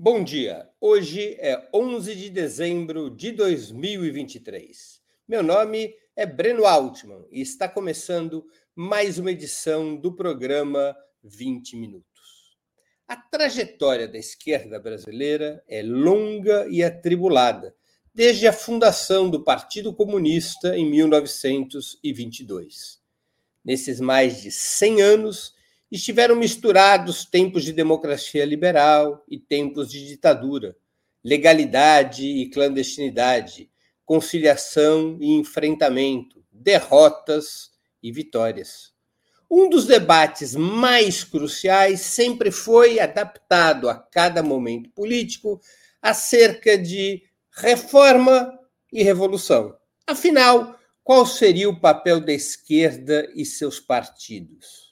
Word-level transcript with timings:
Bom 0.00 0.22
dia. 0.22 0.70
Hoje 0.80 1.34
é 1.40 1.68
11 1.74 2.14
de 2.14 2.30
dezembro 2.30 3.10
de 3.10 3.32
2023. 3.32 5.02
Meu 5.26 5.42
nome 5.42 5.92
é 6.14 6.24
Breno 6.24 6.66
Altman 6.66 7.26
e 7.32 7.40
está 7.40 7.68
começando 7.68 8.46
mais 8.76 9.18
uma 9.18 9.32
edição 9.32 9.96
do 9.96 10.14
programa 10.14 10.96
20 11.24 11.74
Minutos. 11.74 12.56
A 13.08 13.16
trajetória 13.16 14.06
da 14.06 14.16
esquerda 14.16 14.78
brasileira 14.78 15.64
é 15.66 15.82
longa 15.82 16.68
e 16.70 16.84
atribulada, 16.84 17.74
desde 18.14 18.46
a 18.46 18.52
fundação 18.52 19.28
do 19.28 19.42
Partido 19.42 19.92
Comunista 19.92 20.78
em 20.78 20.88
1922. 20.88 23.00
Nesses 23.64 23.98
mais 23.98 24.42
de 24.42 24.52
100 24.52 25.02
anos, 25.02 25.57
estiveram 25.90 26.36
misturados 26.36 27.24
tempos 27.24 27.64
de 27.64 27.72
democracia 27.72 28.44
liberal 28.44 29.24
e 29.28 29.38
tempos 29.38 29.90
de 29.90 30.06
ditadura, 30.06 30.76
legalidade 31.24 32.26
e 32.26 32.48
clandestinidade, 32.50 33.70
conciliação 34.04 35.18
e 35.20 35.32
enfrentamento, 35.32 36.44
derrotas 36.52 37.70
e 38.02 38.12
vitórias. 38.12 38.92
Um 39.50 39.68
dos 39.70 39.86
debates 39.86 40.54
mais 40.54 41.24
cruciais 41.24 42.02
sempre 42.02 42.50
foi 42.50 43.00
adaptado 43.00 43.88
a 43.88 43.94
cada 43.94 44.42
momento 44.42 44.90
político 44.90 45.58
acerca 46.02 46.76
de 46.76 47.22
reforma 47.50 48.58
e 48.92 49.02
revolução. 49.02 49.74
Afinal, 50.06 50.78
qual 51.02 51.24
seria 51.24 51.68
o 51.68 51.80
papel 51.80 52.20
da 52.20 52.32
esquerda 52.32 53.30
e 53.34 53.44
seus 53.44 53.80
partidos? 53.80 54.87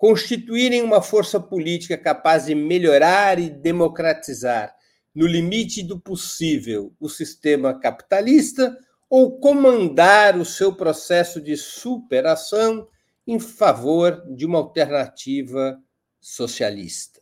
Constituírem 0.00 0.82
uma 0.82 1.02
força 1.02 1.38
política 1.38 1.98
capaz 1.98 2.46
de 2.46 2.54
melhorar 2.54 3.38
e 3.38 3.50
democratizar, 3.50 4.74
no 5.14 5.26
limite 5.26 5.82
do 5.82 6.00
possível, 6.00 6.94
o 6.98 7.06
sistema 7.06 7.78
capitalista 7.78 8.74
ou 9.10 9.38
comandar 9.38 10.38
o 10.38 10.44
seu 10.44 10.74
processo 10.74 11.38
de 11.38 11.54
superação 11.54 12.88
em 13.26 13.38
favor 13.38 14.24
de 14.34 14.46
uma 14.46 14.56
alternativa 14.56 15.78
socialista. 16.18 17.20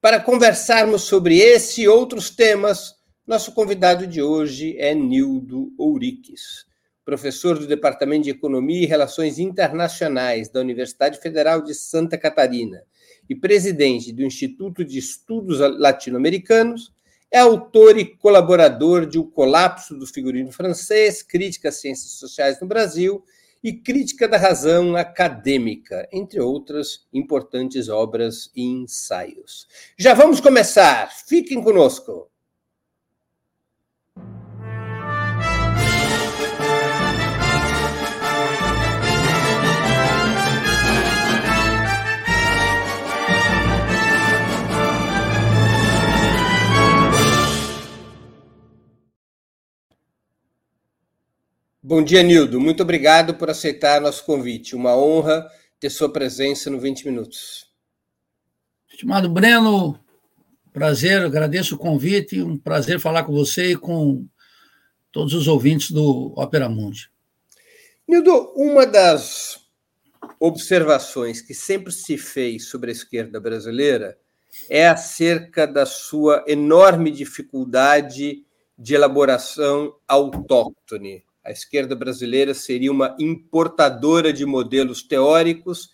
Para 0.00 0.18
conversarmos 0.18 1.02
sobre 1.02 1.38
esse 1.38 1.82
e 1.82 1.88
outros 1.88 2.30
temas, 2.30 2.96
nosso 3.24 3.52
convidado 3.52 4.08
de 4.08 4.20
hoje 4.20 4.76
é 4.76 4.92
Nildo 4.92 5.72
Ouriques 5.78 6.67
professor 7.08 7.58
do 7.58 7.66
Departamento 7.66 8.24
de 8.24 8.30
Economia 8.30 8.82
e 8.82 8.86
Relações 8.86 9.38
Internacionais 9.38 10.50
da 10.50 10.60
Universidade 10.60 11.18
Federal 11.18 11.62
de 11.62 11.72
Santa 11.72 12.18
Catarina 12.18 12.82
e 13.26 13.34
presidente 13.34 14.12
do 14.12 14.22
Instituto 14.22 14.84
de 14.84 14.98
Estudos 14.98 15.58
Latino-Americanos, 15.58 16.92
é 17.32 17.38
autor 17.38 17.96
e 17.96 18.04
colaborador 18.04 19.06
de 19.06 19.18
O 19.18 19.24
Colapso 19.24 19.98
do 19.98 20.06
Figurino 20.06 20.52
Francês, 20.52 21.22
Crítica 21.22 21.70
às 21.70 21.76
Ciências 21.76 22.12
Sociais 22.12 22.60
no 22.60 22.66
Brasil 22.66 23.24
e 23.64 23.72
Crítica 23.72 24.28
da 24.28 24.36
Razão 24.36 24.94
Acadêmica, 24.94 26.06
entre 26.12 26.38
outras 26.40 27.06
importantes 27.10 27.88
obras 27.88 28.50
e 28.54 28.62
ensaios. 28.62 29.66
Já 29.96 30.12
vamos 30.12 30.42
começar, 30.42 31.10
fiquem 31.26 31.62
conosco. 31.62 32.30
Bom 51.88 52.04
dia, 52.04 52.22
Nildo. 52.22 52.60
Muito 52.60 52.82
obrigado 52.82 53.32
por 53.36 53.48
aceitar 53.48 53.98
nosso 53.98 54.22
convite. 54.26 54.76
Uma 54.76 54.94
honra 54.94 55.50
ter 55.80 55.88
sua 55.88 56.12
presença 56.12 56.68
no 56.68 56.78
20 56.78 57.06
Minutos. 57.06 57.66
Estimado 58.90 59.26
Breno, 59.30 59.98
prazer, 60.70 61.22
agradeço 61.22 61.76
o 61.76 61.78
convite, 61.78 62.42
um 62.42 62.58
prazer 62.58 63.00
falar 63.00 63.24
com 63.24 63.32
você 63.32 63.70
e 63.70 63.74
com 63.74 64.28
todos 65.10 65.32
os 65.32 65.48
ouvintes 65.48 65.90
do 65.90 66.34
Opera 66.36 66.68
Mundi. 66.68 67.10
Nildo, 68.06 68.52
uma 68.54 68.84
das 68.84 69.58
observações 70.38 71.40
que 71.40 71.54
sempre 71.54 71.90
se 71.90 72.18
fez 72.18 72.66
sobre 72.66 72.90
a 72.90 72.92
esquerda 72.92 73.40
brasileira 73.40 74.18
é 74.68 74.86
acerca 74.86 75.66
da 75.66 75.86
sua 75.86 76.44
enorme 76.46 77.10
dificuldade 77.10 78.44
de 78.78 78.94
elaboração 78.94 79.94
autóctone 80.06 81.26
a 81.44 81.50
esquerda 81.50 81.94
brasileira 81.94 82.54
seria 82.54 82.92
uma 82.92 83.16
importadora 83.18 84.32
de 84.32 84.44
modelos 84.44 85.02
teóricos, 85.02 85.90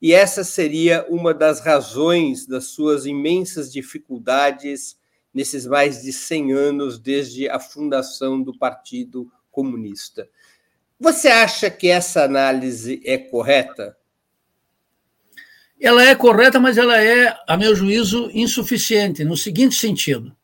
e 0.00 0.12
essa 0.12 0.44
seria 0.44 1.06
uma 1.08 1.32
das 1.32 1.60
razões 1.60 2.46
das 2.46 2.66
suas 2.66 3.06
imensas 3.06 3.72
dificuldades 3.72 4.96
nesses 5.32 5.66
mais 5.66 6.02
de 6.02 6.12
100 6.12 6.52
anos 6.52 6.98
desde 6.98 7.48
a 7.48 7.58
fundação 7.58 8.42
do 8.42 8.56
Partido 8.56 9.30
Comunista. 9.50 10.28
Você 10.98 11.28
acha 11.28 11.70
que 11.70 11.88
essa 11.88 12.24
análise 12.24 13.02
é 13.04 13.18
correta? 13.18 13.96
Ela 15.78 16.04
é 16.04 16.14
correta, 16.14 16.58
mas 16.58 16.78
ela 16.78 17.02
é, 17.02 17.36
a 17.46 17.56
meu 17.56 17.76
juízo, 17.76 18.30
insuficiente, 18.32 19.24
no 19.24 19.36
seguinte 19.36 19.74
sentido. 19.74 20.34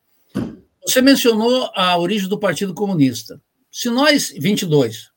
Você 0.86 1.00
mencionou 1.00 1.70
a 1.74 1.96
origem 1.96 2.28
do 2.28 2.38
Partido 2.38 2.74
Comunista. 2.74 3.40
Se 3.72 3.88
nós, 3.88 4.28
22, 4.28 5.10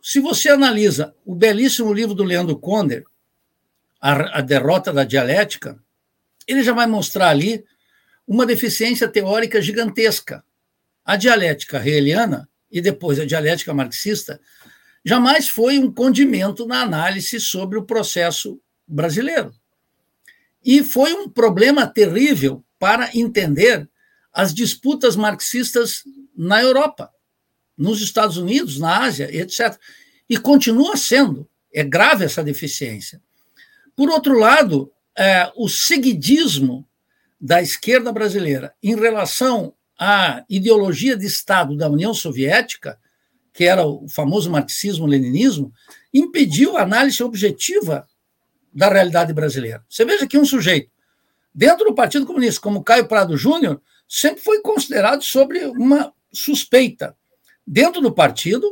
se 0.00 0.20
você 0.20 0.50
analisa 0.50 1.12
o 1.24 1.34
belíssimo 1.34 1.92
livro 1.92 2.14
do 2.14 2.22
Leandro 2.22 2.56
Conner, 2.56 3.04
a, 4.00 4.38
a 4.38 4.40
Derrota 4.40 4.92
da 4.92 5.02
Dialética, 5.02 5.76
ele 6.46 6.62
já 6.62 6.72
vai 6.72 6.86
mostrar 6.86 7.28
ali 7.28 7.64
uma 8.24 8.46
deficiência 8.46 9.08
teórica 9.08 9.60
gigantesca. 9.60 10.44
A 11.04 11.16
dialética 11.16 11.78
hegeliana 11.78 12.48
e 12.70 12.80
depois 12.80 13.18
a 13.18 13.26
dialética 13.26 13.74
marxista 13.74 14.40
jamais 15.04 15.48
foi 15.48 15.76
um 15.76 15.92
condimento 15.92 16.66
na 16.66 16.82
análise 16.82 17.40
sobre 17.40 17.78
o 17.78 17.84
processo 17.84 18.60
brasileiro. 18.86 19.52
E 20.64 20.84
foi 20.84 21.14
um 21.14 21.28
problema 21.28 21.84
terrível 21.84 22.64
para 22.78 23.10
entender 23.12 23.88
as 24.32 24.54
disputas 24.54 25.16
marxistas 25.16 26.04
na 26.36 26.62
Europa 26.62 27.10
nos 27.76 28.00
Estados 28.00 28.36
Unidos, 28.36 28.78
na 28.78 29.04
Ásia, 29.04 29.28
etc. 29.34 29.78
E 30.28 30.36
continua 30.36 30.96
sendo. 30.96 31.48
É 31.72 31.84
grave 31.84 32.24
essa 32.24 32.42
deficiência. 32.42 33.20
Por 33.94 34.08
outro 34.10 34.38
lado, 34.38 34.90
é, 35.16 35.50
o 35.56 35.68
seguidismo 35.68 36.86
da 37.40 37.60
esquerda 37.60 38.12
brasileira 38.12 38.74
em 38.82 38.94
relação 38.94 39.74
à 39.98 40.44
ideologia 40.48 41.16
de 41.16 41.26
Estado 41.26 41.76
da 41.76 41.88
União 41.88 42.12
Soviética, 42.12 42.98
que 43.52 43.64
era 43.64 43.86
o 43.86 44.06
famoso 44.08 44.50
marxismo-leninismo, 44.50 45.72
impediu 46.12 46.76
a 46.76 46.82
análise 46.82 47.22
objetiva 47.22 48.06
da 48.72 48.90
realidade 48.90 49.32
brasileira. 49.32 49.84
Você 49.88 50.04
veja 50.04 50.26
que 50.26 50.36
um 50.36 50.44
sujeito, 50.44 50.90
dentro 51.54 51.86
do 51.86 51.94
Partido 51.94 52.26
Comunista, 52.26 52.60
como 52.60 52.84
Caio 52.84 53.08
Prado 53.08 53.36
Júnior, 53.36 53.80
sempre 54.06 54.42
foi 54.42 54.60
considerado 54.60 55.22
sobre 55.22 55.64
uma 55.64 56.12
suspeita 56.32 57.16
dentro 57.66 58.00
do 58.00 58.12
partido 58.12 58.70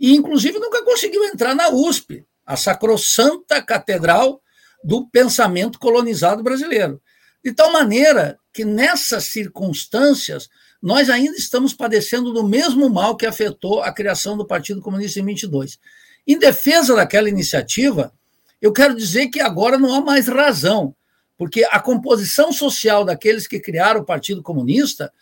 e, 0.00 0.14
inclusive, 0.14 0.58
nunca 0.58 0.84
conseguiu 0.84 1.24
entrar 1.24 1.54
na 1.54 1.68
USP, 1.68 2.24
a 2.44 2.56
sacrossanta 2.56 3.62
catedral 3.62 4.40
do 4.82 5.06
pensamento 5.08 5.78
colonizado 5.78 6.42
brasileiro. 6.42 7.00
De 7.44 7.52
tal 7.52 7.72
maneira 7.72 8.38
que, 8.52 8.64
nessas 8.64 9.24
circunstâncias, 9.24 10.48
nós 10.82 11.08
ainda 11.08 11.36
estamos 11.36 11.72
padecendo 11.72 12.32
do 12.32 12.46
mesmo 12.46 12.90
mal 12.90 13.16
que 13.16 13.26
afetou 13.26 13.82
a 13.82 13.92
criação 13.92 14.36
do 14.36 14.46
Partido 14.46 14.80
Comunista 14.80 15.20
em 15.20 15.24
22. 15.24 15.78
Em 16.26 16.38
defesa 16.38 16.96
daquela 16.96 17.28
iniciativa, 17.28 18.12
eu 18.60 18.72
quero 18.72 18.94
dizer 18.94 19.28
que 19.28 19.40
agora 19.40 19.78
não 19.78 19.94
há 19.94 20.00
mais 20.00 20.26
razão, 20.26 20.94
porque 21.36 21.64
a 21.70 21.80
composição 21.80 22.52
social 22.52 23.04
daqueles 23.04 23.46
que 23.46 23.60
criaram 23.60 24.00
o 24.00 24.04
Partido 24.04 24.42
Comunista 24.42 25.12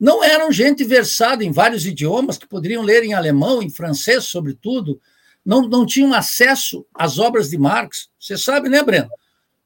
não 0.00 0.24
eram 0.24 0.50
gente 0.50 0.82
versada 0.82 1.44
em 1.44 1.52
vários 1.52 1.84
idiomas, 1.84 2.38
que 2.38 2.48
poderiam 2.48 2.82
ler 2.82 3.04
em 3.04 3.12
alemão, 3.12 3.62
em 3.62 3.68
francês, 3.68 4.24
sobretudo, 4.24 4.98
não, 5.44 5.68
não 5.68 5.84
tinham 5.84 6.14
acesso 6.14 6.86
às 6.94 7.18
obras 7.18 7.50
de 7.50 7.58
Marx. 7.58 8.08
Você 8.18 8.38
sabe, 8.38 8.70
né, 8.70 8.82
Breno? 8.82 9.10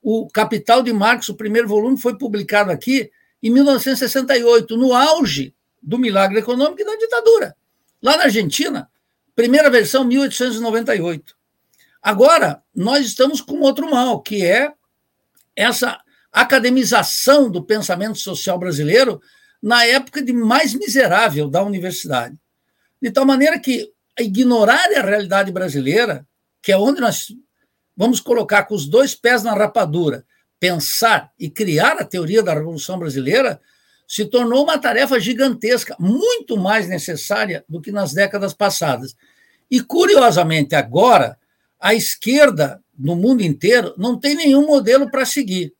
O 0.03 0.29
Capital 0.29 0.83
de 0.83 0.93
Marx, 0.93 1.29
o 1.29 1.37
primeiro 1.37 1.69
volume, 1.69 1.97
foi 1.97 2.19
publicado 2.19 2.73
aqui 2.73 3.13
em 3.41 3.51
1968, 3.51 4.77
no 4.77 4.93
auge 4.93 5.55
do 5.81 5.99
milagre 5.99 6.41
econômico 6.41 6.83
e 6.83 6.85
da 6.85 6.97
ditadura. 6.97 7.57
Lá 8.03 8.17
na 8.17 8.25
Argentina, 8.25 8.91
primeira 9.37 9.71
versão, 9.71 10.05
1898. 10.05 11.37
Agora, 12.03 12.61
nós 12.75 13.07
estamos 13.07 13.41
com 13.41 13.61
outro 13.61 13.89
mal, 13.89 14.21
que 14.21 14.45
é 14.45 14.73
essa 15.55 16.01
academização 16.33 17.49
do 17.49 17.63
pensamento 17.63 18.19
social 18.19 18.59
brasileiro 18.59 19.21
na 19.65 19.87
época 19.87 20.21
de 20.21 20.31
mais 20.31 20.75
miserável 20.75 21.49
da 21.49 21.63
universidade. 21.63 22.37
De 23.01 23.11
tal 23.11 23.25
maneira 23.25 23.59
que 23.59 23.91
ignorar 24.21 24.93
a 24.95 25.01
realidade 25.01 25.51
brasileira, 25.51 26.27
que 26.63 26.71
é 26.71 26.77
onde 26.77 27.01
nós 27.01 27.35
vamos 27.97 28.21
colocar 28.21 28.65
com 28.65 28.75
os 28.75 28.87
dois 28.87 29.15
pés 29.15 29.43
na 29.43 29.55
rapadura, 29.55 30.27
pensar 30.61 31.33
e 31.39 31.49
criar 31.49 31.97
a 31.97 32.05
teoria 32.05 32.43
da 32.43 32.53
Revolução 32.53 32.99
Brasileira, 32.99 33.59
se 34.07 34.27
tornou 34.27 34.65
uma 34.65 34.77
tarefa 34.77 35.19
gigantesca, 35.19 35.97
muito 35.99 36.59
mais 36.59 36.87
necessária 36.87 37.65
do 37.67 37.81
que 37.81 37.91
nas 37.91 38.13
décadas 38.13 38.53
passadas. 38.53 39.17
E, 39.71 39.81
curiosamente, 39.81 40.75
agora, 40.75 41.39
a 41.81 41.95
esquerda 41.95 42.83
no 42.99 43.17
mundo 43.17 43.43
inteiro 43.43 43.95
não 43.97 44.21
tem 44.21 44.35
nenhum 44.35 44.67
modelo 44.67 45.11
para 45.11 45.25
seguir. 45.25 45.73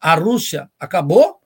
A 0.00 0.14
Rússia 0.14 0.70
acabou, 0.80 1.39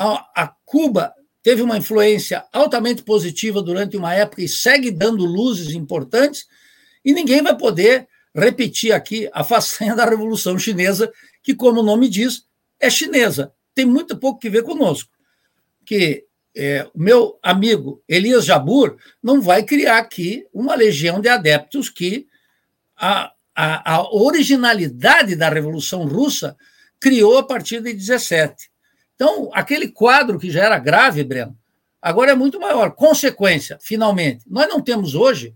a, 0.00 0.44
a 0.44 0.54
Cuba 0.64 1.12
teve 1.42 1.60
uma 1.60 1.76
influência 1.76 2.44
altamente 2.52 3.02
positiva 3.02 3.60
durante 3.60 3.98
uma 3.98 4.14
época 4.14 4.42
e 4.42 4.48
segue 4.48 4.90
dando 4.90 5.26
luzes 5.26 5.74
importantes, 5.74 6.46
e 7.04 7.12
ninguém 7.12 7.42
vai 7.42 7.56
poder 7.56 8.08
repetir 8.34 8.92
aqui 8.92 9.28
a 9.32 9.44
façanha 9.44 9.94
da 9.96 10.06
Revolução 10.06 10.58
Chinesa, 10.58 11.12
que, 11.42 11.54
como 11.54 11.80
o 11.80 11.84
nome 11.84 12.08
diz, 12.08 12.46
é 12.78 12.88
chinesa. 12.88 13.52
Tem 13.74 13.84
muito 13.84 14.16
pouco 14.16 14.40
que 14.40 14.48
ver 14.48 14.62
conosco. 14.62 15.10
Que 15.84 16.24
é, 16.56 16.88
o 16.94 16.98
meu 16.98 17.38
amigo 17.42 18.02
Elias 18.08 18.44
Jabur 18.44 18.96
não 19.22 19.40
vai 19.40 19.62
criar 19.62 19.98
aqui 19.98 20.46
uma 20.52 20.74
legião 20.74 21.20
de 21.20 21.28
adeptos 21.28 21.88
que 21.88 22.26
a, 22.96 23.32
a, 23.54 23.94
a 23.96 24.14
originalidade 24.14 25.36
da 25.36 25.48
Revolução 25.48 26.06
Russa 26.06 26.56
criou 26.98 27.38
a 27.38 27.42
partir 27.42 27.82
de 27.82 27.92
17. 27.92 28.69
Então, 29.20 29.50
aquele 29.52 29.88
quadro 29.88 30.38
que 30.38 30.50
já 30.50 30.64
era 30.64 30.78
grave, 30.78 31.22
Breno, 31.22 31.54
agora 32.00 32.32
é 32.32 32.34
muito 32.34 32.58
maior. 32.58 32.92
Consequência, 32.92 33.76
finalmente, 33.78 34.46
nós 34.48 34.66
não 34.66 34.80
temos 34.80 35.14
hoje, 35.14 35.54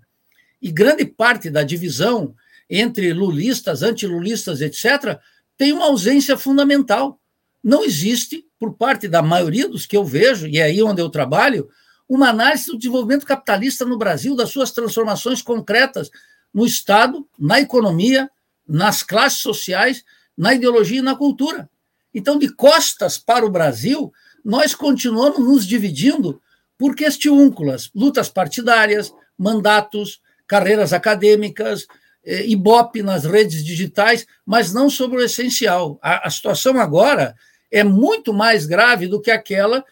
e 0.60 0.70
grande 0.70 1.06
parte 1.06 1.48
da 1.48 1.62
divisão 1.62 2.34
entre 2.68 3.10
lulistas, 3.14 3.82
antilulistas, 3.82 4.60
etc., 4.60 5.18
tem 5.56 5.72
uma 5.72 5.86
ausência 5.86 6.36
fundamental. 6.36 7.18
Não 7.62 7.82
existe, 7.82 8.44
por 8.58 8.74
parte 8.74 9.08
da 9.08 9.22
maioria 9.22 9.66
dos 9.66 9.86
que 9.86 9.96
eu 9.96 10.04
vejo, 10.04 10.46
e 10.46 10.58
é 10.58 10.64
aí 10.64 10.82
onde 10.82 11.00
eu 11.00 11.08
trabalho, 11.08 11.66
uma 12.06 12.28
análise 12.28 12.66
do 12.66 12.76
desenvolvimento 12.76 13.24
capitalista 13.24 13.86
no 13.86 13.96
Brasil, 13.96 14.36
das 14.36 14.50
suas 14.50 14.72
transformações 14.72 15.40
concretas 15.40 16.10
no 16.52 16.66
Estado, 16.66 17.26
na 17.38 17.62
economia, 17.62 18.30
nas 18.68 19.02
classes 19.02 19.38
sociais, 19.38 20.04
na 20.36 20.52
ideologia 20.52 20.98
e 20.98 21.02
na 21.02 21.16
cultura. 21.16 21.66
Então, 22.14 22.38
de 22.38 22.48
costas 22.48 23.18
para 23.18 23.44
o 23.44 23.50
Brasil, 23.50 24.12
nós 24.44 24.74
continuamos 24.74 25.40
nos 25.40 25.66
dividindo 25.66 26.40
por 26.78 26.94
questiúnculas, 26.94 27.90
lutas 27.94 28.28
partidárias, 28.28 29.12
mandatos, 29.36 30.20
carreiras 30.46 30.92
acadêmicas, 30.92 31.86
eh, 32.24 32.46
ibope 32.46 33.02
nas 33.02 33.24
redes 33.24 33.64
digitais, 33.64 34.26
mas 34.46 34.72
não 34.72 34.88
sobre 34.88 35.18
o 35.18 35.24
essencial. 35.24 35.98
A, 36.00 36.26
a 36.26 36.30
situação 36.30 36.78
agora 36.78 37.34
é 37.70 37.82
muito 37.82 38.32
mais 38.32 38.66
grave 38.66 39.08
do 39.08 39.20
que 39.20 39.30
aquela 39.30 39.84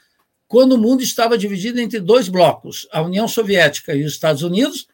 quando 0.46 0.72
o 0.72 0.78
mundo 0.78 1.02
estava 1.02 1.38
dividido 1.38 1.80
entre 1.80 1.98
dois 1.98 2.28
blocos, 2.28 2.86
a 2.92 3.00
União 3.00 3.26
Soviética 3.26 3.94
e 3.94 4.04
os 4.04 4.12
Estados 4.12 4.42
Unidos, 4.42 4.86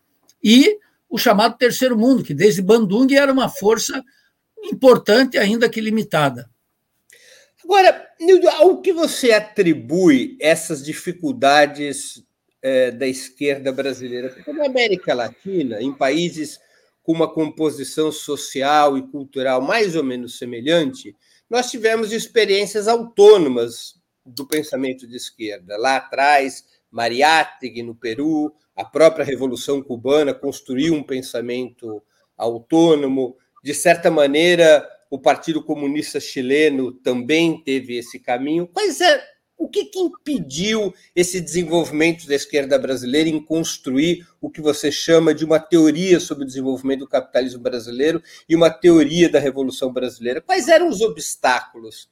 e 0.42 0.78
o 1.10 1.18
chamado 1.18 1.58
Terceiro 1.58 1.98
Mundo, 1.98 2.22
que 2.22 2.32
desde 2.32 2.62
Bandung 2.62 3.12
era 3.12 3.32
uma 3.32 3.48
força 3.48 4.04
importante, 4.62 5.36
ainda 5.36 5.68
que 5.68 5.80
limitada. 5.80 6.48
Agora, 7.68 8.08
Nildo, 8.18 8.48
ao 8.48 8.80
que 8.80 8.94
você 8.94 9.30
atribui 9.30 10.38
essas 10.40 10.82
dificuldades 10.82 12.24
é, 12.62 12.90
da 12.90 13.06
esquerda 13.06 13.70
brasileira? 13.70 14.30
Porque 14.30 14.54
na 14.54 14.64
América 14.64 15.12
Latina, 15.12 15.78
em 15.82 15.92
países 15.92 16.58
com 17.02 17.12
uma 17.12 17.30
composição 17.30 18.10
social 18.10 18.96
e 18.96 19.06
cultural 19.10 19.60
mais 19.60 19.94
ou 19.94 20.02
menos 20.02 20.38
semelhante, 20.38 21.14
nós 21.48 21.70
tivemos 21.70 22.10
experiências 22.10 22.88
autônomas 22.88 24.00
do 24.24 24.46
pensamento 24.46 25.06
de 25.06 25.16
esquerda. 25.16 25.76
Lá 25.76 25.96
atrás, 25.96 26.64
Mariátegui, 26.90 27.82
no 27.82 27.94
Peru, 27.94 28.50
a 28.74 28.84
própria 28.84 29.26
Revolução 29.26 29.82
Cubana 29.82 30.32
construiu 30.32 30.94
um 30.94 31.02
pensamento 31.02 32.02
autônomo. 32.34 33.36
De 33.62 33.74
certa 33.74 34.10
maneira, 34.10 34.88
o 35.10 35.18
Partido 35.18 35.62
Comunista 35.62 36.20
Chileno 36.20 36.92
também 36.92 37.62
teve 37.62 37.96
esse 37.96 38.18
caminho. 38.18 38.66
Quais 38.66 39.00
é, 39.00 39.24
o 39.56 39.68
que, 39.68 39.86
que 39.86 39.98
impediu 39.98 40.94
esse 41.16 41.40
desenvolvimento 41.40 42.26
da 42.26 42.34
esquerda 42.34 42.78
brasileira 42.78 43.28
em 43.28 43.42
construir 43.42 44.26
o 44.40 44.48
que 44.48 44.60
você 44.60 44.92
chama 44.92 45.34
de 45.34 45.44
uma 45.44 45.58
teoria 45.58 46.20
sobre 46.20 46.44
o 46.44 46.46
desenvolvimento 46.46 47.00
do 47.00 47.08
capitalismo 47.08 47.60
brasileiro 47.60 48.22
e 48.48 48.54
uma 48.54 48.70
teoria 48.70 49.28
da 49.28 49.40
Revolução 49.40 49.92
Brasileira? 49.92 50.40
Quais 50.40 50.68
eram 50.68 50.88
os 50.88 51.00
obstáculos 51.00 52.08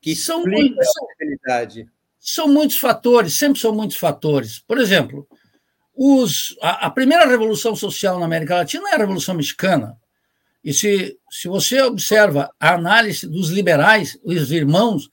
que 0.00 0.16
são 0.16 0.42
muitos, 0.42 0.84
são, 0.92 1.86
são 2.18 2.48
muitos 2.48 2.76
fatores, 2.76 3.34
sempre 3.34 3.60
são 3.60 3.72
muitos 3.72 3.96
fatores. 3.96 4.58
Por 4.58 4.78
exemplo, 4.78 5.28
os, 5.94 6.56
a, 6.60 6.86
a 6.86 6.90
primeira 6.90 7.24
revolução 7.24 7.76
social 7.76 8.18
na 8.18 8.26
América 8.26 8.56
Latina 8.56 8.90
é 8.90 8.94
a 8.94 8.98
Revolução 8.98 9.36
Mexicana. 9.36 9.96
E 10.64 10.72
se, 10.72 11.18
se 11.30 11.48
você 11.48 11.82
observa 11.82 12.50
a 12.58 12.74
análise 12.74 13.26
dos 13.26 13.50
liberais, 13.50 14.18
os 14.22 14.50
irmãos 14.52 15.10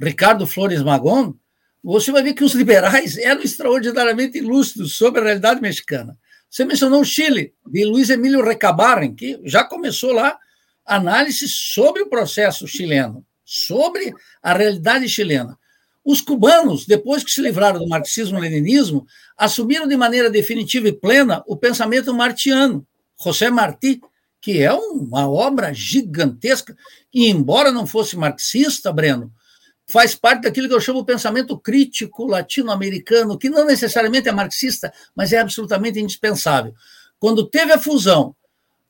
Ricardo 0.00 0.46
Flores 0.46 0.82
Magón, 0.82 1.34
você 1.82 2.10
vai 2.10 2.22
ver 2.22 2.34
que 2.34 2.44
os 2.44 2.54
liberais 2.54 3.16
eram 3.18 3.42
extraordinariamente 3.42 4.40
lúcidos 4.40 4.96
sobre 4.96 5.20
a 5.20 5.24
realidade 5.24 5.60
mexicana. 5.60 6.16
Você 6.48 6.64
mencionou 6.64 7.00
o 7.00 7.04
Chile, 7.04 7.52
de 7.66 7.84
Luiz 7.84 8.10
Emílio 8.10 8.44
Recabarren, 8.44 9.14
que 9.14 9.40
já 9.44 9.64
começou 9.64 10.12
lá 10.12 10.38
análise 10.86 11.48
sobre 11.48 12.02
o 12.02 12.08
processo 12.08 12.68
chileno, 12.68 13.26
sobre 13.44 14.14
a 14.42 14.54
realidade 14.54 15.08
chilena. 15.08 15.58
Os 16.04 16.20
cubanos, 16.20 16.86
depois 16.86 17.24
que 17.24 17.32
se 17.32 17.40
livraram 17.40 17.80
do 17.80 17.88
marxismo-leninismo, 17.88 19.06
assumiram 19.36 19.88
de 19.88 19.96
maneira 19.96 20.30
definitiva 20.30 20.86
e 20.88 20.92
plena 20.92 21.42
o 21.46 21.56
pensamento 21.56 22.12
martiano. 22.14 22.86
José 23.20 23.50
Martí, 23.50 24.00
que 24.44 24.62
é 24.62 24.70
uma 24.74 25.26
obra 25.26 25.72
gigantesca, 25.72 26.76
que, 27.10 27.30
embora 27.30 27.72
não 27.72 27.86
fosse 27.86 28.14
marxista, 28.14 28.92
Breno, 28.92 29.32
faz 29.86 30.14
parte 30.14 30.42
daquilo 30.42 30.68
que 30.68 30.74
eu 30.74 30.82
chamo 30.82 31.02
pensamento 31.02 31.58
crítico 31.58 32.26
latino-americano, 32.26 33.38
que 33.38 33.48
não 33.48 33.64
necessariamente 33.64 34.28
é 34.28 34.32
marxista, 34.32 34.92
mas 35.16 35.32
é 35.32 35.38
absolutamente 35.38 35.98
indispensável. 35.98 36.74
Quando 37.18 37.48
teve 37.48 37.72
a 37.72 37.78
fusão 37.78 38.36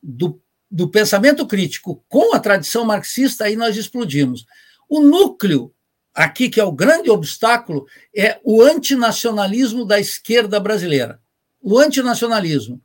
do, 0.02 0.42
do 0.68 0.88
pensamento 0.88 1.46
crítico 1.46 2.04
com 2.08 2.34
a 2.34 2.40
tradição 2.40 2.84
marxista, 2.84 3.44
aí 3.44 3.54
nós 3.54 3.76
explodimos. 3.76 4.44
O 4.88 4.98
núcleo 4.98 5.72
aqui, 6.12 6.48
que 6.48 6.58
é 6.58 6.64
o 6.64 6.72
grande 6.72 7.10
obstáculo, 7.10 7.86
é 8.12 8.40
o 8.42 8.60
antinacionalismo 8.60 9.84
da 9.84 10.00
esquerda 10.00 10.58
brasileira. 10.58 11.20
O 11.62 11.78
antinacionalismo. 11.78 12.82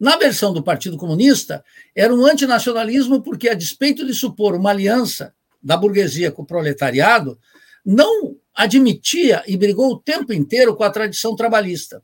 Na 0.00 0.16
versão 0.16 0.54
do 0.54 0.62
Partido 0.62 0.96
Comunista, 0.96 1.62
era 1.94 2.14
um 2.14 2.24
antinacionalismo 2.24 3.20
porque, 3.20 3.50
a 3.50 3.54
despeito 3.54 4.06
de 4.06 4.14
supor 4.14 4.54
uma 4.54 4.70
aliança 4.70 5.34
da 5.62 5.76
burguesia 5.76 6.32
com 6.32 6.40
o 6.40 6.46
proletariado, 6.46 7.38
não 7.84 8.34
admitia 8.54 9.42
e 9.46 9.58
brigou 9.58 9.92
o 9.92 9.98
tempo 9.98 10.32
inteiro 10.32 10.74
com 10.74 10.82
a 10.82 10.90
tradição 10.90 11.36
trabalhista. 11.36 12.02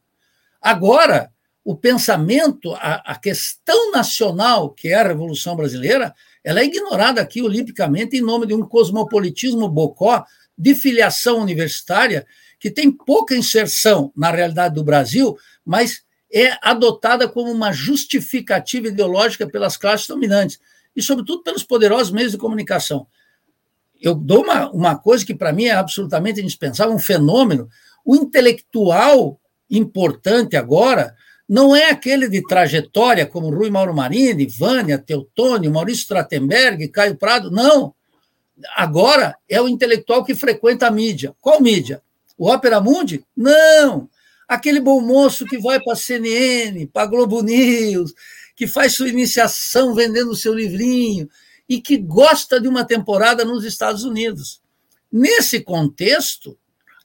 Agora, 0.61 1.31
o 1.65 1.75
pensamento, 1.75 2.75
a, 2.75 3.13
a 3.13 3.15
questão 3.19 3.91
nacional, 3.91 4.71
que 4.71 4.89
é 4.89 4.95
a 4.95 5.09
Revolução 5.09 5.57
Brasileira, 5.57 6.15
ela 6.45 6.61
é 6.61 6.65
ignorada 6.65 7.21
aqui 7.23 7.41
olimpicamente 7.41 8.17
em 8.17 8.21
nome 8.21 8.47
de 8.47 8.55
um 8.55 8.63
cosmopolitismo 8.63 9.69
bocó 9.69 10.23
de 10.57 10.75
filiação 10.75 11.39
universitária 11.39 12.27
que 12.61 12.71
tem 12.71 12.93
pouca 12.93 13.35
inserção 13.35 14.13
na 14.15 14.31
realidade 14.31 14.75
do 14.75 14.85
Brasil, 14.85 15.37
mas 15.65 16.06
é 16.33 16.57
adotada 16.61 17.29
como 17.29 17.51
uma 17.51 17.73
justificativa 17.73 18.89
ideológica 18.89 19.47
pelas 19.47 19.77
classes 19.77 20.07
dominantes 20.07 20.59
e, 20.95 21.03
sobretudo, 21.03 21.43
pelos 21.43 21.63
poderosos 21.63 22.13
meios 22.13 22.33
de 22.33 22.39
comunicação. 22.39 23.07
Eu 24.01 24.15
dou 24.15 24.43
uma, 24.43 24.71
uma 24.71 24.99
coisa 24.99 25.25
que, 25.25 25.35
para 25.35 25.53
mim, 25.53 25.65
é 25.65 25.73
absolutamente 25.73 26.41
indispensável, 26.41 26.95
um 26.95 26.99
fenômeno. 26.99 27.69
O 28.05 28.15
intelectual 28.17 29.41
importante 29.71 30.57
agora 30.57 31.15
não 31.49 31.75
é 31.75 31.91
aquele 31.91 32.29
de 32.29 32.43
trajetória, 32.43 33.25
como 33.25 33.55
Rui 33.55 33.71
Mauro 33.71 33.95
Marini, 33.95 34.47
Vânia, 34.47 34.99
Teutônio, 34.99 35.73
Maurício 35.73 36.03
Stratenberg, 36.03 36.89
Caio 36.89 37.17
Prado. 37.17 37.51
Não. 37.51 37.95
Agora 38.75 39.37
é 39.49 39.61
o 39.61 39.69
intelectual 39.69 40.25
que 40.25 40.35
frequenta 40.35 40.89
a 40.89 40.91
mídia. 40.91 41.35
Qual 41.41 41.61
mídia? 41.61 42.03
O 42.37 42.51
Opera 42.51 42.81
Mundi? 42.81 43.25
Não 43.37 44.09
aquele 44.49 44.81
bom 44.81 45.01
moço 45.01 45.45
que 45.47 45.59
vai 45.59 45.81
para 45.81 45.95
a 45.95 45.97
CNN, 45.97 46.87
para 46.87 47.03
a 47.03 47.07
Globo 47.07 47.43
News, 47.43 48.13
que 48.55 48.67
faz 48.67 48.95
sua 48.95 49.09
iniciação 49.09 49.95
vendendo 49.95 50.35
seu 50.35 50.55
livrinho, 50.55 51.29
e 51.69 51.81
que 51.81 51.97
gosta 51.97 52.61
de 52.61 52.69
uma 52.69 52.85
temporada 52.85 53.45
nos 53.45 53.65
Estados 53.65 54.05
Unidos. 54.05 54.61
Nesse 55.11 55.61
contexto, 55.61 56.57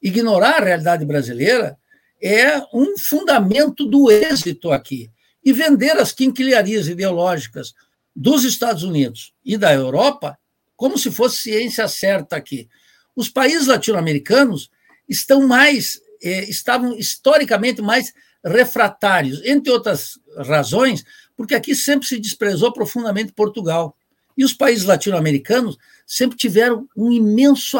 ignorar 0.01 0.61
a 0.61 0.65
realidade 0.65 1.05
brasileira 1.05 1.77
é 2.21 2.59
um 2.73 2.97
fundamento 2.97 3.85
do 3.85 4.11
êxito 4.11 4.71
aqui. 4.71 5.09
E 5.43 5.51
vender 5.51 5.97
as 5.97 6.11
quinquilharias 6.11 6.87
ideológicas 6.87 7.73
dos 8.15 8.43
Estados 8.43 8.83
Unidos 8.83 9.33
e 9.43 9.57
da 9.57 9.73
Europa 9.73 10.37
como 10.75 10.97
se 10.97 11.11
fosse 11.11 11.37
ciência 11.37 11.87
certa 11.87 12.35
aqui. 12.35 12.67
Os 13.15 13.29
países 13.29 13.67
latino-americanos 13.67 14.69
estão 15.07 15.47
mais, 15.47 16.01
eh, 16.21 16.49
estavam 16.49 16.97
historicamente 16.97 17.81
mais 17.81 18.13
refratários, 18.43 19.41
entre 19.45 19.71
outras 19.71 20.19
razões, 20.37 21.03
porque 21.35 21.55
aqui 21.55 21.75
sempre 21.75 22.07
se 22.07 22.19
desprezou 22.19 22.73
profundamente 22.73 23.33
Portugal. 23.33 23.95
E 24.37 24.43
os 24.43 24.53
países 24.53 24.85
latino-americanos 24.85 25.77
sempre 26.05 26.37
tiveram 26.37 26.87
um 26.95 27.11
imenso 27.11 27.77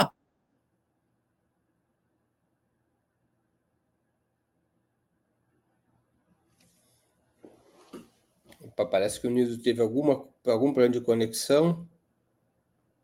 Parece 8.90 9.22
que 9.22 9.28
o 9.28 9.30
Nildo 9.30 9.62
teve 9.62 9.82
alguma, 9.82 10.28
algum 10.46 10.74
problema 10.74 10.94
de 10.94 11.02
conexão. 11.02 11.88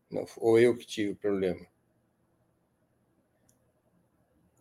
Não, 0.10 0.26
ou 0.38 0.60
eu 0.60 0.76
que 0.76 0.86
tive 0.86 1.12
o 1.12 1.16
problema. 1.16 1.60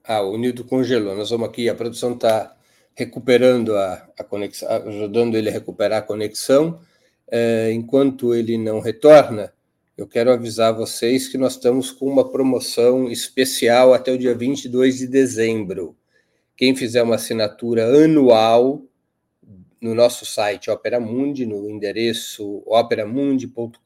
Ah, 0.06 0.22
o 0.22 0.36
Nildo 0.38 0.64
congelou. 0.64 1.16
Nós 1.16 1.30
vamos 1.30 1.48
aqui, 1.48 1.68
a 1.68 1.74
produção 1.74 2.14
está 2.14 2.56
recuperando 2.94 3.76
a, 3.76 4.08
a 4.16 4.22
conexão, 4.22 4.68
ajudando 4.68 5.36
ele 5.36 5.48
a 5.48 5.52
recuperar 5.52 5.98
a 5.98 6.02
conexão. 6.02 6.80
É, 7.28 7.72
enquanto 7.72 8.32
ele 8.32 8.56
não 8.56 8.78
retorna, 8.78 9.52
eu 9.98 10.06
quero 10.06 10.30
avisar 10.30 10.72
vocês 10.72 11.26
que 11.26 11.36
nós 11.36 11.54
estamos 11.54 11.90
com 11.90 12.06
uma 12.06 12.30
promoção 12.30 13.10
especial 13.10 13.92
até 13.92 14.12
o 14.12 14.18
dia 14.18 14.32
22 14.32 14.98
de 14.98 15.08
dezembro. 15.08 15.96
Quem 16.56 16.76
fizer 16.76 17.02
uma 17.02 17.16
assinatura 17.16 17.84
anual 18.04 18.82
no 19.80 19.92
nosso 19.92 20.24
site 20.24 20.70
Opera 20.70 21.00
Mundi, 21.00 21.44
no 21.44 21.68
endereço 21.68 22.62
operamundi.com.br 22.64 23.82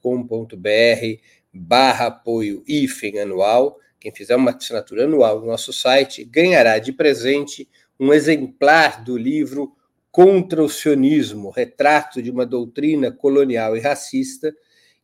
barra 1.51 2.05
apoio 2.07 2.63
IFEM 2.67 3.19
anual, 3.21 3.79
quem 4.01 4.11
fizer 4.11 4.35
uma 4.35 4.49
assinatura 4.49 5.03
anual 5.03 5.39
no 5.39 5.45
nosso 5.45 5.71
site 5.71 6.25
ganhará 6.25 6.79
de 6.79 6.91
presente 6.91 7.69
um 7.99 8.11
exemplar 8.11 9.03
do 9.03 9.15
livro 9.15 9.75
Contra 10.09 10.61
o 10.61 10.67
Sionismo, 10.67 11.51
Retrato 11.51 12.19
de 12.19 12.31
uma 12.31 12.43
Doutrina 12.43 13.11
Colonial 13.11 13.77
e 13.77 13.79
Racista, 13.79 14.53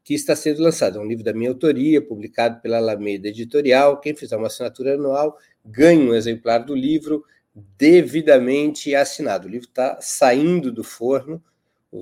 que 0.04 0.16
está 0.16 0.36
sendo 0.36 0.64
lançado. 0.64 0.98
É 0.98 1.02
um 1.02 1.06
livro 1.06 1.24
da 1.24 1.32
minha 1.32 1.52
autoria, 1.52 2.02
publicado 2.02 2.60
pela 2.60 2.78
Alameda 2.78 3.28
Editorial. 3.28 4.02
Quem 4.02 4.16
fizer 4.16 4.36
uma 4.36 4.48
assinatura 4.48 4.96
anual 4.96 5.38
ganha 5.64 6.02
um 6.02 6.16
exemplar 6.16 6.66
do 6.66 6.76
livro 6.76 7.24
devidamente 7.78 8.96
assinado. 8.96 9.48
O 9.48 9.52
livro 9.52 9.68
está 9.68 10.00
saindo 10.02 10.72
do 10.72 10.84
forno, 10.84 11.42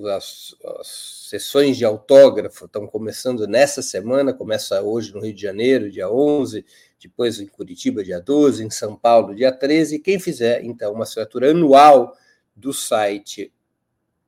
as, 0.08 0.56
as, 0.80 1.28
sessões 1.30 1.78
de 1.78 1.86
autógrafo 1.86 2.66
estão 2.66 2.86
começando 2.88 3.48
nessa 3.48 3.82
semana, 3.82 4.34
começa 4.34 4.82
hoje 4.82 5.14
no 5.14 5.20
Rio 5.20 5.34
de 5.34 5.42
Janeiro, 5.42 5.92
dia 5.92 6.10
11, 6.10 6.66
depois 7.00 7.40
em 7.40 7.48
Curitiba, 7.48 8.04
dia 8.04 8.20
12, 8.20 8.64
em 8.64 8.70
São 8.70 8.96
Paulo, 8.96 9.36
dia 9.36 9.52
13. 9.52 10.00
Quem 10.00 10.20
fizer, 10.20 10.64
então, 10.64 10.94
uma 10.94 11.04
assinatura 11.04 11.52
anual 11.52 12.16
do 12.56 12.74
site 12.74 13.52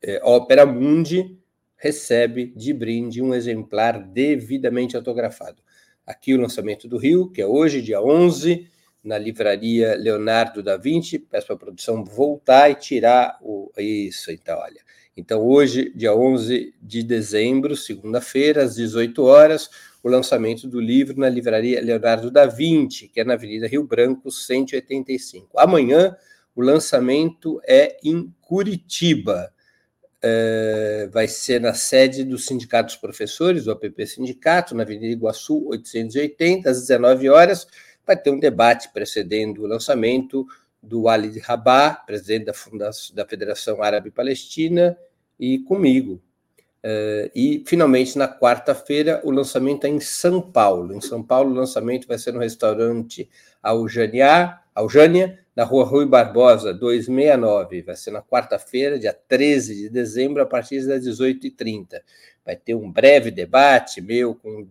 é, 0.01 0.21
Opera 0.23 0.65
Mundi, 0.65 1.37
recebe 1.75 2.53
de 2.55 2.73
brinde 2.73 3.21
um 3.21 3.33
exemplar 3.33 3.99
devidamente 3.99 4.95
autografado. 4.95 5.61
Aqui 6.05 6.33
o 6.33 6.41
lançamento 6.41 6.87
do 6.87 6.97
Rio, 6.97 7.29
que 7.29 7.41
é 7.41 7.45
hoje, 7.45 7.81
dia 7.81 8.01
11, 8.01 8.69
na 9.03 9.17
livraria 9.17 9.95
Leonardo 9.95 10.61
da 10.63 10.77
Vinci. 10.77 11.19
Peço 11.19 11.47
para 11.47 11.55
a 11.55 11.59
produção 11.59 12.03
voltar 12.03 12.69
e 12.69 12.75
tirar 12.75 13.37
o. 13.41 13.71
Isso, 13.77 14.31
então, 14.31 14.57
olha. 14.59 14.81
Então, 15.17 15.43
hoje, 15.43 15.91
dia 15.95 16.15
11 16.15 16.75
de 16.79 17.01
dezembro, 17.01 17.75
segunda-feira, 17.75 18.63
às 18.63 18.75
18 18.75 19.23
horas, 19.23 19.67
o 20.03 20.07
lançamento 20.07 20.67
do 20.67 20.79
livro 20.79 21.19
na 21.19 21.27
livraria 21.27 21.81
Leonardo 21.81 22.29
da 22.29 22.45
Vinci, 22.45 23.07
que 23.07 23.19
é 23.19 23.23
na 23.23 23.33
Avenida 23.33 23.67
Rio 23.67 23.83
Branco, 23.83 24.29
185. 24.29 25.57
Amanhã, 25.57 26.15
o 26.55 26.61
lançamento 26.61 27.59
é 27.67 27.97
em 28.03 28.31
Curitiba. 28.39 29.51
É, 30.21 31.09
vai 31.11 31.27
ser 31.27 31.59
na 31.59 31.73
sede 31.73 32.23
do 32.23 32.37
Sindicato 32.37 32.87
dos 32.87 32.97
Professores, 32.97 33.65
do 33.65 33.71
APP 33.71 34.05
Sindicato, 34.05 34.75
na 34.75 34.83
Avenida 34.83 35.07
Iguaçu, 35.07 35.67
880, 35.67 36.69
às 36.69 36.81
19 36.81 37.27
horas 37.29 37.67
vai 38.07 38.15
ter 38.15 38.31
um 38.31 38.39
debate 38.39 38.89
precedendo 38.93 39.63
o 39.63 39.67
lançamento 39.67 40.47
do 40.81 41.09
Ali 41.09 41.37
Rabah, 41.39 41.95
presidente 42.05 42.45
da, 42.45 42.53
Fundação, 42.53 43.13
da 43.13 43.25
Federação 43.25 43.83
Árabe 43.83 44.09
Palestina, 44.09 44.97
e 45.39 45.59
comigo. 45.59 46.21
Uh, 46.83 47.29
e, 47.35 47.63
finalmente, 47.65 48.17
na 48.17 48.27
quarta-feira, 48.27 49.19
o 49.23 49.31
lançamento 49.31 49.85
é 49.85 49.89
em 49.89 49.99
São 49.99 50.41
Paulo. 50.41 50.93
Em 50.93 51.01
São 51.01 51.21
Paulo, 51.21 51.51
o 51.51 51.53
lançamento 51.53 52.07
vai 52.07 52.17
ser 52.17 52.31
no 52.33 52.39
restaurante 52.39 53.29
Aljânia, 53.61 54.59
Aljânia 54.73 55.39
na 55.55 55.63
rua 55.63 55.83
Rui 55.83 56.05
Barbosa, 56.05 56.73
269. 56.73 57.81
Vai 57.81 57.95
ser 57.95 58.11
na 58.11 58.21
quarta-feira, 58.21 58.99
dia 58.99 59.11
13 59.11 59.75
de 59.75 59.89
dezembro, 59.89 60.41
a 60.41 60.45
partir 60.45 60.85
das 60.85 61.03
18h30. 61.03 61.99
Vai 62.45 62.55
ter 62.55 62.75
um 62.75 62.89
breve 62.89 63.31
debate 63.31 63.99
meu 63.99 64.35
com 64.35 64.67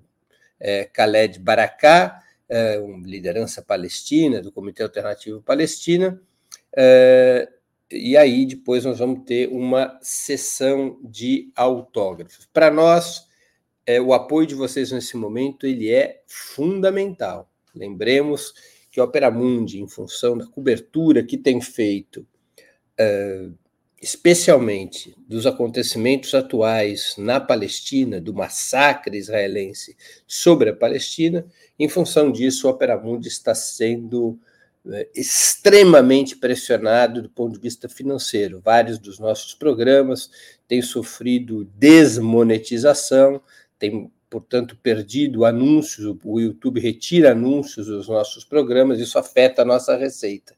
é, 0.60 0.84
Khaled 0.84 1.40
Baracá, 1.40 2.22
é, 2.48 2.78
uma 2.78 3.06
liderança 3.06 3.60
palestina, 3.60 4.40
do 4.40 4.52
Comitê 4.52 4.82
Alternativo 4.82 5.42
Palestina, 5.42 6.20
é, 6.74 7.48
e 7.90 8.16
aí 8.16 8.46
depois 8.46 8.84
nós 8.84 8.98
vamos 8.98 9.24
ter 9.24 9.48
uma 9.48 9.98
sessão 10.02 10.98
de 11.02 11.50
autógrafos. 11.54 12.48
Para 12.52 12.70
nós, 12.70 13.26
é, 13.86 14.00
o 14.00 14.12
apoio 14.12 14.46
de 14.46 14.54
vocês 14.54 14.90
nesse 14.90 15.16
momento 15.16 15.66
ele 15.66 15.90
é 15.90 16.22
fundamental. 16.26 17.48
Lembremos 17.74 18.52
que 18.90 18.98
a 18.98 19.04
Opera 19.04 19.30
Mundi, 19.30 19.80
em 19.80 19.88
função 19.88 20.36
da 20.36 20.46
cobertura 20.46 21.22
que 21.22 21.36
tem 21.36 21.60
feito, 21.60 22.26
é, 22.98 23.48
especialmente 24.02 25.14
dos 25.26 25.46
acontecimentos 25.46 26.34
atuais 26.34 27.14
na 27.16 27.40
Palestina, 27.40 28.20
do 28.20 28.34
massacre 28.34 29.16
israelense 29.16 29.96
sobre 30.26 30.70
a 30.70 30.76
Palestina, 30.76 31.46
em 31.78 31.88
função 31.88 32.32
disso, 32.32 32.66
o 32.66 32.70
Opera 32.70 32.98
Mundi 32.98 33.28
está 33.28 33.54
sendo 33.54 34.38
extremamente 35.14 36.36
pressionado 36.36 37.22
do 37.22 37.28
ponto 37.28 37.54
de 37.54 37.60
vista 37.60 37.88
financeiro. 37.88 38.60
Vários 38.64 38.98
dos 38.98 39.18
nossos 39.18 39.54
programas 39.54 40.30
têm 40.68 40.82
sofrido 40.82 41.64
desmonetização, 41.76 43.40
têm, 43.78 44.10
portanto, 44.30 44.76
perdido 44.82 45.44
anúncios, 45.44 46.16
o 46.24 46.40
YouTube 46.40 46.80
retira 46.80 47.32
anúncios 47.32 47.86
dos 47.86 48.08
nossos 48.08 48.44
programas, 48.44 49.00
isso 49.00 49.18
afeta 49.18 49.62
a 49.62 49.64
nossa 49.64 49.96
receita 49.96 50.54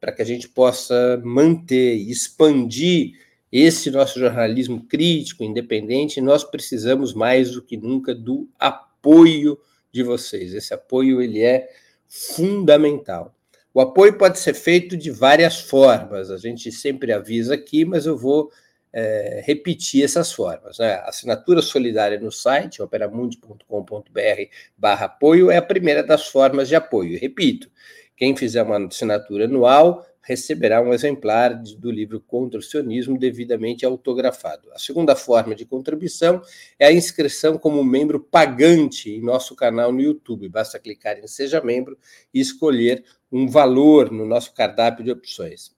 para 0.00 0.12
que 0.12 0.22
a 0.22 0.24
gente 0.24 0.48
possa 0.48 1.20
manter 1.24 1.96
e 1.96 2.10
expandir 2.10 3.12
esse 3.50 3.90
nosso 3.90 4.18
jornalismo 4.18 4.84
crítico, 4.84 5.42
independente, 5.42 6.20
nós 6.20 6.44
precisamos 6.44 7.14
mais 7.14 7.52
do 7.52 7.62
que 7.62 7.76
nunca 7.76 8.14
do 8.14 8.48
apoio 8.58 9.58
de 9.90 10.02
vocês. 10.02 10.52
Esse 10.52 10.74
apoio 10.74 11.22
ele 11.22 11.42
é 11.42 11.68
fundamental. 12.06 13.34
O 13.78 13.80
apoio 13.80 14.18
pode 14.18 14.40
ser 14.40 14.54
feito 14.54 14.96
de 14.96 15.08
várias 15.08 15.60
formas. 15.60 16.32
A 16.32 16.36
gente 16.36 16.72
sempre 16.72 17.12
avisa 17.12 17.54
aqui, 17.54 17.84
mas 17.84 18.06
eu 18.06 18.18
vou 18.18 18.50
é, 18.92 19.40
repetir 19.46 20.02
essas 20.02 20.32
formas. 20.32 20.78
Né? 20.78 20.94
Assinatura 21.04 21.62
solidária 21.62 22.18
no 22.18 22.32
site 22.32 22.82
operamundi.com.br/barra 22.82 25.06
apoio 25.06 25.48
é 25.48 25.58
a 25.58 25.62
primeira 25.62 26.02
das 26.02 26.26
formas 26.26 26.66
de 26.66 26.74
apoio. 26.74 27.20
Repito, 27.20 27.70
quem 28.18 28.36
fizer 28.36 28.64
uma 28.64 28.84
assinatura 28.84 29.44
anual 29.44 30.04
receberá 30.20 30.82
um 30.82 30.92
exemplar 30.92 31.54
do 31.54 31.90
livro 31.90 32.20
Contra 32.20 32.58
o 32.58 32.62
Sionismo 32.62 33.16
devidamente 33.16 33.86
autografado. 33.86 34.70
A 34.72 34.78
segunda 34.78 35.14
forma 35.14 35.54
de 35.54 35.64
contribuição 35.64 36.42
é 36.78 36.86
a 36.86 36.92
inscrição 36.92 37.56
como 37.56 37.82
membro 37.84 38.20
pagante 38.20 39.08
em 39.08 39.22
nosso 39.22 39.54
canal 39.54 39.92
no 39.92 40.00
YouTube. 40.00 40.48
Basta 40.48 40.80
clicar 40.80 41.16
em 41.18 41.28
Seja 41.28 41.62
Membro 41.62 41.96
e 42.34 42.40
escolher 42.40 43.04
um 43.30 43.48
valor 43.48 44.10
no 44.10 44.26
nosso 44.26 44.52
cardápio 44.52 45.04
de 45.04 45.12
opções. 45.12 45.70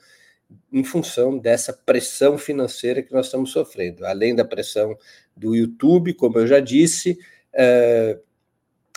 em 0.71 0.83
função 0.83 1.37
dessa 1.37 1.73
pressão 1.73 2.37
financeira 2.37 3.01
que 3.01 3.13
nós 3.13 3.27
estamos 3.27 3.51
sofrendo. 3.51 4.05
Além 4.05 4.35
da 4.35 4.45
pressão 4.45 4.97
do 5.35 5.55
YouTube, 5.55 6.13
como 6.13 6.39
eu 6.39 6.47
já 6.47 6.59
disse, 6.59 7.17
é, 7.53 8.19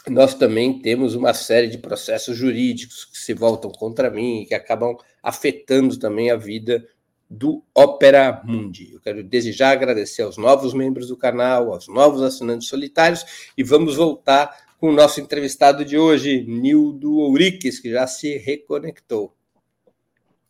nós 0.09 0.35
também 0.35 0.81
temos 0.81 1.15
uma 1.15 1.33
série 1.33 1.69
de 1.69 1.79
processos 1.79 2.37
jurídicos 2.37 3.05
que 3.05 3.19
se 3.19 3.33
voltam 3.33 3.71
contra 3.71 4.11
mim 4.11 4.43
e 4.43 4.47
que 4.47 4.55
acabam 4.55 4.97
afetando 5.23 5.99
também 5.99 6.31
a 6.31 6.37
vida 6.37 6.87
do 7.31 7.65
Opera 7.75 8.43
Mundi. 8.45 8.93
Eu 8.93 9.01
quero 9.01 9.23
desejar 9.23 9.71
agradecer 9.71 10.23
aos 10.23 10.37
novos 10.37 10.75
membros 10.75 11.09
do 11.09 11.17
canal, 11.17 11.73
aos 11.73 11.89
novos 11.89 12.21
assinantes 12.21 12.69
solitários 12.69 13.53
e 13.57 13.63
vamos 13.63 13.97
voltar 13.97 14.55
com 14.79 14.89
o 14.89 14.93
nosso 14.93 15.21
entrevistado 15.21 15.85
de 15.85 15.97
hoje, 15.97 16.45
Nildo 16.47 17.19
Ouriques, 17.19 17.79
que 17.79 17.91
já 17.91 18.07
se 18.07 18.37
reconectou. 18.37 19.35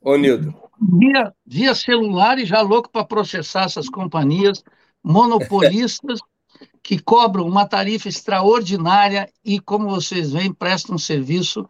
Ô, 0.02 0.16
Nildo. 0.16 0.54
Via, 0.80 1.32
via 1.46 1.74
celular 1.74 2.38
e 2.38 2.44
já 2.44 2.60
louco 2.60 2.90
para 2.90 3.04
processar 3.04 3.64
essas 3.64 3.88
companhias 3.88 4.64
monopolistas 5.02 6.20
que 6.82 6.98
cobram 6.98 7.46
uma 7.46 7.66
tarifa 7.66 8.08
extraordinária 8.08 9.32
e, 9.44 9.60
como 9.60 9.88
vocês 9.88 10.32
veem, 10.32 10.52
prestam 10.52 10.98
serviço 10.98 11.66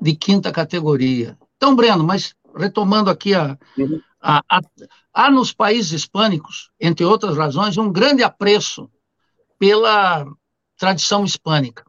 de 0.00 0.14
quinta 0.14 0.52
categoria. 0.52 1.36
Então, 1.56 1.74
Breno, 1.74 2.04
mas 2.04 2.34
retomando 2.56 3.10
aqui 3.10 3.34
a, 3.34 3.58
a, 4.20 4.42
a, 4.48 4.60
há 5.12 5.30
nos 5.30 5.52
países 5.52 5.92
hispânicos, 5.92 6.70
entre 6.80 7.04
outras 7.04 7.36
razões, 7.36 7.76
um 7.76 7.90
grande 7.90 8.22
apreço 8.22 8.88
pela 9.58 10.26
tradição 10.76 11.24
hispânica. 11.24 11.84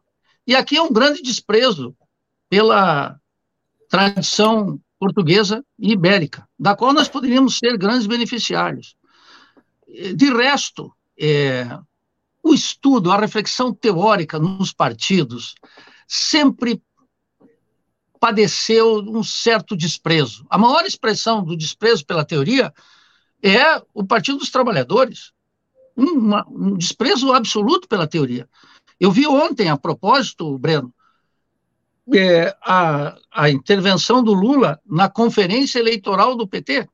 E 0.46 0.54
aqui 0.54 0.76
é 0.76 0.82
um 0.82 0.92
grande 0.92 1.22
desprezo 1.22 1.96
pela 2.48 3.18
tradição 3.88 4.80
portuguesa 4.98 5.64
e 5.78 5.92
ibérica, 5.92 6.48
da 6.58 6.74
qual 6.74 6.92
nós 6.92 7.08
poderíamos 7.08 7.58
ser 7.58 7.76
grandes 7.76 8.06
beneficiários. 8.06 8.96
De 10.16 10.32
resto, 10.32 10.92
é, 11.18 11.78
o 12.42 12.52
estudo, 12.52 13.10
a 13.10 13.18
reflexão 13.18 13.72
teórica 13.72 14.38
nos 14.38 14.72
partidos 14.72 15.54
sempre 16.06 16.82
padeceu 18.18 19.00
um 19.00 19.22
certo 19.22 19.76
desprezo. 19.76 20.46
A 20.48 20.56
maior 20.56 20.84
expressão 20.86 21.44
do 21.44 21.56
desprezo 21.56 22.06
pela 22.06 22.24
teoria 22.24 22.72
é 23.42 23.82
o 23.92 24.04
Partido 24.04 24.38
dos 24.38 24.50
Trabalhadores. 24.50 25.32
Uma, 25.94 26.44
um 26.48 26.76
desprezo 26.76 27.32
absoluto 27.32 27.86
pela 27.86 28.06
teoria. 28.06 28.48
Eu 28.98 29.10
vi 29.10 29.26
ontem, 29.26 29.68
a 29.68 29.76
propósito, 29.76 30.58
Breno, 30.58 30.92
é, 32.12 32.54
a, 32.62 33.16
a 33.32 33.50
intervenção 33.50 34.22
do 34.22 34.32
Lula 34.32 34.80
na 34.84 35.08
conferência 35.08 35.78
eleitoral 35.78 36.36
do 36.36 36.46
PT. 36.46 36.88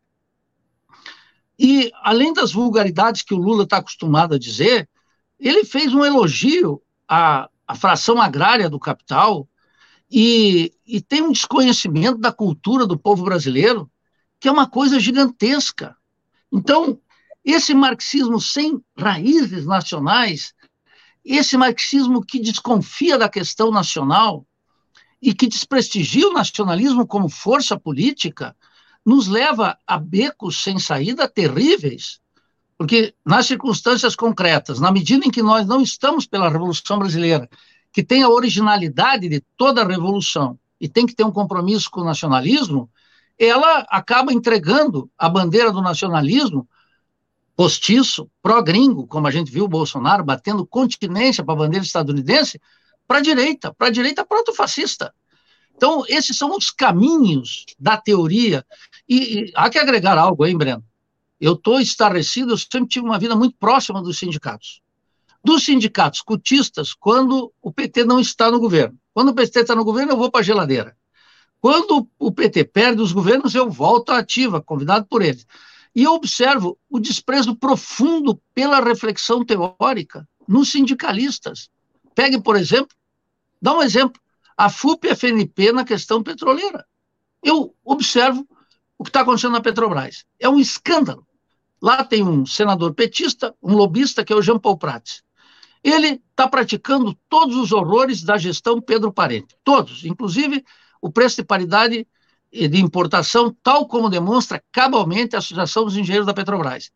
E, 1.58 1.92
além 2.02 2.32
das 2.32 2.52
vulgaridades 2.52 3.22
que 3.22 3.34
o 3.34 3.38
Lula 3.38 3.64
está 3.64 3.78
acostumado 3.78 4.34
a 4.34 4.38
dizer, 4.38 4.88
ele 5.38 5.64
fez 5.64 5.92
um 5.92 6.04
elogio 6.04 6.82
à, 7.08 7.48
à 7.66 7.74
fração 7.74 8.20
agrária 8.20 8.70
do 8.70 8.78
capital 8.78 9.48
e, 10.10 10.72
e 10.86 11.00
tem 11.00 11.22
um 11.22 11.32
desconhecimento 11.32 12.18
da 12.18 12.32
cultura 12.32 12.86
do 12.86 12.98
povo 12.98 13.24
brasileiro 13.24 13.90
que 14.38 14.48
é 14.48 14.52
uma 14.52 14.66
coisa 14.66 14.98
gigantesca. 14.98 15.94
Então, 16.50 16.98
esse 17.44 17.74
marxismo 17.74 18.40
sem 18.40 18.82
raízes 18.96 19.66
nacionais, 19.66 20.54
esse 21.22 21.56
marxismo 21.56 22.24
que 22.24 22.40
desconfia 22.40 23.18
da 23.18 23.28
questão 23.28 23.70
nacional 23.70 24.46
e 25.20 25.34
que 25.34 25.46
desprestigia 25.46 26.28
o 26.28 26.32
nacionalismo 26.32 27.06
como 27.06 27.28
força 27.28 27.78
política, 27.78 28.56
nos 29.04 29.26
leva 29.26 29.78
a 29.86 29.98
becos 29.98 30.62
sem 30.62 30.78
saída 30.78 31.28
terríveis. 31.28 32.20
Porque 32.78 33.14
nas 33.24 33.46
circunstâncias 33.46 34.16
concretas, 34.16 34.80
na 34.80 34.90
medida 34.90 35.26
em 35.26 35.30
que 35.30 35.42
nós 35.42 35.66
não 35.66 35.82
estamos 35.82 36.26
pela 36.26 36.48
Revolução 36.48 36.98
Brasileira, 36.98 37.48
que 37.92 38.02
tem 38.02 38.22
a 38.22 38.28
originalidade 38.28 39.28
de 39.28 39.42
toda 39.56 39.82
a 39.82 39.86
revolução 39.86 40.58
e 40.80 40.88
tem 40.88 41.04
que 41.04 41.14
ter 41.14 41.24
um 41.24 41.32
compromisso 41.32 41.90
com 41.90 42.00
o 42.00 42.04
nacionalismo, 42.04 42.88
ela 43.38 43.86
acaba 43.88 44.32
entregando 44.32 45.10
a 45.18 45.28
bandeira 45.28 45.72
do 45.72 45.82
nacionalismo 45.82 46.68
postiço, 47.56 48.30
pró-gringo, 48.42 49.06
como 49.06 49.26
a 49.26 49.30
gente 49.30 49.50
viu 49.50 49.64
o 49.64 49.68
Bolsonaro 49.68 50.24
batendo 50.24 50.64
continência 50.64 51.44
para 51.44 51.52
a 51.52 51.58
bandeira 51.58 51.84
estadunidense, 51.84 52.58
para 53.10 53.18
a 53.18 53.22
direita, 53.22 53.74
para 53.74 53.88
a 53.88 53.90
direita 53.90 54.24
proto-fascista. 54.24 55.12
Então, 55.74 56.04
esses 56.06 56.36
são 56.36 56.56
os 56.56 56.70
caminhos 56.70 57.66
da 57.76 57.96
teoria. 57.96 58.64
E, 59.08 59.16
e 59.16 59.52
há 59.56 59.68
que 59.68 59.80
agregar 59.80 60.16
algo, 60.16 60.46
hein, 60.46 60.56
Breno? 60.56 60.84
Eu 61.40 61.54
estou 61.54 61.80
estarrecido, 61.80 62.52
eu 62.52 62.56
sempre 62.56 62.86
tive 62.86 63.04
uma 63.04 63.18
vida 63.18 63.34
muito 63.34 63.56
próxima 63.58 64.00
dos 64.00 64.16
sindicatos. 64.16 64.80
Dos 65.42 65.64
sindicatos 65.64 66.22
cutistas, 66.22 66.94
quando 66.94 67.52
o 67.60 67.72
PT 67.72 68.04
não 68.04 68.20
está 68.20 68.48
no 68.48 68.60
governo. 68.60 68.96
Quando 69.12 69.30
o 69.30 69.34
PT 69.34 69.58
está 69.58 69.74
no 69.74 69.84
governo, 69.84 70.12
eu 70.12 70.16
vou 70.16 70.30
para 70.30 70.42
a 70.42 70.44
geladeira. 70.44 70.96
Quando 71.60 72.08
o 72.16 72.30
PT 72.30 72.62
perde 72.66 73.02
os 73.02 73.10
governos, 73.10 73.56
eu 73.56 73.68
volto 73.68 74.10
à 74.10 74.18
ativa, 74.18 74.62
convidado 74.62 75.06
por 75.06 75.20
eles. 75.20 75.44
E 75.96 76.04
eu 76.04 76.12
observo 76.12 76.78
o 76.88 77.00
desprezo 77.00 77.56
profundo 77.56 78.40
pela 78.54 78.78
reflexão 78.78 79.44
teórica 79.44 80.28
nos 80.46 80.70
sindicalistas. 80.70 81.68
Pegue, 82.14 82.40
por 82.40 82.54
exemplo, 82.54 82.99
dá 83.60 83.76
um 83.76 83.82
exemplo, 83.82 84.20
a 84.56 84.68
FUP 84.68 85.06
e 85.06 85.10
a 85.10 85.16
FNP 85.16 85.72
na 85.72 85.84
questão 85.84 86.22
petroleira. 86.22 86.86
Eu 87.42 87.74
observo 87.84 88.46
o 88.98 89.04
que 89.04 89.10
está 89.10 89.22
acontecendo 89.22 89.52
na 89.52 89.60
Petrobras. 89.60 90.24
É 90.38 90.48
um 90.48 90.58
escândalo. 90.58 91.26
Lá 91.80 92.04
tem 92.04 92.22
um 92.22 92.44
senador 92.44 92.92
petista, 92.94 93.54
um 93.62 93.74
lobista, 93.74 94.22
que 94.22 94.32
é 94.32 94.36
o 94.36 94.42
Jean 94.42 94.58
Paul 94.58 94.76
Prats. 94.76 95.22
Ele 95.82 96.22
está 96.30 96.46
praticando 96.46 97.16
todos 97.28 97.56
os 97.56 97.72
horrores 97.72 98.22
da 98.22 98.36
gestão 98.36 98.80
Pedro 98.80 99.10
Parente. 99.10 99.56
Todos, 99.64 100.04
inclusive 100.04 100.62
o 101.00 101.10
preço 101.10 101.36
de 101.36 101.44
paridade 101.44 102.06
de 102.52 102.80
importação, 102.80 103.56
tal 103.62 103.86
como 103.86 104.10
demonstra 104.10 104.62
cabalmente 104.70 105.34
a 105.34 105.38
Associação 105.38 105.84
dos 105.84 105.96
Engenheiros 105.96 106.26
da 106.26 106.34
Petrobras. 106.34 106.90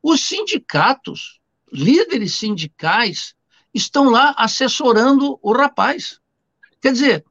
Os 0.00 0.20
sindicatos, 0.24 1.40
líderes 1.72 2.36
sindicais, 2.36 3.34
estão 3.74 4.10
lá 4.10 4.34
assessorando 4.36 5.38
o 5.42 5.52
rapaz. 5.52 6.20
Quer 6.80 6.92
dizer, 6.92 7.24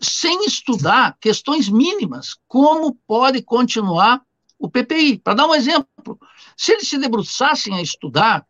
sem 0.00 0.44
estudar 0.44 1.16
questões 1.20 1.68
mínimas, 1.68 2.36
como 2.46 2.94
pode 3.06 3.42
continuar 3.42 4.22
o 4.58 4.68
PPI. 4.68 5.18
Para 5.18 5.34
dar 5.34 5.46
um 5.46 5.54
exemplo, 5.54 6.18
se 6.56 6.72
eles 6.72 6.88
se 6.88 6.98
debruçassem 6.98 7.74
a 7.74 7.82
estudar, 7.82 8.46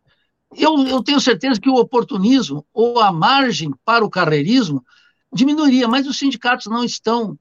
eu, 0.55 0.87
eu 0.87 1.03
tenho 1.03 1.19
certeza 1.19 1.59
que 1.59 1.69
o 1.69 1.75
oportunismo 1.75 2.65
ou 2.73 2.99
a 2.99 3.11
margem 3.11 3.73
para 3.83 4.05
o 4.05 4.09
carreirismo 4.09 4.85
diminuiria, 5.33 5.87
mas 5.87 6.07
os 6.07 6.17
sindicatos 6.17 6.67
não 6.67 6.83
estão. 6.83 7.37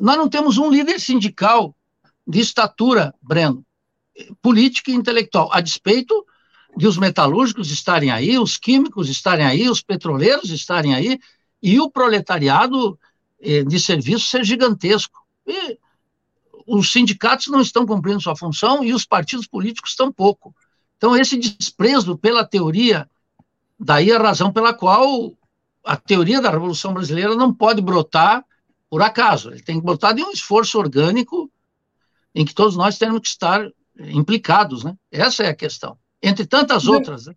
Nós 0.00 0.16
não 0.16 0.28
temos 0.28 0.56
um 0.56 0.70
líder 0.70 1.00
sindical 1.00 1.74
de 2.26 2.40
estatura, 2.40 3.14
Breno, 3.20 3.64
política 4.40 4.90
e 4.90 4.94
intelectual, 4.94 5.50
a 5.52 5.60
despeito 5.60 6.24
de 6.76 6.86
os 6.86 6.96
metalúrgicos 6.96 7.70
estarem 7.70 8.10
aí, 8.10 8.38
os 8.38 8.56
químicos 8.56 9.08
estarem 9.08 9.44
aí, 9.44 9.68
os 9.68 9.82
petroleiros 9.82 10.50
estarem 10.50 10.94
aí, 10.94 11.18
e 11.62 11.78
o 11.80 11.90
proletariado 11.90 12.98
eh, 13.40 13.62
de 13.62 13.78
serviço 13.78 14.26
ser 14.26 14.44
gigantesco. 14.44 15.20
E 15.46 15.78
os 16.66 16.90
sindicatos 16.90 17.48
não 17.48 17.60
estão 17.60 17.84
cumprindo 17.84 18.20
sua 18.20 18.36
função 18.36 18.82
e 18.82 18.92
os 18.92 19.04
partidos 19.04 19.46
políticos 19.46 19.90
estão 19.90 20.12
pouco. 20.12 20.54
Então, 20.96 21.16
esse 21.16 21.36
desprezo 21.36 22.16
pela 22.16 22.44
teoria, 22.44 23.08
daí 23.78 24.12
a 24.12 24.18
razão 24.18 24.52
pela 24.52 24.72
qual 24.72 25.32
a 25.84 25.96
teoria 25.96 26.40
da 26.40 26.50
Revolução 26.50 26.94
Brasileira 26.94 27.34
não 27.34 27.52
pode 27.52 27.82
brotar 27.82 28.44
por 28.88 29.02
acaso, 29.02 29.50
ele 29.50 29.62
tem 29.62 29.78
que 29.78 29.84
brotar 29.84 30.14
de 30.14 30.22
um 30.22 30.30
esforço 30.30 30.78
orgânico 30.78 31.50
em 32.34 32.44
que 32.44 32.54
todos 32.54 32.76
nós 32.76 32.98
temos 32.98 33.20
que 33.20 33.28
estar 33.28 33.66
implicados, 33.98 34.84
né? 34.84 34.94
Essa 35.10 35.44
é 35.44 35.48
a 35.48 35.54
questão, 35.54 35.96
entre 36.22 36.46
tantas 36.46 36.86
outras. 36.86 37.26
Né? 37.26 37.34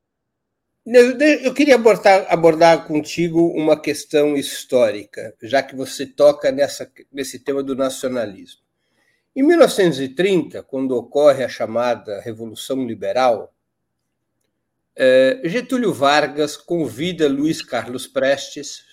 Eu 1.43 1.53
queria 1.53 1.75
abordar, 1.75 2.27
abordar 2.29 2.85
contigo 2.85 3.47
uma 3.47 3.79
questão 3.79 4.35
histórica, 4.35 5.35
já 5.41 5.63
que 5.63 5.75
você 5.75 6.05
toca 6.05 6.51
nessa, 6.51 6.91
nesse 7.11 7.39
tema 7.39 7.63
do 7.63 7.75
nacionalismo. 7.75 8.61
Em 9.35 9.41
1930, 9.41 10.61
quando 10.63 10.95
ocorre 10.95 11.43
a 11.43 11.49
chamada 11.49 12.21
Revolução 12.21 12.85
Liberal, 12.85 13.53
eh, 14.95 15.41
Getúlio 15.43 15.91
Vargas 15.91 16.55
convida 16.55 17.27
Luiz 17.27 17.61
Carlos 17.61 18.07
Prestes, 18.07 18.85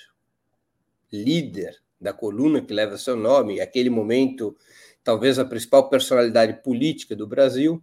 líder 1.13 1.77
da 2.01 2.13
coluna 2.13 2.61
que 2.61 2.73
leva 2.73 2.99
seu 2.99 3.17
nome, 3.17 3.61
aquele 3.61 3.91
momento, 3.91 4.57
talvez 5.05 5.39
a 5.39 5.45
principal 5.45 5.89
personalidade 5.89 6.61
política 6.63 7.15
do 7.15 7.27
Brasil, 7.27 7.81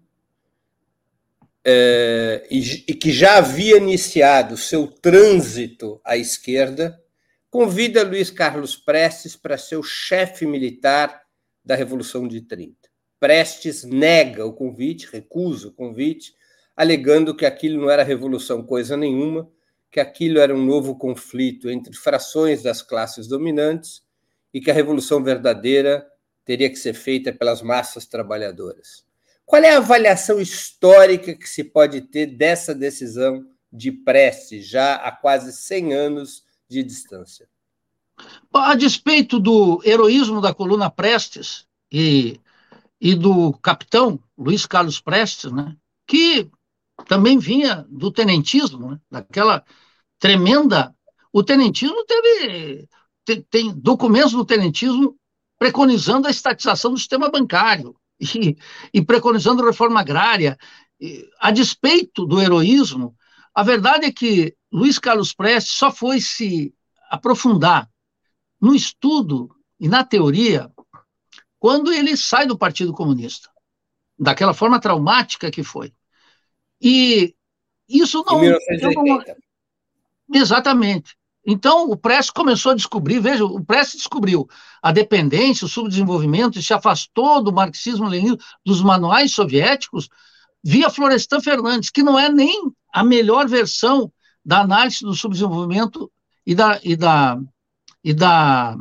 é, 1.72 2.48
e, 2.50 2.84
e 2.88 2.94
que 2.96 3.12
já 3.12 3.38
havia 3.38 3.78
iniciado 3.78 4.58
seu 4.58 4.88
trânsito 4.88 6.02
à 6.04 6.18
esquerda, 6.18 7.00
convida 7.48 8.04
Luiz 8.04 8.32
Carlos 8.32 8.76
Prestes 8.76 9.36
para 9.36 9.56
ser 9.56 9.78
o 9.78 9.84
chefe 9.84 10.48
militar 10.48 11.22
da 11.64 11.76
Revolução 11.76 12.28
de 12.28 12.42
30. 12.42 12.76
Prestes 13.20 13.84
nega 13.84 14.46
o 14.46 14.54
convite, 14.54 15.08
recusa 15.12 15.68
o 15.68 15.72
convite, 15.72 16.34
alegando 16.76 17.36
que 17.36 17.46
aquilo 17.46 17.82
não 17.82 17.92
era 17.92 18.02
revolução 18.02 18.64
coisa 18.64 18.98
nenhuma, 18.98 19.48
que 19.92 20.00
aquilo 20.00 20.40
era 20.40 20.56
um 20.56 20.66
novo 20.66 20.98
conflito 20.98 21.70
entre 21.70 21.96
frações 21.96 22.64
das 22.64 22.82
classes 22.82 23.28
dominantes 23.28 24.02
e 24.52 24.60
que 24.60 24.72
a 24.72 24.74
revolução 24.74 25.24
verdadeira 25.24 26.04
teria 26.44 26.70
que 26.70 26.78
ser 26.78 26.94
feita 26.94 27.32
pelas 27.32 27.62
massas 27.62 28.08
trabalhadoras. 28.08 29.09
Qual 29.50 29.64
é 29.64 29.74
a 29.74 29.78
avaliação 29.78 30.40
histórica 30.40 31.34
que 31.34 31.50
se 31.50 31.64
pode 31.64 32.02
ter 32.02 32.28
dessa 32.28 32.76
decisão 32.76 33.44
de 33.74 33.92
Prestes, 33.92 34.68
já 34.68 34.94
há 34.94 35.12
quase 35.12 35.52
100 35.52 35.92
anos 35.92 36.44
de 36.70 36.84
distância? 36.84 37.50
A 38.54 38.76
despeito 38.76 39.40
do 39.40 39.82
heroísmo 39.84 40.40
da 40.40 40.54
coluna 40.54 40.88
Prestes 40.88 41.66
e, 41.92 42.40
e 43.02 43.16
do 43.16 43.52
capitão 43.54 44.20
Luiz 44.38 44.68
Carlos 44.68 45.02
Prestes, 45.02 45.52
né, 45.52 45.76
que 46.06 46.48
também 47.08 47.40
vinha 47.40 47.88
do 47.90 48.12
tenentismo, 48.12 48.92
né, 48.92 49.00
daquela 49.10 49.66
tremenda. 50.20 50.96
O 51.34 51.42
tenentismo 51.42 52.06
teve 52.06 52.88
tem 53.50 53.74
documentos 53.74 54.34
do 54.34 54.46
tenentismo 54.46 55.18
preconizando 55.58 56.28
a 56.28 56.32
estatização 56.32 56.92
do 56.92 57.00
sistema 57.00 57.32
bancário 57.32 57.99
e, 58.20 58.58
e 58.94 59.02
preconizando 59.02 59.66
reforma 59.66 60.00
agrária. 60.02 60.58
E, 61.00 61.28
a 61.40 61.52
despeito 61.52 62.26
do 62.26 62.42
heroísmo, 62.42 63.16
a 63.54 63.64
verdade 63.64 64.06
é 64.06 64.12
que 64.12 64.56
Luiz 64.72 65.00
Carlos 65.00 65.34
Prestes 65.34 65.74
só 65.74 65.92
foi 65.92 66.22
se 66.22 66.74
aprofundar 67.10 67.90
no 68.62 68.76
estudo 68.76 69.50
e 69.80 69.88
na 69.88 70.04
teoria 70.04 70.72
quando 71.58 71.92
ele 71.92 72.16
sai 72.16 72.46
do 72.46 72.58
Partido 72.58 72.94
Comunista, 72.94 73.50
daquela 74.18 74.54
forma 74.54 74.80
traumática 74.80 75.52
que 75.52 75.62
foi. 75.62 75.94
E 76.82 77.36
isso 77.88 78.24
não. 78.26 78.38
Em 78.38 78.42
1980. 78.42 79.38
Não, 80.30 80.42
exatamente. 80.42 81.18
Então, 81.52 81.90
o 81.90 81.98
Prestes 81.98 82.30
começou 82.30 82.74
a 82.74 82.76
descobrir, 82.76 83.20
veja, 83.20 83.44
o 83.44 83.66
Prestes 83.66 84.02
descobriu 84.02 84.48
a 84.84 84.92
dependência, 84.92 85.66
o 85.66 85.70
subdesenvolvimento, 85.70 86.60
e 86.60 86.62
se 86.62 86.76
afastou 86.76 87.42
do 87.42 87.52
marxismo-leninismo, 87.52 88.38
dos 88.64 88.84
manuais 88.84 89.34
soviéticos, 89.34 90.10
via 90.64 90.92
Florestan 90.92 91.42
Fernandes, 91.42 91.90
que 91.90 92.04
não 92.04 92.20
é 92.20 92.30
nem 92.30 92.72
a 92.94 93.04
melhor 93.04 93.48
versão 93.48 94.14
da 94.46 94.62
análise 94.62 95.02
do 95.02 95.16
subdesenvolvimento 95.16 96.12
e 96.46 96.54
da, 96.54 96.80
e 96.84 96.96
da, 96.96 97.40
e 98.04 98.14
da, 98.14 98.78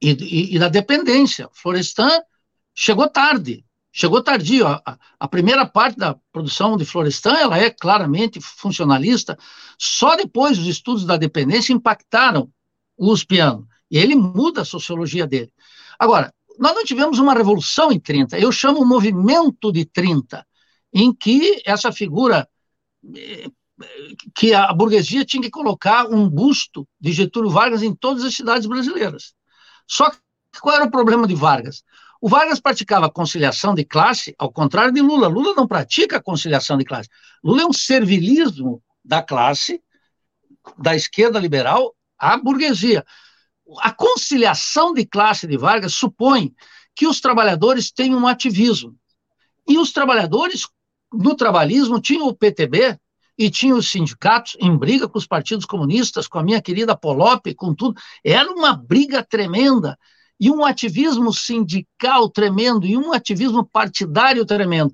e, 0.00 0.10
e, 0.12 0.54
e 0.54 0.58
da 0.60 0.68
dependência. 0.68 1.48
Florestan 1.52 2.20
chegou 2.72 3.08
tarde, 3.08 3.65
chegou 3.96 4.22
tardio. 4.22 4.66
A, 4.66 4.98
a, 5.18 5.26
primeira 5.26 5.64
parte 5.64 5.96
da 5.96 6.14
produção 6.30 6.76
de 6.76 6.84
Florestan 6.84 7.34
ela 7.34 7.56
é 7.56 7.70
claramente 7.70 8.38
funcionalista. 8.42 9.38
Só 9.78 10.14
depois 10.14 10.58
os 10.58 10.66
estudos 10.66 11.06
da 11.06 11.16
dependência 11.16 11.72
impactaram 11.72 12.50
o 12.96 13.10
Uspiano. 13.10 13.66
E 13.90 13.96
ele 13.96 14.14
muda 14.14 14.60
a 14.60 14.64
sociologia 14.66 15.26
dele. 15.26 15.50
Agora, 15.98 16.32
nós 16.58 16.74
não 16.74 16.84
tivemos 16.84 17.18
uma 17.18 17.32
revolução 17.32 17.90
em 17.90 17.98
30, 17.98 18.38
eu 18.38 18.52
chamo 18.52 18.80
o 18.80 18.86
movimento 18.86 19.70
de 19.72 19.84
30, 19.84 20.46
em 20.92 21.12
que 21.12 21.62
essa 21.64 21.92
figura 21.92 22.48
eh, 23.14 23.48
que 24.34 24.54
a 24.54 24.72
burguesia 24.72 25.24
tinha 25.24 25.42
que 25.42 25.50
colocar 25.50 26.06
um 26.06 26.28
busto 26.28 26.88
de 26.98 27.12
Getúlio 27.12 27.50
Vargas 27.50 27.82
em 27.82 27.94
todas 27.94 28.24
as 28.24 28.34
cidades 28.34 28.66
brasileiras. 28.66 29.34
Só 29.86 30.10
que 30.10 30.18
qual 30.60 30.76
era 30.76 30.86
o 30.86 30.90
problema 30.90 31.26
de 31.26 31.34
Vargas? 31.34 31.82
O 32.26 32.28
Vargas 32.28 32.58
praticava 32.58 33.08
conciliação 33.08 33.72
de 33.72 33.84
classe, 33.84 34.34
ao 34.36 34.50
contrário 34.50 34.92
de 34.92 35.00
Lula. 35.00 35.28
Lula 35.28 35.54
não 35.54 35.64
pratica 35.64 36.20
conciliação 36.20 36.76
de 36.76 36.84
classe. 36.84 37.08
Lula 37.40 37.62
é 37.62 37.64
um 37.64 37.72
servilismo 37.72 38.82
da 39.04 39.22
classe, 39.22 39.80
da 40.76 40.96
esquerda 40.96 41.38
liberal, 41.38 41.94
à 42.18 42.36
burguesia. 42.36 43.06
A 43.78 43.92
conciliação 43.92 44.92
de 44.92 45.06
classe 45.06 45.46
de 45.46 45.56
Vargas 45.56 45.94
supõe 45.94 46.52
que 46.96 47.06
os 47.06 47.20
trabalhadores 47.20 47.92
têm 47.92 48.12
um 48.12 48.26
ativismo. 48.26 48.96
E 49.64 49.78
os 49.78 49.92
trabalhadores, 49.92 50.66
no 51.12 51.36
trabalhismo, 51.36 52.00
tinham 52.00 52.26
o 52.26 52.34
PTB 52.34 52.98
e 53.38 53.48
tinham 53.48 53.78
os 53.78 53.88
sindicatos 53.88 54.56
em 54.58 54.76
briga 54.76 55.08
com 55.08 55.16
os 55.16 55.28
partidos 55.28 55.64
comunistas, 55.64 56.26
com 56.26 56.40
a 56.40 56.42
minha 56.42 56.60
querida 56.60 56.96
Polop, 56.96 57.46
com 57.54 57.72
tudo. 57.72 57.94
Era 58.24 58.50
uma 58.50 58.74
briga 58.74 59.22
tremenda 59.22 59.96
e 60.38 60.50
um 60.50 60.64
ativismo 60.64 61.32
sindical 61.32 62.28
tremendo 62.28 62.86
e 62.86 62.96
um 62.96 63.12
ativismo 63.12 63.64
partidário 63.64 64.44
tremendo, 64.44 64.92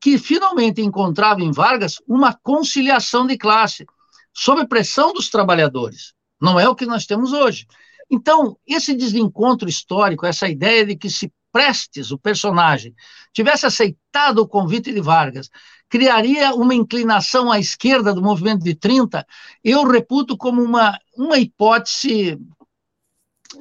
que 0.00 0.18
finalmente 0.18 0.80
encontrava 0.80 1.42
em 1.42 1.50
Vargas 1.50 1.96
uma 2.06 2.32
conciliação 2.32 3.26
de 3.26 3.36
classe, 3.36 3.86
sob 4.32 4.66
pressão 4.66 5.12
dos 5.12 5.28
trabalhadores. 5.28 6.12
Não 6.40 6.58
é 6.58 6.68
o 6.68 6.74
que 6.74 6.86
nós 6.86 7.04
temos 7.04 7.32
hoje. 7.32 7.66
Então, 8.10 8.56
esse 8.66 8.94
desencontro 8.94 9.68
histórico, 9.68 10.24
essa 10.24 10.48
ideia 10.48 10.86
de 10.86 10.96
que 10.96 11.10
se 11.10 11.32
Prestes, 11.50 12.10
o 12.10 12.18
personagem, 12.18 12.94
tivesse 13.32 13.64
aceitado 13.66 14.38
o 14.38 14.48
convite 14.48 14.92
de 14.92 15.00
Vargas, 15.00 15.48
criaria 15.88 16.54
uma 16.54 16.74
inclinação 16.74 17.50
à 17.50 17.58
esquerda 17.58 18.12
do 18.12 18.22
movimento 18.22 18.62
de 18.62 18.74
30, 18.74 19.26
eu 19.64 19.84
reputo 19.84 20.36
como 20.36 20.62
uma, 20.62 20.98
uma 21.16 21.38
hipótese, 21.38 22.38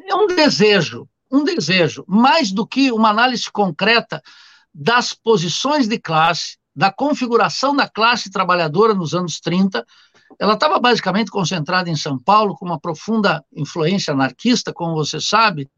é 0.05 0.15
um 0.15 0.27
desejo, 0.27 1.07
um 1.31 1.43
desejo, 1.43 2.03
mais 2.07 2.51
do 2.51 2.65
que 2.65 2.91
uma 2.91 3.09
análise 3.09 3.51
concreta 3.51 4.21
das 4.73 5.13
posições 5.13 5.87
de 5.87 5.99
classe, 5.99 6.57
da 6.75 6.91
configuração 6.91 7.75
da 7.75 7.89
classe 7.89 8.29
trabalhadora 8.29 8.93
nos 8.93 9.13
anos 9.13 9.39
30. 9.39 9.85
Ela 10.39 10.53
estava 10.53 10.79
basicamente 10.79 11.31
concentrada 11.31 11.89
em 11.89 11.95
São 11.95 12.19
Paulo, 12.19 12.55
com 12.55 12.65
uma 12.65 12.79
profunda 12.79 13.43
influência 13.55 14.13
anarquista, 14.13 14.71
como 14.71 14.93
você 14.93 15.19
sabe, 15.19 15.69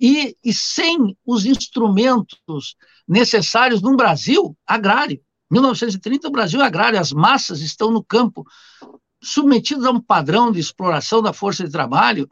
e, 0.00 0.36
e 0.44 0.52
sem 0.52 1.16
os 1.26 1.44
instrumentos 1.44 2.76
necessários 3.06 3.82
num 3.82 3.96
Brasil 3.96 4.56
agrário. 4.66 5.20
1930, 5.50 6.28
o 6.28 6.30
Brasil 6.30 6.62
agrário, 6.62 7.00
as 7.00 7.10
massas 7.10 7.60
estão 7.60 7.90
no 7.90 8.04
campo, 8.04 8.44
submetidas 9.20 9.86
a 9.86 9.90
um 9.90 10.00
padrão 10.00 10.52
de 10.52 10.60
exploração 10.60 11.20
da 11.20 11.32
força 11.32 11.64
de 11.64 11.70
trabalho 11.72 12.28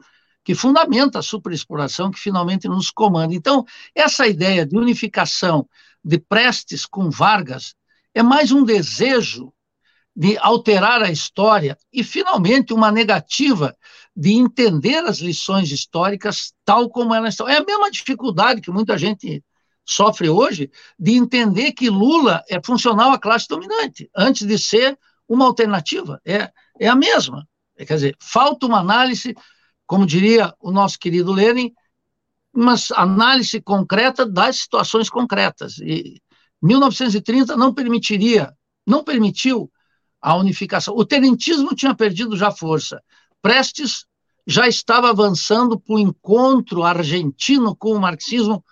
que 0.47 0.55
fundamenta 0.55 1.19
a 1.19 1.21
superexploração 1.21 2.09
que 2.09 2.17
finalmente 2.17 2.69
nos 2.69 2.89
comanda. 2.89 3.35
Então, 3.35 3.65
essa 3.93 4.25
ideia 4.25 4.65
de 4.65 4.77
unificação 4.77 5.67
de 6.01 6.17
Prestes 6.17 6.85
com 6.85 7.09
Vargas 7.09 7.75
é 8.15 8.23
mais 8.23 8.49
um 8.49 8.63
desejo 8.63 9.51
de 10.15 10.37
alterar 10.37 11.03
a 11.03 11.11
história 11.11 11.77
e, 11.91 12.01
finalmente, 12.01 12.73
uma 12.73 12.89
negativa 12.89 13.75
de 14.15 14.35
entender 14.35 14.99
as 14.99 15.17
lições 15.17 15.69
históricas 15.69 16.53
tal 16.63 16.89
como 16.89 17.13
elas 17.13 17.33
estão. 17.33 17.49
É 17.49 17.57
a 17.57 17.65
mesma 17.65 17.91
dificuldade 17.91 18.61
que 18.61 18.71
muita 18.71 18.97
gente 18.97 19.43
sofre 19.83 20.29
hoje 20.29 20.71
de 20.97 21.11
entender 21.17 21.73
que 21.73 21.89
Lula 21.89 22.41
é 22.49 22.57
funcional 22.63 23.11
à 23.11 23.19
classe 23.19 23.49
dominante, 23.49 24.09
antes 24.15 24.47
de 24.47 24.57
ser 24.57 24.97
uma 25.27 25.43
alternativa. 25.43 26.21
É, 26.25 26.49
é 26.79 26.87
a 26.87 26.95
mesma. 26.95 27.45
Quer 27.75 27.95
dizer, 27.95 28.15
falta 28.17 28.65
uma 28.65 28.79
análise 28.79 29.35
como 29.87 30.05
diria 30.05 30.53
o 30.59 30.71
nosso 30.71 30.99
querido 30.99 31.31
Lenin, 31.31 31.73
uma 32.53 32.75
análise 32.95 33.61
concreta 33.61 34.25
das 34.25 34.57
situações 34.57 35.09
concretas. 35.09 35.77
E 35.79 36.21
1930 36.61 37.55
não 37.55 37.73
permitiria, 37.73 38.53
não 38.85 39.03
permitiu 39.03 39.71
a 40.21 40.35
unificação. 40.35 40.93
O 40.95 41.05
tenentismo 41.05 41.73
tinha 41.73 41.95
perdido 41.95 42.35
já 42.35 42.51
força. 42.51 43.01
Prestes 43.41 44.05
já 44.45 44.67
estava 44.67 45.09
avançando 45.09 45.79
para 45.79 45.95
o 45.95 45.99
encontro 45.99 46.83
argentino 46.83 47.75
com 47.75 47.93
o 47.93 47.99
marxismo 47.99 48.63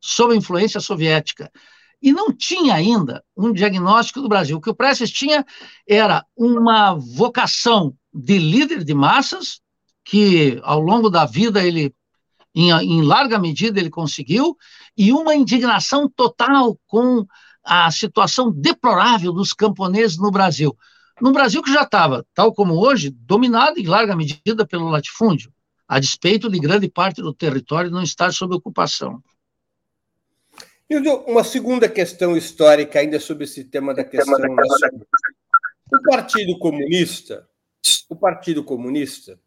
sob 0.00 0.36
influência 0.36 0.80
soviética. 0.80 1.50
e 2.04 2.12
não 2.12 2.32
tinha 2.32 2.74
ainda 2.74 3.24
um 3.36 3.52
diagnóstico 3.52 4.20
do 4.20 4.28
Brasil. 4.28 4.56
O 4.56 4.60
que 4.60 4.68
o 4.68 4.74
Prestes 4.74 5.08
tinha 5.12 5.46
era 5.88 6.26
uma 6.36 6.94
vocação 6.94 7.96
de 8.12 8.38
líder 8.38 8.82
de 8.82 8.92
massas, 8.92 9.61
que 10.04 10.60
ao 10.62 10.80
longo 10.80 11.08
da 11.08 11.24
vida 11.24 11.64
ele, 11.64 11.94
em, 12.54 12.70
em 12.70 13.02
larga 13.02 13.38
medida, 13.38 13.78
ele 13.78 13.90
conseguiu, 13.90 14.56
e 14.96 15.12
uma 15.12 15.34
indignação 15.34 16.08
total 16.08 16.78
com 16.86 17.26
a 17.64 17.90
situação 17.90 18.50
deplorável 18.50 19.32
dos 19.32 19.52
camponeses 19.52 20.18
no 20.18 20.30
Brasil. 20.30 20.76
No 21.20 21.32
Brasil 21.32 21.62
que 21.62 21.72
já 21.72 21.82
estava, 21.82 22.26
tal 22.34 22.52
como 22.52 22.74
hoje, 22.74 23.10
dominado 23.10 23.78
em 23.78 23.86
larga 23.86 24.16
medida 24.16 24.66
pelo 24.66 24.88
latifúndio, 24.88 25.52
a 25.86 26.00
despeito 26.00 26.50
de 26.50 26.58
grande 26.58 26.88
parte 26.88 27.22
do 27.22 27.32
território 27.32 27.90
não 27.90 28.02
estar 28.02 28.32
sob 28.32 28.54
ocupação. 28.54 29.22
Uma 31.26 31.44
segunda 31.44 31.88
questão 31.88 32.36
histórica, 32.36 32.98
ainda 32.98 33.18
sobre 33.18 33.44
esse 33.44 33.64
tema 33.64 33.94
da 33.94 34.04
questão 34.04 34.38
nacional. 34.38 35.06
O 35.92 36.02
Partido 36.02 36.58
Comunista, 36.58 37.48
o 38.08 38.16
Partido 38.16 38.64
Comunista, 38.64 39.38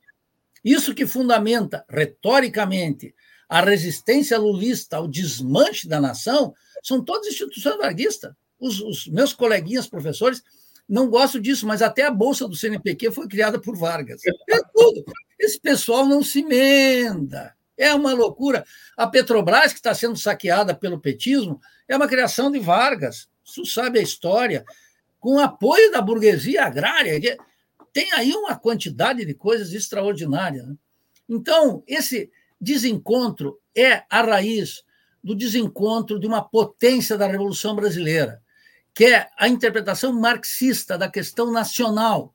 Isso 0.64 0.96
que 0.96 1.06
fundamenta, 1.06 1.86
retoricamente, 1.88 3.14
a 3.48 3.62
resistência 3.62 4.38
lulista 4.38 4.98
ao 4.98 5.08
desmanche 5.08 5.88
da 5.88 6.02
nação 6.02 6.54
são 6.82 7.04
todas 7.04 7.28
instituições 7.28 7.78
varguistas. 7.78 8.34
Os, 8.60 8.82
os 8.82 9.08
meus 9.08 9.34
coleguinhas 9.34 9.88
professores 9.88 10.42
não 10.90 11.10
gosto 11.10 11.40
disso, 11.40 11.68
mas 11.68 11.82
até 11.82 12.04
a 12.04 12.12
bolsa 12.12 12.48
do 12.48 12.56
CNPq 12.56 13.12
foi 13.12 13.28
criada 13.28 13.60
por 13.60 13.78
Vargas. 13.78 14.22
É 14.26 14.60
tudo. 14.74 15.06
Esse 15.40 15.60
pessoal 15.60 16.06
não 16.06 16.24
se 16.24 16.40
emenda. 16.40 17.56
É 17.78 17.94
uma 17.94 18.14
loucura. 18.14 18.66
A 18.96 19.08
Petrobras, 19.08 19.74
que 19.74 19.80
está 19.80 19.94
sendo 19.94 20.18
saqueada 20.18 20.76
pelo 20.76 21.00
petismo, 21.00 21.60
é 21.88 21.96
uma 21.96 22.08
criação 22.08 22.52
de 22.52 22.60
Vargas. 22.60 23.28
Isso 23.44 23.66
sabe 23.66 24.00
a 24.00 24.02
história. 24.04 24.64
Com 25.20 25.40
apoio 25.40 25.92
da 25.92 26.02
burguesia 26.02 26.66
agrária. 26.66 27.38
Tem 27.92 28.12
aí 28.14 28.32
uma 28.34 28.56
quantidade 28.56 29.26
de 29.26 29.34
coisas 29.34 29.74
extraordinárias. 29.74 30.68
Né? 30.68 30.76
Então, 31.30 31.84
esse 31.88 32.32
desencontro 32.60 33.60
é 33.76 34.04
a 34.10 34.22
raiz 34.22 34.84
do 35.24 35.36
desencontro 35.36 36.20
de 36.20 36.28
uma 36.28 36.42
potência 36.42 37.18
da 37.18 37.28
Revolução 37.28 37.76
Brasileira 37.76 38.44
que 38.94 39.06
é 39.06 39.30
a 39.38 39.48
interpretação 39.48 40.14
marxista 40.14 40.98
da 40.98 41.10
questão 41.10 41.52
nacional. 41.52 42.34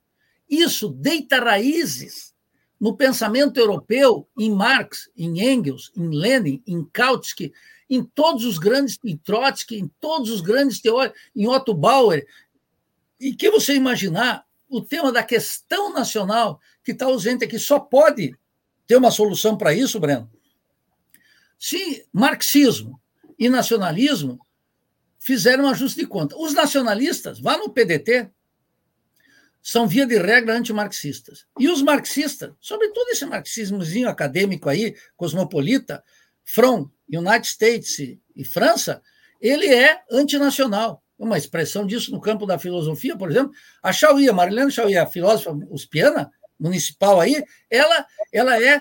Isso 0.48 0.88
deita 0.88 1.38
raízes 1.38 2.28
no 2.81 2.97
pensamento 2.97 3.59
europeu, 3.59 4.29
em 4.38 4.51
Marx, 4.51 5.11
em 5.17 5.41
Engels, 5.41 5.91
em 5.97 6.09
Lenin, 6.09 6.62
em 6.67 6.85
Kautsky, 6.85 7.53
em 7.91 8.05
todos 8.05 8.45
os 8.45 8.59
grandes, 8.59 8.99
em 9.05 9.17
Trotsky, 9.17 9.77
em 9.77 9.88
todos 10.01 10.31
os 10.31 10.41
grandes 10.41 10.81
teóricos, 10.81 11.21
em 11.35 11.49
Otto 11.49 11.75
Bauer. 11.75 12.27
E 13.19 13.35
que 13.35 13.51
você 13.51 13.75
imaginar 13.75 14.47
o 14.69 14.81
tema 14.81 15.11
da 15.11 15.23
questão 15.23 15.93
nacional, 15.93 16.61
que 16.85 16.93
está 16.93 17.07
ausente 17.07 17.45
aqui, 17.45 17.59
só 17.59 17.81
pode 17.81 18.37
ter 18.87 18.97
uma 18.97 19.11
solução 19.11 19.57
para 19.57 19.75
isso, 19.75 19.99
Breno, 19.99 20.31
se 21.59 22.07
marxismo 22.12 23.01
e 23.38 23.49
nacionalismo 23.49 24.38
fizeram 25.19 25.64
um 25.64 25.69
ajuste 25.69 26.01
de 26.01 26.07
conta. 26.07 26.37
Os 26.38 26.55
nacionalistas, 26.55 27.41
vá 27.41 27.59
no 27.59 27.71
PDT, 27.71 28.31
são, 29.62 29.87
via 29.87 30.07
de 30.07 30.16
regra, 30.18 30.55
antimarxistas. 30.55 31.47
E 31.59 31.68
os 31.68 31.83
marxistas, 31.83 32.53
sobretudo 32.61 33.11
esse 33.11 33.27
marxismozinho 33.27 34.09
acadêmico 34.09 34.68
aí, 34.68 34.94
cosmopolita, 35.16 36.03
From, 36.44 36.90
United 37.12 37.47
States 37.47 37.99
e 38.35 38.44
França, 38.44 39.03
ele 39.40 39.66
é 39.66 40.01
antinacional. 40.11 41.03
Uma 41.18 41.37
expressão 41.37 41.87
disso 41.87 42.11
no 42.12 42.21
campo 42.21 42.47
da 42.47 42.59
filosofia, 42.59 43.16
por 43.16 43.31
exemplo, 43.31 43.53
a 43.83 43.92
Chauí, 43.92 44.29
a 44.29 44.33
Marilena 44.33 44.71
Chauí, 44.71 44.97
a 44.97 45.07
filósofa 45.07 45.51
uspiana, 45.71 46.31
municipal 46.59 47.21
aí, 47.21 47.42
ela, 47.71 48.07
ela 48.33 48.62
é, 48.62 48.81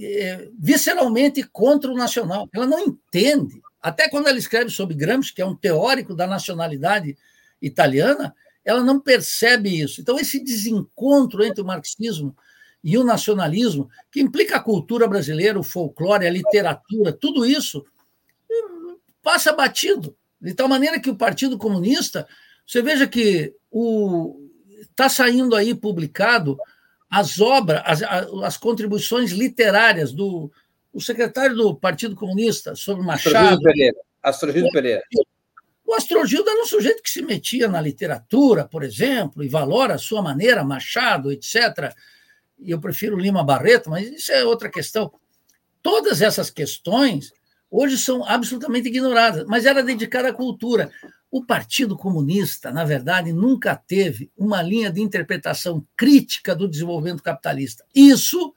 é 0.00 0.48
visceralmente 0.58 1.42
contra 1.42 1.90
o 1.90 1.96
nacional. 1.96 2.48
Ela 2.52 2.66
não 2.66 2.80
entende 2.80 3.60
até 3.80 4.08
quando 4.08 4.28
ela 4.28 4.38
escreve 4.38 4.70
sobre 4.70 4.94
Gramsci, 4.94 5.34
que 5.34 5.42
é 5.42 5.46
um 5.46 5.56
teórico 5.56 6.14
da 6.14 6.26
nacionalidade 6.26 7.16
italiana, 7.60 8.34
ela 8.68 8.84
não 8.84 9.00
percebe 9.00 9.80
isso. 9.80 9.98
Então, 9.98 10.18
esse 10.18 10.44
desencontro 10.44 11.42
entre 11.42 11.62
o 11.62 11.64
marxismo 11.64 12.36
e 12.84 12.98
o 12.98 13.02
nacionalismo, 13.02 13.88
que 14.12 14.20
implica 14.20 14.56
a 14.56 14.62
cultura 14.62 15.08
brasileira, 15.08 15.58
o 15.58 15.62
folclore, 15.62 16.26
a 16.26 16.30
literatura, 16.30 17.10
tudo 17.10 17.46
isso, 17.46 17.82
passa 19.22 19.54
batido. 19.54 20.14
De 20.38 20.52
tal 20.52 20.68
maneira 20.68 21.00
que 21.00 21.08
o 21.08 21.16
Partido 21.16 21.56
Comunista, 21.56 22.28
você 22.66 22.82
veja 22.82 23.08
que 23.08 23.54
está 24.82 25.08
saindo 25.08 25.56
aí 25.56 25.74
publicado 25.74 26.58
as 27.08 27.40
obras, 27.40 27.80
as, 27.86 28.02
as 28.02 28.56
contribuições 28.58 29.30
literárias 29.30 30.12
do, 30.12 30.52
o 30.92 31.00
secretário 31.00 31.56
do 31.56 31.74
Partido 31.74 32.14
Comunista 32.14 32.76
sobre 32.76 33.02
Machado. 33.02 33.34
Astrogildo 33.34 33.62
Pereira. 33.62 33.96
Astrogildo 34.22 34.70
Pereira. 34.72 35.02
O 35.88 35.94
Astrogildo 35.94 36.50
era 36.50 36.60
um 36.60 36.66
sujeito 36.66 37.02
que 37.02 37.08
se 37.08 37.22
metia 37.22 37.66
na 37.66 37.80
literatura, 37.80 38.66
por 38.66 38.82
exemplo, 38.84 39.42
e 39.42 39.48
valora 39.48 39.94
a 39.94 39.98
sua 39.98 40.20
maneira, 40.20 40.62
Machado, 40.62 41.32
etc. 41.32 41.94
E 42.58 42.70
eu 42.70 42.78
prefiro 42.78 43.16
Lima 43.16 43.42
Barreto, 43.42 43.88
mas 43.88 44.06
isso 44.06 44.30
é 44.30 44.44
outra 44.44 44.68
questão. 44.68 45.10
Todas 45.82 46.20
essas 46.20 46.50
questões 46.50 47.32
hoje 47.70 47.96
são 47.96 48.22
absolutamente 48.22 48.88
ignoradas, 48.88 49.46
mas 49.46 49.64
era 49.64 49.82
dedicada 49.82 50.28
à 50.28 50.32
cultura. 50.34 50.90
O 51.30 51.42
Partido 51.42 51.96
Comunista, 51.96 52.70
na 52.70 52.84
verdade, 52.84 53.32
nunca 53.32 53.74
teve 53.74 54.30
uma 54.36 54.60
linha 54.60 54.92
de 54.92 55.00
interpretação 55.00 55.82
crítica 55.96 56.54
do 56.54 56.68
desenvolvimento 56.68 57.22
capitalista. 57.22 57.82
Isso 57.94 58.54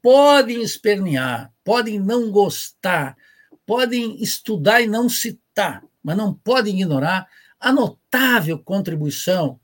podem 0.00 0.62
espernear, 0.62 1.52
podem 1.62 2.00
não 2.00 2.30
gostar, 2.30 3.18
podem 3.66 4.22
estudar 4.22 4.80
e 4.80 4.86
não 4.86 5.10
citar, 5.10 5.84
mas 6.02 6.16
não 6.16 6.32
podem 6.32 6.74
ignorar 6.74 7.26
a 7.60 7.72
notável 7.72 8.58
contribuição 8.58 9.58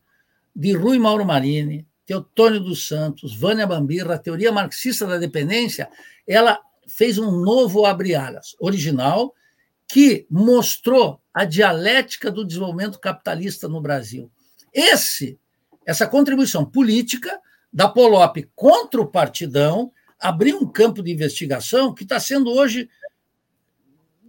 de 0.55 0.73
Rui 0.73 0.99
Mauro 0.99 1.25
Marini, 1.25 1.87
Teotônio 2.07 2.61
dos 2.61 2.87
Santos, 2.87 3.35
Vânia 3.35 3.67
Bambirra, 3.67 4.15
a 4.15 4.19
teoria 4.19 4.53
marxista 4.53 5.07
da 5.07 5.19
dependência, 5.19 5.89
ela 6.27 6.61
fez 6.87 7.19
um 7.19 7.31
novo 7.31 7.87
abre-alas 7.87 8.55
original 8.61 9.35
que 9.89 10.27
mostrou 10.31 11.21
a 11.33 11.45
dialética 11.45 12.31
do 12.31 12.45
desenvolvimento 12.45 12.99
capitalista 12.99 13.69
no 13.69 13.81
Brasil. 13.81 14.31
Esse, 14.73 15.39
essa 15.87 16.07
contribuição 16.07 16.65
política 16.65 17.41
da 17.73 17.89
Polop 17.89 18.37
contra 18.55 19.01
o 19.01 19.07
partidão 19.07 19.93
abriu 20.21 20.59
um 20.59 20.67
campo 20.67 21.03
de 21.03 21.13
investigação 21.13 21.93
que 21.93 22.05
está 22.05 22.21
sendo 22.21 22.51
hoje 22.51 22.89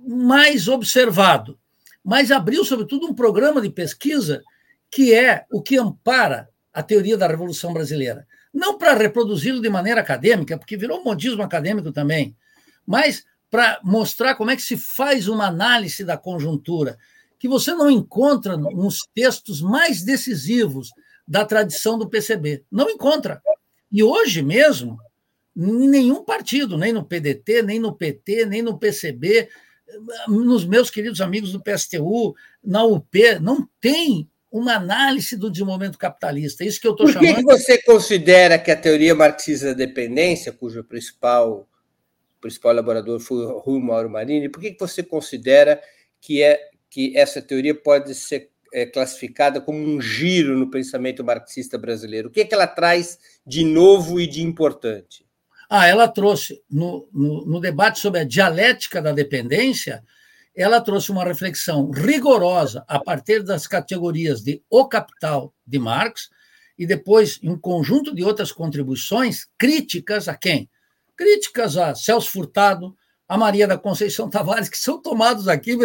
mais 0.08 0.68
observado, 0.68 1.60
mas 2.06 2.32
abriu, 2.32 2.64
sobretudo, 2.64 3.08
um 3.08 3.16
programa 3.16 3.60
de 3.60 3.70
pesquisa 3.72 4.44
que 4.92 5.12
é 5.12 5.44
o 5.52 5.60
que 5.60 5.76
ampara 5.76 6.48
a 6.72 6.84
teoria 6.84 7.18
da 7.18 7.28
Revolução 7.28 7.74
Brasileira. 7.74 8.28
Não 8.54 8.78
para 8.78 8.94
reproduzi-lo 8.94 9.60
de 9.60 9.70
maneira 9.70 10.02
acadêmica, 10.02 10.56
porque 10.56 10.78
virou 10.78 11.04
modismo 11.04 11.42
acadêmico 11.42 11.92
também, 11.92 12.38
mas 12.86 13.26
para 13.50 13.80
mostrar 13.84 14.36
como 14.36 14.52
é 14.52 14.56
que 14.56 14.62
se 14.62 14.78
faz 14.78 15.28
uma 15.28 15.48
análise 15.48 16.06
da 16.06 16.16
conjuntura, 16.16 16.98
que 17.40 17.48
você 17.48 17.74
não 17.74 17.90
encontra 17.90 18.56
nos 18.56 19.00
textos 19.14 19.60
mais 19.60 20.04
decisivos 20.04 20.92
da 21.28 21.44
tradição 21.44 21.98
do 21.98 22.08
PCB. 22.08 22.64
Não 22.72 22.90
encontra. 22.90 23.42
E 23.92 24.04
hoje 24.04 24.42
mesmo, 24.44 24.98
nenhum 25.56 26.24
partido, 26.24 26.78
nem 26.78 26.94
no 26.94 27.04
PDT, 27.04 27.64
nem 27.64 27.80
no 27.80 27.96
PT, 27.96 28.46
nem 28.46 28.62
no 28.62 28.78
PCB, 28.78 29.50
nos 30.28 30.66
meus 30.66 30.90
queridos 30.90 31.22
amigos 31.22 31.52
do 31.52 31.62
PSTU, 31.62 32.36
na 32.64 32.84
UP, 32.84 33.40
não 33.42 33.68
tem 33.80 34.30
uma 34.52 34.76
análise 34.76 35.36
do 35.36 35.52
desenvolvimento 35.52 35.98
capitalista. 35.98 36.64
É 36.64 36.68
isso 36.68 36.80
que 36.80 36.88
eu 36.88 36.92
estou 36.92 37.08
chamando. 37.08 37.28
Por 37.28 37.36
que 37.36 37.44
você 37.44 37.82
considera 37.82 38.58
que 38.58 38.72
a 38.72 38.76
teoria 38.76 39.14
marxista 39.14 39.68
da 39.68 39.74
dependência, 39.74 40.52
cujo 40.52 40.84
principal 40.84 41.68
principal 42.46 42.74
elaborador 42.74 43.20
foi 43.20 43.44
o 43.44 43.58
Rui 43.58 43.82
Mauro 43.82 44.10
Marini, 44.10 44.50
por 44.50 44.62
que 44.62 44.76
você 44.80 45.02
considera 45.02 45.82
que, 46.22 46.44
é, 46.44 46.70
que 46.92 47.18
essa 47.18 47.42
teoria 47.42 47.74
pode 47.74 48.14
ser 48.14 48.52
é, 48.72 48.86
classificada 48.86 49.60
como 49.60 49.80
um 49.80 50.00
giro 50.00 50.56
no 50.56 50.70
pensamento 50.70 51.24
marxista 51.24 51.76
brasileiro? 51.76 52.30
O 52.30 52.32
que, 52.32 52.42
é 52.42 52.46
que 52.46 52.54
ela 52.54 52.68
traz 52.68 53.18
de 53.46 53.64
novo 53.64 54.20
e 54.20 54.28
de 54.28 54.44
importante? 54.44 55.25
Ah, 55.70 55.88
ela 55.88 56.08
trouxe, 56.08 56.62
no, 56.70 57.08
no, 57.12 57.46
no 57.46 57.60
debate 57.60 58.00
sobre 58.00 58.22
a 58.22 58.26
dialética 58.26 59.02
da 59.02 59.12
dependência, 59.12 60.04
ela 60.56 60.80
trouxe 60.80 61.12
uma 61.12 61.24
reflexão 61.24 61.92
rigorosa 61.92 62.86
a 62.88 62.98
partir 63.00 63.44
das 63.44 63.68
categorias 63.68 64.42
de 64.42 64.64
O 64.70 64.88
Capital 64.88 65.54
de 65.68 65.78
Marx 65.78 66.30
e 66.78 66.86
depois 66.86 67.40
um 67.44 67.58
conjunto 67.58 68.16
de 68.16 68.24
outras 68.24 68.52
contribuições 68.52 69.48
críticas 69.58 70.28
a 70.28 70.36
quem? 70.36 70.70
Críticas 71.16 71.78
a 71.78 71.94
Celso 71.94 72.32
Furtado, 72.32 72.96
a 73.28 73.38
Maria 73.38 73.68
da 73.68 73.78
Conceição 73.78 74.30
Tavares, 74.30 74.70
que 74.70 74.78
são 74.78 75.02
tomados 75.02 75.48
aqui, 75.48 75.78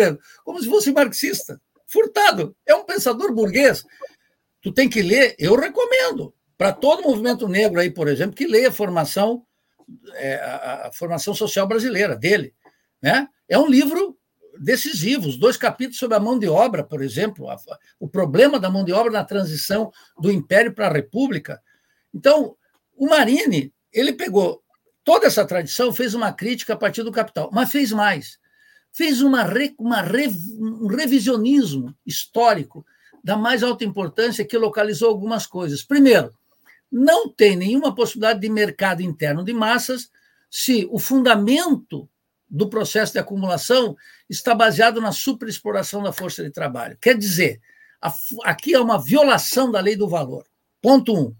como 0.44 0.62
se 0.62 0.68
fosse 0.68 0.92
marxista. 0.92 1.60
Furtado 1.86 2.54
é 2.66 2.74
um 2.74 2.84
pensador 2.84 3.32
burguês. 3.32 3.84
Tu 4.62 4.72
tem 4.72 4.88
que 4.88 5.02
ler, 5.02 5.34
eu 5.38 5.56
recomendo, 5.56 6.34
para 6.56 6.72
todo 6.72 7.02
movimento 7.02 7.48
negro 7.48 7.80
aí, 7.80 7.90
por 7.90 8.06
exemplo, 8.06 8.36
que 8.36 8.46
leia 8.46 8.68
a 8.68 8.72
formação, 8.72 9.44
é, 10.14 10.36
a 10.36 10.90
formação 10.92 11.34
social 11.34 11.66
brasileira 11.66 12.16
dele. 12.16 12.54
Né? 13.02 13.28
É 13.48 13.58
um 13.58 13.68
livro 13.68 14.18
decisivo, 14.58 15.28
os 15.28 15.36
dois 15.36 15.56
capítulos 15.56 15.98
sobre 15.98 16.16
a 16.16 16.20
mão 16.20 16.38
de 16.38 16.48
obra, 16.48 16.84
por 16.84 17.02
exemplo, 17.02 17.48
a, 17.48 17.56
o 17.98 18.08
problema 18.08 18.58
da 18.58 18.70
mão 18.70 18.84
de 18.84 18.92
obra 18.92 19.12
na 19.12 19.24
transição 19.24 19.90
do 20.18 20.30
Império 20.30 20.74
para 20.74 20.88
a 20.88 20.92
República. 20.92 21.60
Então, 22.12 22.56
o 22.96 23.06
Marini, 23.06 23.72
ele 23.92 24.12
pegou 24.12 24.62
toda 25.04 25.26
essa 25.26 25.44
tradição, 25.44 25.92
fez 25.92 26.14
uma 26.14 26.32
crítica 26.32 26.74
a 26.74 26.76
partir 26.76 27.02
do 27.02 27.12
capital, 27.12 27.50
mas 27.52 27.70
fez 27.70 27.92
mais. 27.92 28.38
Fez 28.92 29.22
uma, 29.22 29.46
uma 29.78 30.02
um 30.58 30.86
revisionismo 30.88 31.94
histórico 32.04 32.84
da 33.22 33.36
mais 33.36 33.62
alta 33.62 33.84
importância 33.84 34.44
que 34.44 34.58
localizou 34.58 35.08
algumas 35.08 35.46
coisas. 35.46 35.82
Primeiro, 35.82 36.34
não 36.90 37.28
tem 37.28 37.56
nenhuma 37.56 37.94
possibilidade 37.94 38.40
de 38.40 38.48
mercado 38.48 39.02
interno 39.02 39.44
de 39.44 39.52
massas 39.52 40.10
se 40.50 40.88
o 40.90 40.98
fundamento 40.98 42.08
do 42.48 42.68
processo 42.68 43.12
de 43.12 43.18
acumulação 43.18 43.96
está 44.28 44.54
baseado 44.54 45.00
na 45.00 45.12
superexploração 45.12 46.02
da 46.02 46.12
força 46.12 46.42
de 46.42 46.50
trabalho. 46.50 46.98
Quer 47.00 47.16
dizer, 47.16 47.60
aqui 48.42 48.74
é 48.74 48.80
uma 48.80 49.00
violação 49.00 49.70
da 49.70 49.80
lei 49.80 49.94
do 49.94 50.08
valor. 50.08 50.44
Ponto 50.82 51.14
um. 51.14 51.34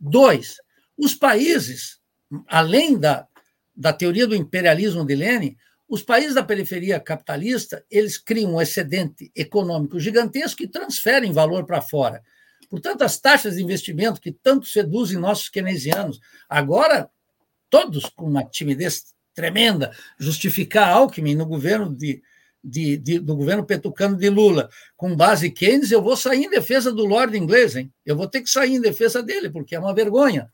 Dois, 0.00 0.56
os 0.96 1.14
países 1.14 1.98
além 2.46 2.98
da, 2.98 3.26
da 3.74 3.92
teoria 3.92 4.26
do 4.26 4.34
imperialismo 4.34 5.04
de 5.04 5.14
Lenin, 5.14 5.56
os 5.88 6.02
países 6.02 6.34
da 6.34 6.42
periferia 6.42 7.00
capitalista 7.00 7.84
eles 7.90 8.18
criam 8.18 8.54
um 8.54 8.60
excedente 8.60 9.30
econômico 9.34 9.98
gigantesco 9.98 10.62
e 10.62 10.68
transferem 10.68 11.32
valor 11.32 11.64
para 11.64 11.80
fora. 11.80 12.22
Portanto, 12.68 13.02
as 13.02 13.18
taxas 13.18 13.56
de 13.56 13.62
investimento 13.62 14.20
que 14.20 14.32
tanto 14.32 14.66
seduzem 14.66 15.18
nossos 15.18 15.48
keynesianos, 15.48 16.20
agora 16.48 17.10
todos 17.70 18.06
com 18.06 18.26
uma 18.26 18.44
timidez 18.44 19.14
tremenda, 19.34 19.92
justificar 20.18 20.88
Alckmin 20.90 21.34
no 21.34 21.46
governo 21.46 21.94
de, 21.94 22.22
de, 22.62 22.96
de, 22.96 23.18
do 23.18 23.36
governo 23.36 23.64
petucano 23.64 24.16
de 24.16 24.28
Lula, 24.28 24.68
com 24.96 25.14
base 25.14 25.50
Keynes, 25.50 25.92
eu 25.92 26.02
vou 26.02 26.16
sair 26.16 26.44
em 26.44 26.50
defesa 26.50 26.92
do 26.92 27.06
Lord 27.06 27.36
inglês, 27.36 27.76
hein? 27.76 27.92
Eu 28.04 28.16
vou 28.16 28.28
ter 28.28 28.42
que 28.42 28.50
sair 28.50 28.74
em 28.74 28.80
defesa 28.80 29.22
dele, 29.22 29.48
porque 29.48 29.74
é 29.74 29.78
uma 29.78 29.94
vergonha. 29.94 30.50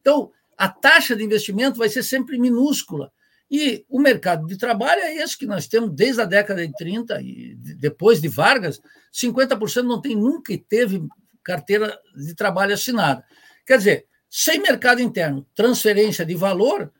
Então, 0.00 0.30
a 0.56 0.68
taxa 0.68 1.16
de 1.16 1.24
investimento 1.24 1.78
vai 1.78 1.88
ser 1.88 2.02
sempre 2.02 2.38
minúscula. 2.38 3.12
E 3.50 3.84
o 3.88 3.98
mercado 3.98 4.46
de 4.46 4.56
trabalho 4.56 5.02
é 5.02 5.16
esse 5.16 5.36
que 5.36 5.44
nós 5.44 5.66
temos 5.66 5.90
desde 5.90 6.22
a 6.22 6.24
década 6.24 6.66
de 6.66 6.72
30 6.72 7.20
e 7.20 7.54
depois 7.56 8.20
de 8.20 8.28
Vargas, 8.28 8.80
50% 9.12 9.82
não 9.82 10.00
tem 10.00 10.16
nunca 10.16 10.56
teve 10.56 11.02
carteira 11.44 11.98
de 12.16 12.34
trabalho 12.34 12.74
assinada. 12.74 13.24
Quer 13.66 13.78
dizer, 13.78 14.06
sem 14.28 14.60
mercado 14.60 15.00
interno, 15.00 15.46
transferência 15.54 16.24
de 16.24 16.34
valor, 16.34 16.92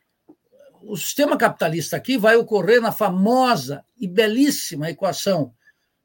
o 0.82 0.96
sistema 0.96 1.36
capitalista 1.36 1.96
aqui 1.96 2.18
vai 2.18 2.36
ocorrer 2.36 2.80
na 2.80 2.92
famosa 2.92 3.84
e 3.96 4.06
belíssima 4.06 4.90
equação 4.90 5.54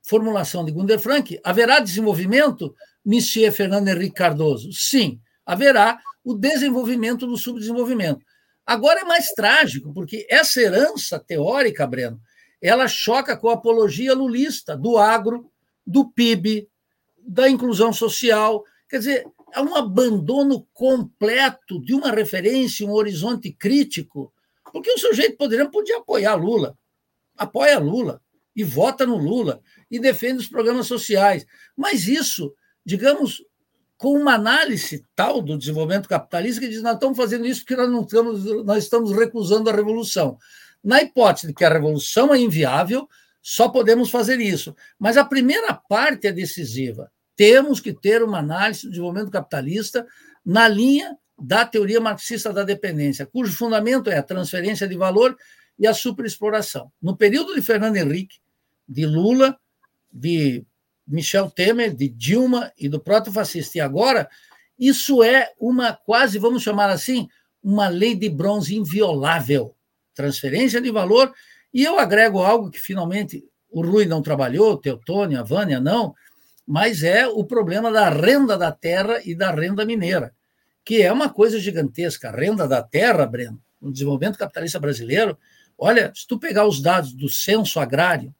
formulação 0.07 0.63
de 0.63 0.71
Gunder 0.71 0.97
Frank, 0.99 1.37
haverá 1.43 1.79
desenvolvimento, 1.79 2.73
Monsieur 3.05 3.51
Fernando 3.51 3.89
Henrique 3.89 4.15
Cardoso? 4.15 4.71
Sim, 4.71 5.19
haverá, 5.45 5.99
o 6.23 6.33
desenvolvimento 6.33 7.27
do 7.27 7.35
subdesenvolvimento. 7.35 8.25
Agora 8.65 9.01
é 9.01 9.03
mais 9.03 9.31
trágico, 9.31 9.93
porque 9.93 10.25
essa 10.29 10.61
herança 10.61 11.19
teórica, 11.19 11.85
Breno, 11.85 12.21
ela 12.61 12.87
choca 12.87 13.35
com 13.35 13.49
a 13.49 13.55
apologia 13.55 14.13
lulista 14.13 14.77
do 14.77 14.97
agro, 14.97 15.51
do 15.85 16.09
PIB, 16.09 16.69
da 17.27 17.49
inclusão 17.49 17.91
social. 17.91 18.63
Quer 18.89 18.99
dizer, 18.99 19.27
é 19.53 19.61
um 19.61 19.75
abandono 19.75 20.67
completo 20.73 21.81
de 21.81 21.93
uma 21.93 22.11
referência, 22.11 22.87
um 22.87 22.93
horizonte 22.93 23.51
crítico, 23.51 24.33
porque 24.71 24.91
o 24.91 24.97
sujeito 24.97 25.37
poderia 25.37 25.69
podia 25.69 25.97
apoiar 25.97 26.35
Lula, 26.35 26.77
apoia 27.37 27.79
Lula 27.79 28.21
e 28.55 28.63
vota 28.63 29.05
no 29.05 29.17
Lula 29.17 29.61
e 29.89 29.99
defende 29.99 30.39
os 30.39 30.47
programas 30.47 30.87
sociais. 30.87 31.45
Mas 31.75 32.07
isso, 32.07 32.53
digamos, 32.85 33.43
com 33.97 34.13
uma 34.13 34.35
análise 34.35 35.03
tal 35.15 35.41
do 35.41 35.57
desenvolvimento 35.57 36.07
capitalista 36.07 36.61
que 36.61 36.67
diz: 36.67 36.81
nós 36.81 36.93
estamos 36.93 37.17
fazendo 37.17 37.45
isso 37.45 37.61
porque 37.61 37.75
nós, 37.75 37.89
não 37.89 38.01
estamos, 38.01 38.65
nós 38.65 38.83
estamos 38.83 39.11
recusando 39.11 39.69
a 39.69 39.73
revolução. 39.73 40.37
Na 40.83 41.01
hipótese 41.01 41.47
de 41.47 41.53
que 41.53 41.65
a 41.65 41.69
revolução 41.69 42.33
é 42.33 42.39
inviável, 42.39 43.07
só 43.41 43.69
podemos 43.69 44.09
fazer 44.09 44.39
isso. 44.39 44.75
Mas 44.99 45.17
a 45.17 45.25
primeira 45.25 45.73
parte 45.73 46.27
é 46.27 46.31
decisiva. 46.31 47.11
Temos 47.37 47.79
que 47.79 47.93
ter 47.93 48.21
uma 48.21 48.39
análise 48.39 48.81
do 48.81 48.89
desenvolvimento 48.89 49.31
capitalista 49.31 50.05
na 50.43 50.67
linha 50.67 51.15
da 51.39 51.65
teoria 51.65 52.01
marxista 52.01 52.51
da 52.51 52.63
dependência, 52.63 53.25
cujo 53.25 53.55
fundamento 53.55 54.09
é 54.09 54.17
a 54.17 54.23
transferência 54.23 54.87
de 54.87 54.97
valor 54.97 55.37
e 55.77 55.85
a 55.85 55.93
superexploração. 55.93 56.91
No 56.99 57.15
período 57.15 57.53
de 57.53 57.61
Fernando 57.61 57.95
Henrique, 57.95 58.39
de 58.89 59.05
Lula, 59.05 59.57
de 60.11 60.65
Michel 61.07 61.49
Temer, 61.51 61.95
de 61.95 62.09
Dilma 62.09 62.73
e 62.77 62.89
do 62.89 62.99
proto-fascista. 62.99 63.77
E 63.77 63.81
agora, 63.81 64.27
isso 64.79 65.23
é 65.23 65.51
uma 65.59 65.93
quase, 65.93 66.39
vamos 66.39 66.63
chamar 66.63 66.89
assim, 66.89 67.27
uma 67.61 67.87
lei 67.87 68.15
de 68.15 68.29
bronze 68.29 68.75
inviolável. 68.75 69.75
Transferência 70.15 70.81
de 70.81 70.91
valor. 70.91 71.31
E 71.71 71.83
eu 71.83 71.99
agrego 71.99 72.39
algo 72.39 72.71
que 72.71 72.79
finalmente 72.79 73.45
o 73.69 73.81
Rui 73.85 74.05
não 74.05 74.21
trabalhou, 74.23 74.73
o 74.73 74.77
Teotônio, 74.77 75.39
a 75.39 75.43
Vânia 75.43 75.79
não, 75.79 76.15
mas 76.67 77.01
é 77.01 77.25
o 77.25 77.45
problema 77.45 77.89
da 77.89 78.09
renda 78.09 78.57
da 78.57 78.71
terra 78.73 79.21
e 79.23 79.33
da 79.33 79.51
renda 79.51 79.85
mineira, 79.85 80.33
que 80.83 81.01
é 81.01 81.11
uma 81.11 81.29
coisa 81.29 81.57
gigantesca. 81.57 82.27
A 82.27 82.35
renda 82.35 82.67
da 82.67 82.83
terra, 82.83 83.25
Breno, 83.25 83.61
no 83.81 83.91
desenvolvimento 83.91 84.37
capitalista 84.37 84.77
brasileiro, 84.77 85.37
olha, 85.77 86.11
se 86.13 86.27
tu 86.27 86.37
pegar 86.37 86.65
os 86.65 86.81
dados 86.81 87.13
do 87.13 87.29
censo 87.29 87.79
agrário 87.79 88.35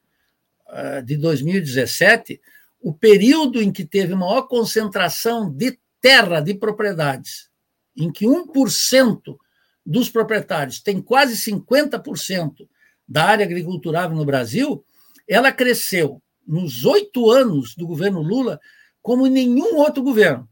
uh, 0.68 1.02
de 1.04 1.16
2017, 1.16 2.42
o 2.82 2.94
período 2.94 3.62
em 3.62 3.72
que 3.72 3.86
teve 3.86 4.14
maior 4.14 4.44
concentração 4.44 5.50
de 5.50 5.80
terra 6.02 6.42
de 6.42 6.54
propriedades 6.54 7.50
em 7.96 8.12
que 8.12 8.26
1% 8.26 9.38
dos 9.86 10.10
proprietários 10.10 10.82
tem 10.82 11.02
quase 11.02 11.36
50% 11.50 12.68
da 13.08 13.24
área 13.24 13.46
agriculturável 13.46 14.16
no 14.16 14.26
Brasil, 14.26 14.86
ela 15.28 15.52
cresceu 15.52 16.22
nos 16.48 16.86
oito 16.86 17.30
anos 17.30 17.76
do 17.76 17.86
governo 17.86 18.22
Lula 18.22 18.60
como 19.02 19.28
nenhum 19.28 19.76
outro 19.78 20.02
governo. 20.02 20.50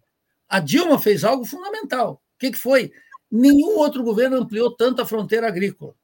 A 0.47 0.59
Dilma 0.59 0.99
fez 0.99 1.23
algo 1.23 1.45
fundamental. 1.45 2.21
O 2.35 2.39
que, 2.39 2.51
que 2.51 2.57
foi? 2.57 2.91
Nenhum 3.31 3.77
outro 3.77 4.03
governo 4.03 4.37
ampliou 4.37 4.75
tanto 4.75 5.01
a 5.01 5.05
fronteira 5.05 5.47
agrícola. 5.47 5.95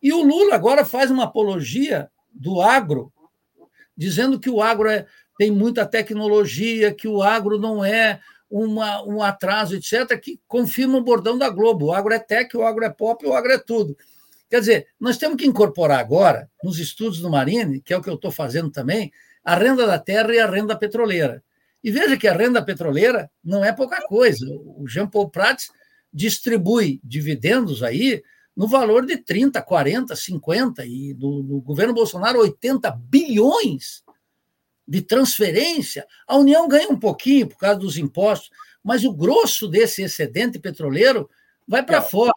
E 0.00 0.12
o 0.12 0.22
Lula 0.22 0.54
agora 0.54 0.84
faz 0.84 1.10
uma 1.10 1.24
apologia 1.24 2.10
do 2.30 2.60
agro, 2.60 3.12
dizendo 3.96 4.38
que 4.38 4.50
o 4.50 4.62
agro 4.62 4.88
é, 4.88 5.06
tem 5.38 5.50
muita 5.50 5.86
tecnologia, 5.86 6.94
que 6.94 7.08
o 7.08 7.22
agro 7.22 7.58
não 7.58 7.84
é 7.84 8.20
uma, 8.50 9.02
um 9.04 9.22
atraso, 9.22 9.74
etc., 9.74 10.18
que 10.20 10.40
confirma 10.46 10.98
o 10.98 11.04
bordão 11.04 11.38
da 11.38 11.48
Globo. 11.48 11.86
O 11.86 11.92
agro 11.92 12.12
é 12.12 12.18
tech, 12.18 12.54
o 12.56 12.62
agro 12.62 12.84
é 12.84 12.90
pop, 12.90 13.24
o 13.26 13.34
agro 13.34 13.52
é 13.52 13.58
tudo. 13.58 13.96
Quer 14.52 14.60
dizer, 14.60 14.88
nós 15.00 15.16
temos 15.16 15.38
que 15.38 15.46
incorporar 15.46 15.98
agora, 15.98 16.46
nos 16.62 16.78
estudos 16.78 17.20
do 17.20 17.30
Marine, 17.30 17.80
que 17.80 17.94
é 17.94 17.96
o 17.96 18.02
que 18.02 18.10
eu 18.10 18.16
estou 18.16 18.30
fazendo 18.30 18.70
também, 18.70 19.10
a 19.42 19.54
renda 19.54 19.86
da 19.86 19.98
terra 19.98 20.34
e 20.34 20.38
a 20.38 20.46
renda 20.46 20.76
petroleira. 20.76 21.42
E 21.82 21.90
veja 21.90 22.18
que 22.18 22.28
a 22.28 22.36
renda 22.36 22.62
petroleira 22.62 23.30
não 23.42 23.64
é 23.64 23.72
pouca 23.72 24.06
coisa. 24.06 24.44
O 24.76 24.86
Jean 24.86 25.06
Paul 25.06 25.30
Prats 25.30 25.70
distribui 26.12 27.00
dividendos 27.02 27.82
aí 27.82 28.22
no 28.54 28.68
valor 28.68 29.06
de 29.06 29.16
30, 29.16 29.62
40, 29.62 30.14
50, 30.14 30.84
e 30.84 31.14
no, 31.14 31.42
no 31.42 31.60
governo 31.62 31.94
Bolsonaro, 31.94 32.38
80 32.40 32.90
bilhões 32.90 34.04
de 34.86 35.00
transferência. 35.00 36.06
A 36.28 36.36
União 36.36 36.68
ganha 36.68 36.90
um 36.90 37.00
pouquinho 37.00 37.48
por 37.48 37.56
causa 37.56 37.80
dos 37.80 37.96
impostos, 37.96 38.50
mas 38.84 39.02
o 39.02 39.14
grosso 39.14 39.66
desse 39.66 40.02
excedente 40.02 40.58
petroleiro 40.58 41.30
vai 41.66 41.82
para 41.82 42.02
fora. 42.02 42.34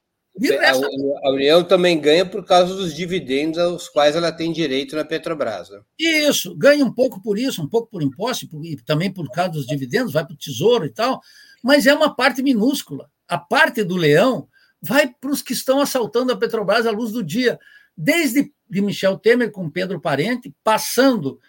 A, 1.23 1.31
União 1.31 1.63
também 1.63 1.99
ganha 1.99 2.25
por 2.25 2.43
causa 2.45 2.75
dos 2.75 2.93
dividendos 2.93 3.57
aos 3.57 3.87
quais 3.87 4.15
ela 4.15 4.31
tem 4.31 4.51
direito 4.51 4.95
na 4.95 5.05
Petrobras. 5.05 5.69
Né? 5.69 5.79
Isso, 5.97 6.55
ganha 6.55 6.83
um 6.83 6.91
pouco 6.91 7.21
por 7.21 7.39
isso, 7.39 7.61
um 7.61 7.69
pouco 7.69 7.89
por 7.89 8.03
imposto, 8.03 8.45
e 8.63 8.75
também 8.77 9.11
por 9.11 9.29
causa 9.31 9.51
dos 9.51 9.65
dividendos, 9.65 10.11
vai 10.11 10.25
para 10.25 10.33
o 10.33 10.37
Tesouro 10.37 10.85
e 10.85 10.89
tal, 10.89 11.21
mas 11.63 11.85
é 11.85 11.93
uma 11.93 12.13
parte 12.13 12.43
minúscula. 12.43 13.09
A 13.27 13.37
parte 13.37 13.83
do 13.83 13.95
leão 13.95 14.47
vai 14.81 15.07
para 15.07 15.31
os 15.31 15.41
que 15.41 15.53
estão 15.53 15.79
assaltando 15.79 16.33
a 16.33 16.37
Petrobras 16.37 16.85
à 16.85 16.91
luz 16.91 17.11
do 17.11 17.23
dia, 17.23 17.57
desde 17.97 18.53
de 18.69 18.81
Michel 18.81 19.17
Temer 19.17 19.51
com 19.51 19.69
Pedro 19.69 20.01
Parente, 20.01 20.53
passando 20.63 21.39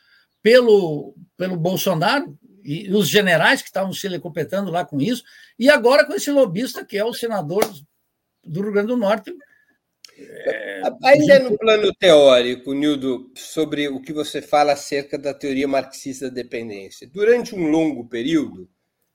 pelo, 0.43 1.15
pelo 1.37 1.57
Bolsonaro 1.57 2.39
e 2.63 2.93
os 2.93 3.09
generais 3.09 3.63
que 3.63 3.69
estavam 3.69 3.93
se 3.93 4.19
completando 4.19 4.71
lá 4.71 4.85
com 4.85 5.01
isso, 5.01 5.23
e 5.59 5.69
agora 5.69 6.05
com 6.05 6.15
esse 6.15 6.31
lobista 6.31 6.85
que 6.85 6.97
é 6.97 7.05
o 7.05 7.15
senador 7.15 7.65
do 8.47 8.63
Rio 8.63 8.73
Grande 8.73 8.89
do 8.89 8.97
Norte. 8.97 9.35
É, 10.19 10.83
Ainda 11.05 11.39
no 11.41 11.59
plano 11.59 11.93
teórico, 11.95 12.73
Nildo, 12.73 13.31
sobre 13.35 13.89
o 13.89 14.01
que 14.01 14.13
você 14.13 14.41
fala 14.41 14.73
acerca 14.73 15.19
da 15.19 15.35
teoria 15.35 15.69
marxista 15.69 16.29
da 16.29 16.35
dependência. 16.35 17.07
Durante 17.07 17.55
um 17.55 17.69
longo 17.69 18.09
período, 18.09 18.69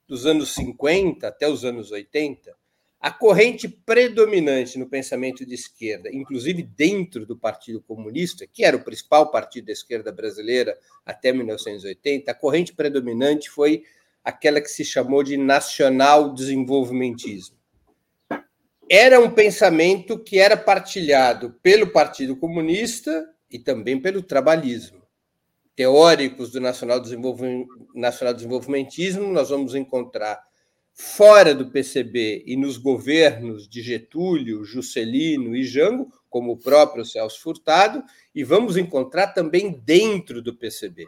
dos 0.07 0.25
anos 0.25 0.53
50 0.53 1.27
até 1.27 1.47
os 1.47 1.65
anos 1.65 1.91
80, 1.91 2.53
a 2.99 3.09
corrente 3.09 3.67
predominante 3.67 4.77
no 4.77 4.88
pensamento 4.88 5.43
de 5.43 5.55
esquerda, 5.55 6.09
inclusive 6.13 6.61
dentro 6.61 7.25
do 7.25 7.36
Partido 7.36 7.82
Comunista, 7.82 8.45
que 8.45 8.63
era 8.63 8.77
o 8.77 8.84
principal 8.84 9.32
partido 9.32 9.67
da 9.67 9.71
esquerda 9.71 10.11
brasileira 10.11 10.77
até 11.03 11.32
1980, 11.34 12.29
a 12.29 12.36
corrente 12.36 12.73
predominante 12.73 13.49
foi 13.49 13.84
aquela 14.23 14.61
que 14.61 14.69
se 14.69 14.86
chamou 14.86 15.23
de 15.23 15.36
nacional 15.36 16.32
desenvolvimentismo 16.32 17.61
era 18.93 19.21
um 19.21 19.31
pensamento 19.31 20.19
que 20.19 20.37
era 20.37 20.57
partilhado 20.57 21.55
pelo 21.63 21.87
Partido 21.87 22.35
Comunista 22.35 23.25
e 23.49 23.57
também 23.57 23.97
pelo 23.97 24.21
trabalhismo. 24.21 25.01
Teóricos 25.73 26.51
do 26.51 26.59
nacional, 26.59 27.01
nacional 27.95 28.33
desenvolvimentismo 28.33 29.31
nós 29.31 29.47
vamos 29.47 29.75
encontrar 29.75 30.43
fora 30.93 31.55
do 31.55 31.71
PCB 31.71 32.43
e 32.45 32.57
nos 32.57 32.75
governos 32.75 33.65
de 33.65 33.81
Getúlio, 33.81 34.65
Juscelino 34.65 35.55
e 35.55 35.63
Jango, 35.63 36.11
como 36.29 36.51
o 36.51 36.57
próprio 36.57 37.05
Celso 37.05 37.39
Furtado, 37.39 38.03
e 38.35 38.43
vamos 38.43 38.75
encontrar 38.75 39.27
também 39.27 39.71
dentro 39.85 40.41
do 40.41 40.53
PCB. 40.53 41.07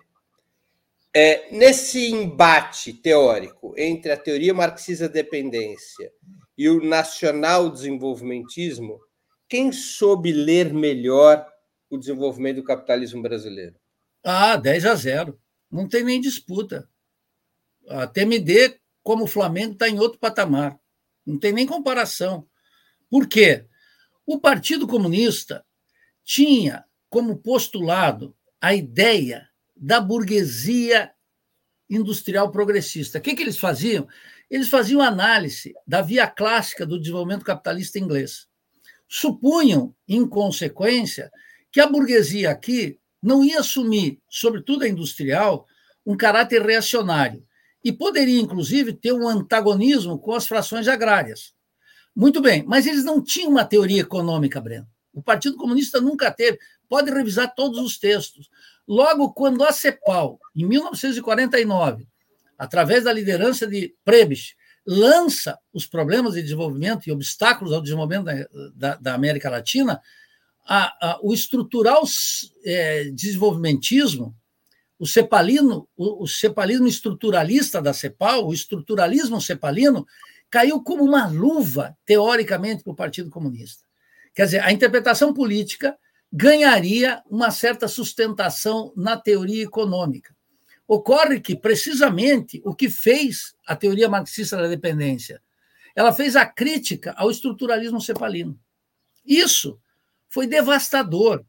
É, 1.14 1.50
nesse 1.52 2.10
embate 2.10 2.94
teórico 2.94 3.74
entre 3.78 4.14
a 4.14 4.18
teoria 4.18 4.54
marxista 4.54 5.10
da 5.10 5.16
dependência 5.16 6.14
e 6.58 6.70
o 6.70 6.84
nacional 6.84 7.70
desenvolvimentismo, 7.70 9.00
quem 9.48 9.72
soube 9.72 10.32
ler 10.32 10.74
melhor 10.74 11.46
o 11.90 11.98
desenvolvimento 11.98 12.58
do 12.58 12.64
capitalismo 12.64 13.22
brasileiro? 13.22 13.76
Ah, 14.24 14.56
10 14.56 14.86
a 14.86 14.96
0. 14.96 15.40
Não 15.70 15.88
tem 15.88 16.04
nem 16.04 16.22
disputa. 16.22 16.90
A 17.88 18.08
TMD, 18.08 18.80
como 19.02 19.26
o 19.26 19.28
Flamengo, 19.28 19.74
está 19.74 19.90
em 19.90 20.00
outro 20.00 20.20
patamar. 20.20 20.80
Não 21.26 21.38
tem 21.38 21.52
nem 21.52 21.66
comparação. 21.66 22.48
Por 23.10 23.28
quê? 23.28 23.66
O 24.26 24.40
Partido 24.40 24.88
Comunista 24.88 25.66
tinha 26.24 26.86
como 27.10 27.38
postulado 27.38 28.36
a 28.62 28.74
ideia 28.74 29.50
da 29.76 30.00
burguesia 30.00 31.12
industrial 31.90 32.52
progressista. 32.52 33.20
O 33.20 33.22
que, 33.22 33.36
que 33.36 33.44
eles 33.44 33.58
faziam? 33.58 34.08
Eles 34.54 34.70
faziam 34.70 35.02
análise 35.02 35.74
da 35.86 36.00
via 36.00 36.28
clássica 36.28 36.86
do 36.86 37.00
desenvolvimento 37.00 37.44
capitalista 37.44 37.98
inglês. 37.98 38.48
Supunham, 39.10 39.96
em 40.08 40.28
consequência, 40.28 41.32
que 41.72 41.82
a 41.82 41.88
burguesia 41.88 42.52
aqui 42.52 43.00
não 43.20 43.44
ia 43.44 43.62
assumir, 43.62 44.22
sobretudo 44.30 44.84
a 44.84 44.88
industrial, 44.88 45.66
um 46.06 46.16
caráter 46.16 46.62
reacionário 46.62 47.44
e 47.84 47.92
poderia, 47.92 48.40
inclusive, 48.40 48.94
ter 48.94 49.12
um 49.12 49.28
antagonismo 49.28 50.20
com 50.20 50.34
as 50.34 50.46
frações 50.46 50.88
agrárias. 50.88 51.56
Muito 52.16 52.40
bem, 52.40 52.64
mas 52.64 52.86
eles 52.86 53.04
não 53.04 53.24
tinham 53.24 53.50
uma 53.50 53.66
teoria 53.66 54.02
econômica, 54.02 54.62
Breno. 54.62 54.88
O 55.12 55.24
Partido 55.24 55.58
Comunista 55.58 56.00
nunca 56.00 56.30
teve. 56.30 56.60
Pode 56.88 57.10
revisar 57.10 57.56
todos 57.56 57.80
os 57.80 57.98
textos. 57.98 58.52
Logo, 58.88 59.34
quando 59.34 59.64
a 59.64 59.72
CEPAL, 59.72 60.40
em 60.56 60.64
1949, 60.68 62.08
através 62.58 63.04
da 63.04 63.14
liderança 63.14 63.68
de 63.68 63.94
Prebisch, 64.04 64.56
lança 64.86 65.58
os 65.72 65.86
problemas 65.86 66.34
de 66.34 66.42
desenvolvimento 66.42 67.08
e 67.08 67.12
obstáculos 67.12 67.74
ao 67.74 67.82
desenvolvimento 67.82 68.26
da, 68.26 68.34
da, 68.76 68.96
da 68.96 69.14
América 69.14 69.50
Latina, 69.50 70.02
a, 70.66 71.12
a, 71.12 71.20
o 71.22 71.34
estrutural 71.34 72.04
é, 72.66 73.06
desenvolvimentismo, 73.12 74.36
o 74.98 75.06
cepalino, 75.06 75.88
o, 75.96 76.24
o 76.24 76.28
cepalismo 76.28 76.88
estruturalista 76.88 77.82
da 77.82 77.94
CEPAL, 77.94 78.48
o 78.48 78.54
estruturalismo 78.54 79.42
cepalino, 79.42 80.06
caiu 80.50 80.82
como 80.82 81.04
uma 81.04 81.28
luva, 81.28 81.98
teoricamente, 82.06 82.84
para 82.84 82.94
o 82.94 82.96
Partido 82.96 83.30
Comunista. 83.30 83.84
Quer 84.34 84.46
dizer, 84.46 84.64
a 84.64 84.72
interpretação 84.72 85.34
política 85.34 85.98
ganharia 86.32 87.22
uma 87.30 87.52
certa 87.52 87.88
sustentação 87.88 88.94
na 88.96 89.18
teoria 89.18 89.64
econômica. 89.64 90.36
Ocorre 90.94 91.40
que, 91.40 91.56
precisamente, 91.56 92.62
o 92.64 92.76
que 92.76 92.88
fez 92.88 93.56
a 93.66 93.76
teoria 93.76 94.08
marxista 94.08 94.58
da 94.58 94.68
dependência? 94.68 95.42
Ela 95.96 96.14
fez 96.14 96.36
a 96.36 96.46
crítica 96.46 97.14
ao 97.18 97.32
estruturalismo 97.32 98.00
cepalino. 98.00 98.60
Isso 99.26 99.80
foi 100.30 100.46
devastador. 100.46 101.44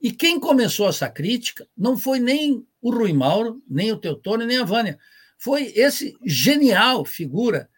E 0.00 0.10
quem 0.10 0.40
começou 0.40 0.88
essa 0.88 1.10
crítica 1.10 1.68
não 1.76 1.98
foi 1.98 2.18
nem 2.18 2.66
o 2.80 2.90
Rui 2.90 3.12
Mauro, 3.12 3.62
nem 3.68 3.92
o 3.92 3.98
Teotônio, 3.98 4.46
nem 4.46 4.56
a 4.56 4.64
Vânia. 4.64 4.98
Foi 5.36 5.70
esse 5.76 6.16
genial 6.24 7.04
figura 7.04 7.68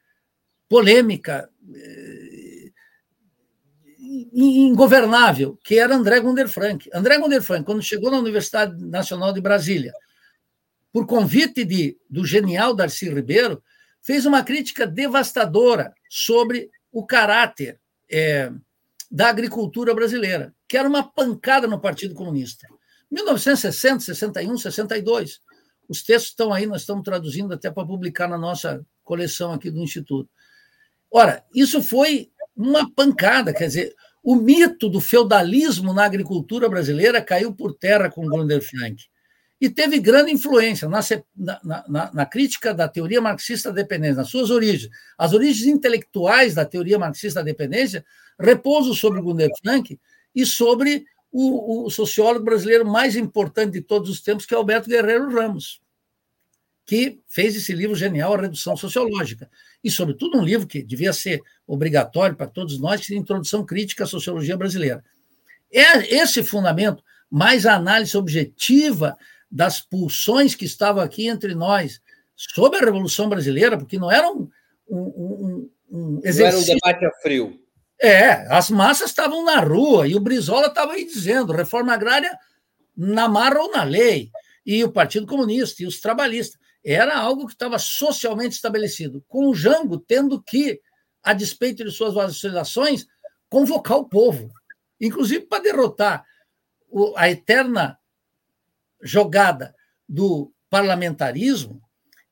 polêmica, 0.68 1.50
eh, 1.74 2.70
ingovernável, 4.32 5.58
que 5.64 5.76
era 5.76 5.96
André 5.96 6.20
Gunder 6.20 6.48
Frank. 6.48 6.88
André 6.94 7.18
Gunder 7.18 7.42
Frank, 7.42 7.64
quando 7.64 7.82
chegou 7.82 8.12
na 8.12 8.18
Universidade 8.18 8.80
Nacional 8.84 9.32
de 9.32 9.40
Brasília, 9.40 9.92
por 10.93 11.07
convite 11.07 11.64
de, 11.64 11.97
do 12.09 12.24
genial 12.24 12.74
Darcy 12.74 13.09
Ribeiro, 13.09 13.62
fez 14.03 14.26
uma 14.26 14.43
crítica 14.43 14.86
devastadora 14.86 15.95
sobre 16.09 16.70
o 16.91 17.07
caráter 17.07 17.78
é, 18.11 18.51
da 19.11 19.28
agricultura 19.28 19.95
brasileira, 19.95 20.55
que 20.66 20.76
era 20.76 20.88
uma 20.88 21.03
pancada 21.03 21.66
no 21.66 21.80
Partido 21.80 22.14
Comunista. 22.14 22.66
1960, 23.11 24.01
61, 24.01 24.57
62. 24.57 25.41
Os 25.88 26.03
textos 26.03 26.30
estão 26.30 26.53
aí, 26.53 26.66
nós 26.66 26.82
estamos 26.82 27.03
traduzindo 27.03 27.53
até 27.53 27.70
para 27.70 27.86
publicar 27.86 28.28
na 28.28 28.38
nossa 28.38 28.84
coleção 29.03 29.53
aqui 29.53 29.70
do 29.70 29.82
Instituto. 29.82 30.30
Ora, 31.11 31.45
isso 31.53 31.82
foi 31.82 32.30
uma 32.57 32.88
pancada, 32.93 33.53
quer 33.53 33.66
dizer, 33.66 33.95
o 34.22 34.36
mito 34.36 34.88
do 34.88 35.01
feudalismo 35.01 35.93
na 35.93 36.05
agricultura 36.05 36.68
brasileira 36.68 37.20
caiu 37.20 37.53
por 37.53 37.74
terra 37.74 38.09
com 38.09 38.26
Grunder 38.26 38.62
Frank. 38.62 39.09
E 39.61 39.68
teve 39.68 39.98
grande 39.98 40.32
influência 40.32 40.88
na, 40.88 41.00
na, 41.36 41.84
na, 41.86 42.11
na, 42.14 42.26
crítica 42.26 42.72
da 42.72 42.88
teoria 42.88 43.20
marxista 43.20 43.68
da 43.68 43.82
dependência, 43.82 44.16
nas 44.16 44.28
suas 44.28 44.48
origens. 44.48 44.90
As 45.18 45.34
origens 45.34 45.66
intelectuais 45.66 46.54
da 46.54 46.64
teoria 46.64 46.98
marxista 46.98 47.40
da 47.40 47.44
dependência 47.44 48.04
repousam 48.38 48.94
sobre 48.94 49.20
Gunder 49.20 49.50
Frank 49.62 50.00
e 50.34 50.46
sobre 50.46 51.04
o, 51.30 51.86
o, 51.86 51.90
sociólogo 51.90 52.44
brasileiro 52.44 52.86
mais 52.86 53.16
importante 53.16 53.72
de 53.72 53.82
todos 53.82 54.08
os 54.08 54.22
tempos, 54.22 54.46
que 54.46 54.54
é 54.54 54.56
Alberto 54.56 54.88
Guerreiro 54.88 55.30
Ramos, 55.30 55.82
que 56.86 57.20
fez 57.28 57.54
esse 57.54 57.74
livro 57.74 57.94
genial, 57.94 58.34
A 58.34 58.40
Redução 58.40 58.76
Sociológica. 58.76 59.48
E, 59.84 59.90
sobretudo, 59.90 60.38
um 60.38 60.44
livro 60.44 60.66
que 60.66 60.82
devia 60.82 61.12
ser 61.12 61.40
obrigatório 61.66 62.34
para 62.34 62.46
todos 62.46 62.80
nós, 62.80 63.06
que 63.06 63.14
é 63.14 63.16
Introdução 63.16 63.64
Crítica 63.64 64.04
à 64.04 64.06
Sociologia 64.06 64.56
Brasileira. 64.56 65.04
É 65.70 66.16
esse 66.16 66.42
fundamento, 66.42 67.04
mais 67.30 67.64
a 67.64 67.76
análise 67.76 68.16
objetiva 68.16 69.16
das 69.51 69.80
pulsões 69.80 70.55
que 70.55 70.64
estavam 70.64 71.03
aqui 71.03 71.26
entre 71.26 71.55
nós 71.55 72.01
sobre 72.36 72.78
a 72.78 72.84
Revolução 72.84 73.28
Brasileira, 73.28 73.76
porque 73.76 73.98
não 73.98 74.11
era 74.11 74.30
um, 74.30 74.48
um, 74.88 75.70
um, 75.90 76.20
exercício. 76.22 76.74
Não 76.82 76.88
era 76.88 76.96
um 76.96 77.01
debate 77.01 77.05
a 77.07 77.20
frio. 77.20 77.61
É, 78.01 78.46
as 78.51 78.70
massas 78.70 79.11
estavam 79.11 79.44
na 79.44 79.61
rua 79.61 80.09
e 80.09 80.14
o 80.14 80.20
Brizola 80.20 80.68
estava 80.68 80.92
aí 80.92 81.05
dizendo 81.05 81.53
reforma 81.53 81.92
agrária 81.92 82.34
na 82.96 83.28
marra 83.28 83.61
ou 83.61 83.70
na 83.70 83.82
lei, 83.82 84.30
e 84.64 84.82
o 84.84 84.92
Partido 84.92 85.26
Comunista 85.26 85.82
e 85.82 85.86
os 85.86 86.01
trabalhistas. 86.01 86.59
Era 86.82 87.18
algo 87.18 87.46
que 87.46 87.53
estava 87.53 87.78
socialmente 87.78 88.55
estabelecido, 88.55 89.22
com 89.28 89.48
o 89.48 89.55
Jango 89.55 89.98
tendo 89.98 90.42
que, 90.42 90.80
a 91.22 91.34
despeito 91.34 91.84
de 91.84 91.90
suas 91.90 92.14
vacilações, 92.14 93.07
convocar 93.51 93.98
o 93.98 94.09
povo, 94.09 94.51
inclusive 94.98 95.44
para 95.46 95.62
derrotar 95.62 96.24
a 97.16 97.28
eterna 97.28 97.99
jogada 99.03 99.74
do 100.09 100.53
parlamentarismo 100.68 101.80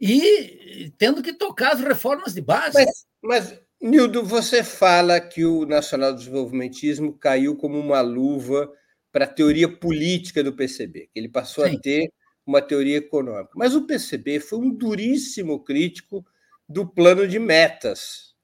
e 0.00 0.92
tendo 0.96 1.22
que 1.22 1.32
tocar 1.32 1.72
as 1.72 1.80
reformas 1.80 2.34
de 2.34 2.40
base. 2.40 2.74
Mas, 2.74 3.06
mas 3.22 3.60
Nildo, 3.80 4.24
você 4.24 4.62
fala 4.64 5.20
que 5.20 5.44
o 5.44 5.64
nacional 5.64 6.12
desenvolvimentismo 6.12 7.12
caiu 7.12 7.56
como 7.56 7.78
uma 7.78 8.00
luva 8.00 8.72
para 9.12 9.24
a 9.24 9.28
teoria 9.28 9.68
política 9.68 10.42
do 10.42 10.52
PCB, 10.52 11.08
que 11.12 11.18
ele 11.18 11.28
passou 11.28 11.66
Sim. 11.66 11.76
a 11.76 11.80
ter 11.80 12.12
uma 12.46 12.62
teoria 12.62 12.96
econômica. 12.96 13.52
Mas 13.54 13.74
o 13.74 13.86
PCB 13.86 14.40
foi 14.40 14.58
um 14.58 14.70
duríssimo 14.70 15.62
crítico 15.62 16.24
do 16.68 16.86
plano 16.86 17.26
de 17.26 17.38
metas 17.38 18.34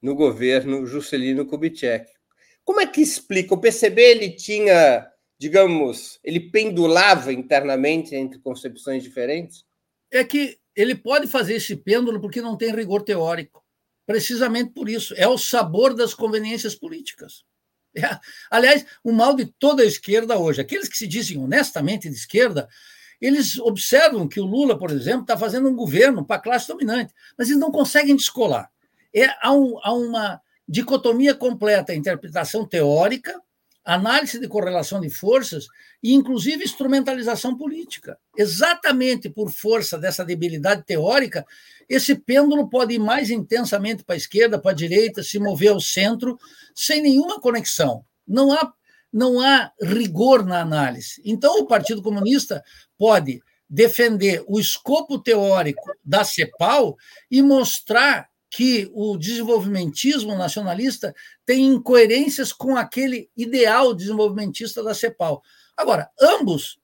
no 0.00 0.14
governo 0.14 0.86
Juscelino 0.86 1.46
Kubitschek. 1.46 2.10
Como 2.64 2.80
é 2.80 2.86
que 2.86 3.00
explica? 3.00 3.54
O 3.54 3.60
PCB 3.60 4.02
ele 4.02 4.30
tinha 4.30 5.07
digamos, 5.38 6.18
ele 6.24 6.40
pendulava 6.40 7.32
internamente 7.32 8.14
entre 8.14 8.38
concepções 8.40 9.02
diferentes? 9.02 9.64
É 10.10 10.24
que 10.24 10.58
ele 10.74 10.94
pode 10.94 11.26
fazer 11.26 11.54
esse 11.54 11.76
pêndulo 11.76 12.20
porque 12.20 12.40
não 12.40 12.56
tem 12.56 12.74
rigor 12.74 13.02
teórico. 13.02 13.64
Precisamente 14.06 14.72
por 14.72 14.88
isso. 14.88 15.14
É 15.16 15.28
o 15.28 15.38
sabor 15.38 15.94
das 15.94 16.14
conveniências 16.14 16.74
políticas. 16.74 17.44
É, 17.96 18.18
aliás, 18.50 18.84
o 19.02 19.12
mal 19.12 19.34
de 19.34 19.46
toda 19.46 19.82
a 19.82 19.86
esquerda 19.86 20.38
hoje, 20.38 20.60
aqueles 20.60 20.88
que 20.88 20.96
se 20.96 21.06
dizem 21.06 21.38
honestamente 21.38 22.08
de 22.08 22.14
esquerda, 22.14 22.68
eles 23.20 23.58
observam 23.58 24.28
que 24.28 24.40
o 24.40 24.44
Lula, 24.44 24.78
por 24.78 24.90
exemplo, 24.90 25.22
está 25.22 25.36
fazendo 25.36 25.68
um 25.68 25.74
governo 25.74 26.24
para 26.24 26.36
a 26.36 26.40
classe 26.40 26.68
dominante, 26.68 27.12
mas 27.36 27.48
eles 27.48 27.60
não 27.60 27.72
conseguem 27.72 28.14
descolar. 28.14 28.70
É, 29.12 29.26
há, 29.40 29.52
um, 29.52 29.78
há 29.82 29.92
uma 29.92 30.40
dicotomia 30.68 31.34
completa, 31.34 31.92
a 31.92 31.96
interpretação 31.96 32.66
teórica 32.66 33.40
análise 33.94 34.38
de 34.38 34.46
correlação 34.46 35.00
de 35.00 35.08
forças 35.08 35.66
e, 36.02 36.12
inclusive, 36.12 36.62
instrumentalização 36.62 37.56
política. 37.56 38.18
Exatamente 38.36 39.30
por 39.30 39.50
força 39.50 39.96
dessa 39.96 40.24
debilidade 40.24 40.84
teórica, 40.84 41.46
esse 41.88 42.14
pêndulo 42.14 42.68
pode 42.68 42.94
ir 42.94 42.98
mais 42.98 43.30
intensamente 43.30 44.04
para 44.04 44.14
a 44.14 44.18
esquerda, 44.18 44.58
para 44.58 44.72
a 44.72 44.74
direita, 44.74 45.22
se 45.22 45.38
mover 45.38 45.70
ao 45.70 45.80
centro, 45.80 46.38
sem 46.74 47.00
nenhuma 47.00 47.40
conexão. 47.40 48.04
Não 48.26 48.52
há, 48.52 48.72
não 49.10 49.40
há 49.40 49.72
rigor 49.80 50.44
na 50.44 50.60
análise. 50.60 51.22
Então, 51.24 51.58
o 51.58 51.66
Partido 51.66 52.02
Comunista 52.02 52.62
pode 52.98 53.40
defender 53.70 54.44
o 54.46 54.60
escopo 54.60 55.18
teórico 55.18 55.94
da 56.04 56.24
CEPAL 56.24 56.94
e 57.30 57.42
mostrar 57.42 58.28
que 58.50 58.90
o 58.94 59.16
desenvolvimentismo 59.16 60.36
nacionalista 60.36 61.14
tem 61.44 61.66
incoerências 61.66 62.52
com 62.52 62.76
aquele 62.76 63.30
ideal 63.36 63.94
desenvolvimentista 63.94 64.82
da 64.82 64.94
CEPAL. 64.94 65.42
Agora, 65.76 66.10
ambos, 66.20 66.78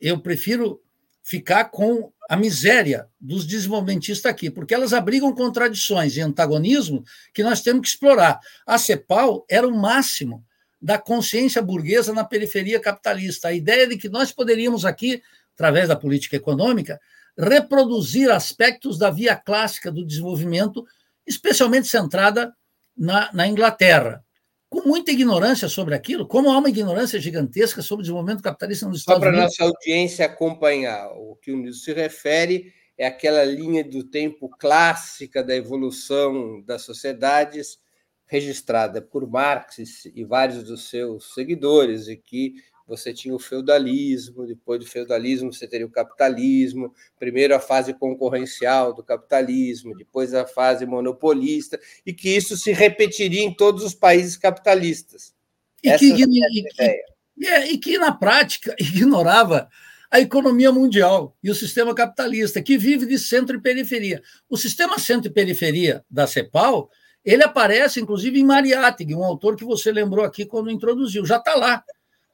eu 0.00 0.20
prefiro 0.20 0.80
ficar 1.22 1.64
com 1.66 2.12
a 2.28 2.36
miséria 2.36 3.08
dos 3.20 3.46
desenvolvimentistas 3.46 4.30
aqui, 4.30 4.50
porque 4.50 4.74
elas 4.74 4.92
abrigam 4.92 5.34
contradições 5.34 6.16
e 6.16 6.20
antagonismo 6.20 7.02
que 7.32 7.42
nós 7.42 7.60
temos 7.60 7.82
que 7.82 7.88
explorar. 7.88 8.38
A 8.66 8.78
CEPAL 8.78 9.44
era 9.48 9.66
o 9.66 9.76
máximo 9.76 10.44
da 10.80 10.98
consciência 10.98 11.62
burguesa 11.62 12.12
na 12.12 12.24
periferia 12.24 12.78
capitalista. 12.78 13.48
A 13.48 13.52
ideia 13.52 13.88
de 13.88 13.96
que 13.96 14.08
nós 14.08 14.30
poderíamos 14.30 14.84
aqui, 14.84 15.22
através 15.54 15.88
da 15.88 15.96
política 15.96 16.36
econômica, 16.36 17.00
reproduzir 17.36 18.30
aspectos 18.30 18.98
da 18.98 19.10
via 19.10 19.34
clássica 19.34 19.90
do 19.90 20.06
desenvolvimento 20.06 20.86
especialmente 21.26 21.88
centrada 21.88 22.54
na, 22.96 23.30
na 23.32 23.46
Inglaterra, 23.46 24.24
com 24.68 24.86
muita 24.86 25.12
ignorância 25.12 25.68
sobre 25.68 25.94
aquilo, 25.94 26.26
como 26.26 26.50
há 26.50 26.58
uma 26.58 26.68
ignorância 26.68 27.20
gigantesca 27.20 27.82
sobre 27.82 28.00
o 28.00 28.04
desenvolvimento 28.04 28.42
capitalista 28.42 28.86
nos 28.86 28.98
Estados 28.98 29.22
Unidos. 29.22 29.54
Só 29.54 29.58
para 29.58 29.66
nossa 29.66 29.76
audiência 29.76 30.26
acompanhar, 30.26 31.08
o 31.12 31.36
que 31.36 31.52
o 31.52 31.56
Nilson 31.56 31.84
se 31.84 31.92
refere 31.92 32.72
é 32.98 33.06
aquela 33.06 33.44
linha 33.44 33.84
do 33.84 34.04
tempo 34.04 34.48
clássica 34.48 35.42
da 35.42 35.54
evolução 35.54 36.62
das 36.62 36.82
sociedades 36.82 37.78
registrada 38.26 39.00
por 39.00 39.28
Marx 39.28 40.04
e 40.14 40.24
vários 40.24 40.64
dos 40.64 40.88
seus 40.88 41.32
seguidores 41.32 42.08
e 42.08 42.16
que 42.16 42.54
você 42.86 43.12
tinha 43.12 43.34
o 43.34 43.38
feudalismo, 43.38 44.46
depois 44.46 44.78
do 44.78 44.86
feudalismo 44.86 45.52
você 45.52 45.66
teria 45.66 45.86
o 45.86 45.90
capitalismo, 45.90 46.94
primeiro 47.18 47.54
a 47.54 47.58
fase 47.58 47.92
concorrencial 47.92 48.94
do 48.94 49.02
capitalismo, 49.02 49.96
depois 49.96 50.32
a 50.32 50.46
fase 50.46 50.86
monopolista, 50.86 51.80
e 52.04 52.12
que 52.12 52.28
isso 52.28 52.56
se 52.56 52.72
repetiria 52.72 53.42
em 53.42 53.52
todos 53.52 53.82
os 53.82 53.94
países 53.94 54.36
capitalistas. 54.36 55.34
E, 55.82 55.96
que, 55.98 56.12
é 56.12 56.16
e, 56.16 56.62
que, 56.62 57.46
é, 57.46 57.72
e 57.72 57.78
que, 57.78 57.98
na 57.98 58.12
prática, 58.12 58.74
ignorava 58.78 59.68
a 60.08 60.20
economia 60.20 60.70
mundial 60.70 61.36
e 61.42 61.50
o 61.50 61.54
sistema 61.54 61.92
capitalista, 61.92 62.62
que 62.62 62.78
vive 62.78 63.04
de 63.06 63.18
centro 63.18 63.56
e 63.56 63.60
periferia. 63.60 64.22
O 64.48 64.56
sistema 64.56 64.98
centro 65.00 65.28
e 65.28 65.34
periferia 65.34 66.04
da 66.08 66.26
CEPAL, 66.28 66.88
ele 67.24 67.42
aparece, 67.42 68.00
inclusive, 68.00 68.38
em 68.38 68.44
Mariátegui, 68.44 69.16
um 69.16 69.24
autor 69.24 69.56
que 69.56 69.64
você 69.64 69.90
lembrou 69.90 70.24
aqui 70.24 70.46
quando 70.46 70.70
introduziu, 70.70 71.26
já 71.26 71.38
está 71.38 71.56
lá 71.56 71.82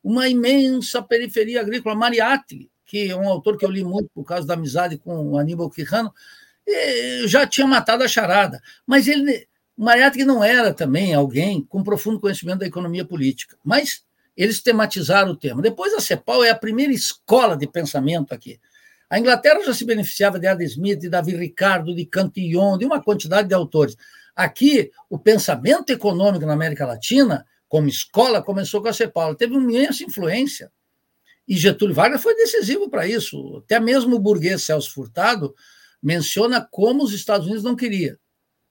uma 0.02 0.28
imensa 0.28 1.02
periferia 1.02 1.60
agrícola. 1.60 1.94
Mariatti, 1.94 2.70
que 2.84 3.10
é 3.10 3.16
um 3.16 3.28
autor 3.28 3.56
que 3.56 3.64
eu 3.64 3.70
li 3.70 3.84
muito 3.84 4.10
por 4.14 4.24
causa 4.24 4.46
da 4.46 4.54
amizade 4.54 4.98
com 4.98 5.30
o 5.30 5.38
Aníbal 5.38 5.70
Quijano, 5.70 6.12
já 7.26 7.46
tinha 7.46 7.66
matado 7.66 8.04
a 8.04 8.08
charada. 8.08 8.60
Mas 8.86 9.08
ele, 9.08 9.46
Mariatti 9.76 10.24
não 10.24 10.42
era 10.44 10.72
também 10.72 11.14
alguém 11.14 11.62
com 11.62 11.82
profundo 11.82 12.20
conhecimento 12.20 12.60
da 12.60 12.66
economia 12.66 13.04
política. 13.04 13.56
Mas 13.64 14.04
eles 14.36 14.62
tematizaram 14.62 15.32
o 15.32 15.36
tema. 15.36 15.60
Depois, 15.60 15.92
a 15.94 16.00
CEPAL 16.00 16.44
é 16.44 16.50
a 16.50 16.56
primeira 16.56 16.92
escola 16.92 17.56
de 17.56 17.66
pensamento 17.66 18.32
aqui. 18.32 18.58
A 19.10 19.18
Inglaterra 19.18 19.62
já 19.62 19.74
se 19.74 19.84
beneficiava 19.84 20.38
de 20.38 20.46
Adam 20.46 20.64
Smith, 20.64 20.98
de 20.98 21.08
Davi 21.10 21.36
Ricardo, 21.36 21.94
de 21.94 22.06
Cantillon, 22.06 22.78
de 22.78 22.86
uma 22.86 23.02
quantidade 23.02 23.48
de 23.48 23.54
autores. 23.54 23.94
Aqui, 24.34 24.90
o 25.10 25.18
pensamento 25.18 25.90
econômico 25.90 26.46
na 26.46 26.54
América 26.54 26.86
Latina 26.86 27.44
como 27.72 27.88
escola, 27.88 28.42
começou 28.42 28.82
com 28.82 28.88
a 28.88 28.92
CEPAL. 28.92 29.34
Teve 29.34 29.56
uma 29.56 29.62
imensa 29.62 30.04
influência. 30.04 30.70
E 31.48 31.56
Getúlio 31.56 31.94
Vargas 31.94 32.22
foi 32.22 32.36
decisivo 32.36 32.90
para 32.90 33.08
isso. 33.08 33.62
Até 33.64 33.80
mesmo 33.80 34.14
o 34.14 34.18
burguês 34.18 34.62
Celso 34.62 34.92
Furtado 34.92 35.54
menciona 36.02 36.60
como 36.70 37.02
os 37.02 37.14
Estados 37.14 37.46
Unidos 37.46 37.64
não 37.64 37.74
queriam. 37.74 38.14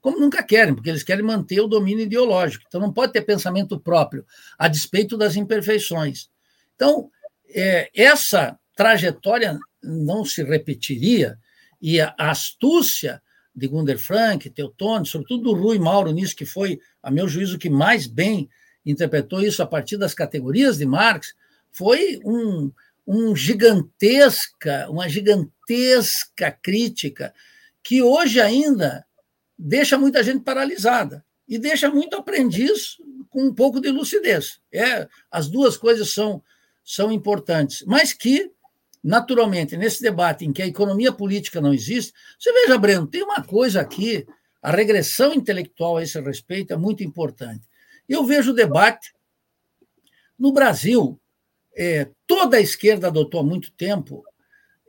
Como 0.02 0.20
nunca 0.20 0.44
querem, 0.44 0.76
porque 0.76 0.88
eles 0.88 1.02
querem 1.02 1.26
manter 1.26 1.60
o 1.62 1.68
domínio 1.68 2.04
ideológico. 2.04 2.64
Então 2.68 2.80
não 2.80 2.94
pode 2.94 3.12
ter 3.12 3.24
pensamento 3.24 3.80
próprio, 3.80 4.24
a 4.56 4.68
despeito 4.68 5.18
das 5.18 5.36
imperfeições. 5.36 6.30
Então, 6.76 7.10
é, 7.50 7.90
essa 7.96 8.56
trajetória 8.76 9.58
não 9.82 10.24
se 10.24 10.44
repetiria 10.44 11.40
e 11.82 12.00
a 12.00 12.14
astúcia 12.20 13.20
de 13.56 13.68
Gunder 13.68 13.98
Frank, 13.98 14.48
Teutônio, 14.52 15.08
sobretudo 15.08 15.46
do 15.46 15.60
Rui 15.60 15.80
Mauro 15.80 16.12
nisso, 16.12 16.36
que 16.36 16.46
foi, 16.46 16.80
a 17.02 17.10
meu 17.10 17.28
juízo, 17.28 17.58
que 17.58 17.68
mais 17.68 18.06
bem 18.06 18.48
interpretou 18.86 19.42
isso 19.42 19.62
a 19.62 19.68
partir 19.68 19.98
das 19.98 20.14
categorias 20.14 20.78
de 20.78 20.86
Marx, 20.86 21.34
foi 21.72 22.20
um, 22.26 22.72
um 23.08 23.36
gigantesca, 23.36 24.90
uma 24.90 25.08
gigantesca 25.08 26.52
crítica 26.52 27.34
que 27.84 28.02
hoje 28.02 28.40
ainda 28.40 29.06
deixa 29.58 29.98
muita 29.98 30.24
gente 30.24 30.44
paralisada 30.44 31.24
e 31.48 31.58
deixa 31.58 31.90
muito 31.90 32.16
aprendiz 32.16 32.98
com 33.30 33.46
um 33.46 33.54
pouco 33.54 33.80
de 33.80 33.90
lucidez. 33.90 34.60
É, 34.72 35.08
as 35.30 35.48
duas 35.48 35.78
coisas 35.78 36.14
são, 36.14 36.42
são 36.84 37.12
importantes, 37.12 37.84
mas 37.86 38.14
que 38.14 38.52
naturalmente, 39.04 39.76
nesse 39.76 40.02
debate 40.02 40.46
em 40.46 40.54
que 40.54 40.62
a 40.62 40.68
economia 40.68 41.12
política 41.12 41.60
não 41.60 41.74
existe, 41.74 42.14
você 42.40 42.54
veja, 42.54 42.78
Breno, 42.78 43.08
tem 43.08 43.24
uma 43.24 43.44
coisa 43.44 43.82
aqui, 43.82 44.26
a 44.62 44.72
regressão 44.72 45.34
intelectual 45.34 45.98
a 45.98 46.04
esse 46.04 46.20
respeito 46.22 46.72
é 46.74 46.78
muito 46.78 47.04
importante. 47.04 47.68
Eu 48.12 48.26
vejo 48.26 48.52
o 48.52 48.54
debate 48.54 49.14
no 50.38 50.52
Brasil, 50.52 51.18
é, 51.74 52.10
toda 52.28 52.58
a 52.58 52.60
esquerda 52.60 53.08
adotou 53.08 53.40
há 53.40 53.44
muito 53.44 53.72
tempo 53.72 54.26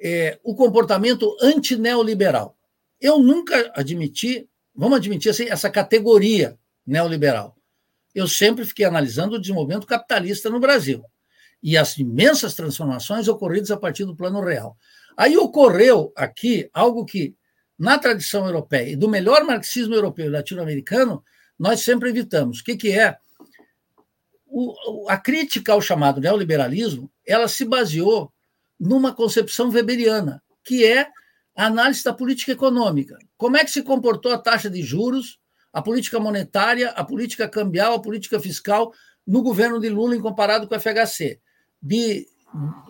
é, 0.03 0.41
o 0.43 0.57
comportamento 0.57 1.37
antineoliberal. 1.41 2.59
Eu 3.01 3.21
nunca 3.21 3.71
admiti, 3.77 4.49
vamos 4.75 4.97
admitir 4.97 5.31
assim, 5.31 5.45
essa 5.49 5.71
categoria 5.71 6.59
neoliberal. 6.85 7.57
Eu 8.13 8.27
sempre 8.27 8.65
fiquei 8.65 8.85
analisando 8.85 9.37
o 9.37 9.41
desenvolvimento 9.41 9.87
capitalista 9.87 10.51
no 10.51 10.59
Brasil 10.59 11.05
e 11.63 11.77
as 11.77 11.97
imensas 11.99 12.55
transformações 12.55 13.29
ocorridas 13.29 13.71
a 13.71 13.77
partir 13.77 14.05
do 14.05 14.17
plano 14.17 14.41
real. 14.41 14.77
Aí 15.17 15.37
ocorreu 15.37 16.13
aqui 16.17 16.69
algo 16.75 17.05
que, 17.05 17.37
na 17.79 18.01
tradição 18.01 18.47
europeia 18.47 18.89
e 18.89 18.97
do 18.97 19.09
melhor 19.09 19.45
marxismo 19.45 19.95
europeu 19.95 20.27
e 20.27 20.31
latino-americano, 20.31 21.23
nós 21.63 21.79
sempre 21.83 22.09
evitamos. 22.09 22.59
O 22.59 22.65
que, 22.65 22.77
que 22.77 22.91
é? 22.91 23.17
O, 24.45 25.07
a 25.09 25.17
crítica 25.17 25.73
ao 25.73 25.81
chamado 25.81 26.21
neoliberalismo, 26.21 27.09
ela 27.25 27.47
se 27.47 27.65
baseou 27.65 28.33
numa 28.81 29.15
concepção 29.15 29.71
weberiana, 29.71 30.43
que 30.65 30.85
é 30.85 31.07
a 31.55 31.67
análise 31.67 32.03
da 32.03 32.13
política 32.13 32.51
econômica. 32.51 33.17
Como 33.37 33.57
é 33.57 33.65
que 33.65 33.71
se 33.71 33.81
comportou 33.85 34.33
a 34.33 34.39
taxa 34.39 34.69
de 34.69 34.83
juros, 34.83 35.39
a 35.73 35.81
política 35.81 36.19
monetária, 36.19 36.91
a 36.91 37.05
política 37.05 37.49
cambial, 37.49 37.95
a 37.95 38.03
política 38.03 38.41
fiscal 38.41 38.93
no 39.25 39.41
governo 39.41 39.79
de 39.79 39.89
Lula 39.89 40.17
em 40.17 40.21
comparado 40.21 40.67
com 40.67 40.75
o 40.75 40.81
FHC? 40.81 41.39
De, 41.81 42.27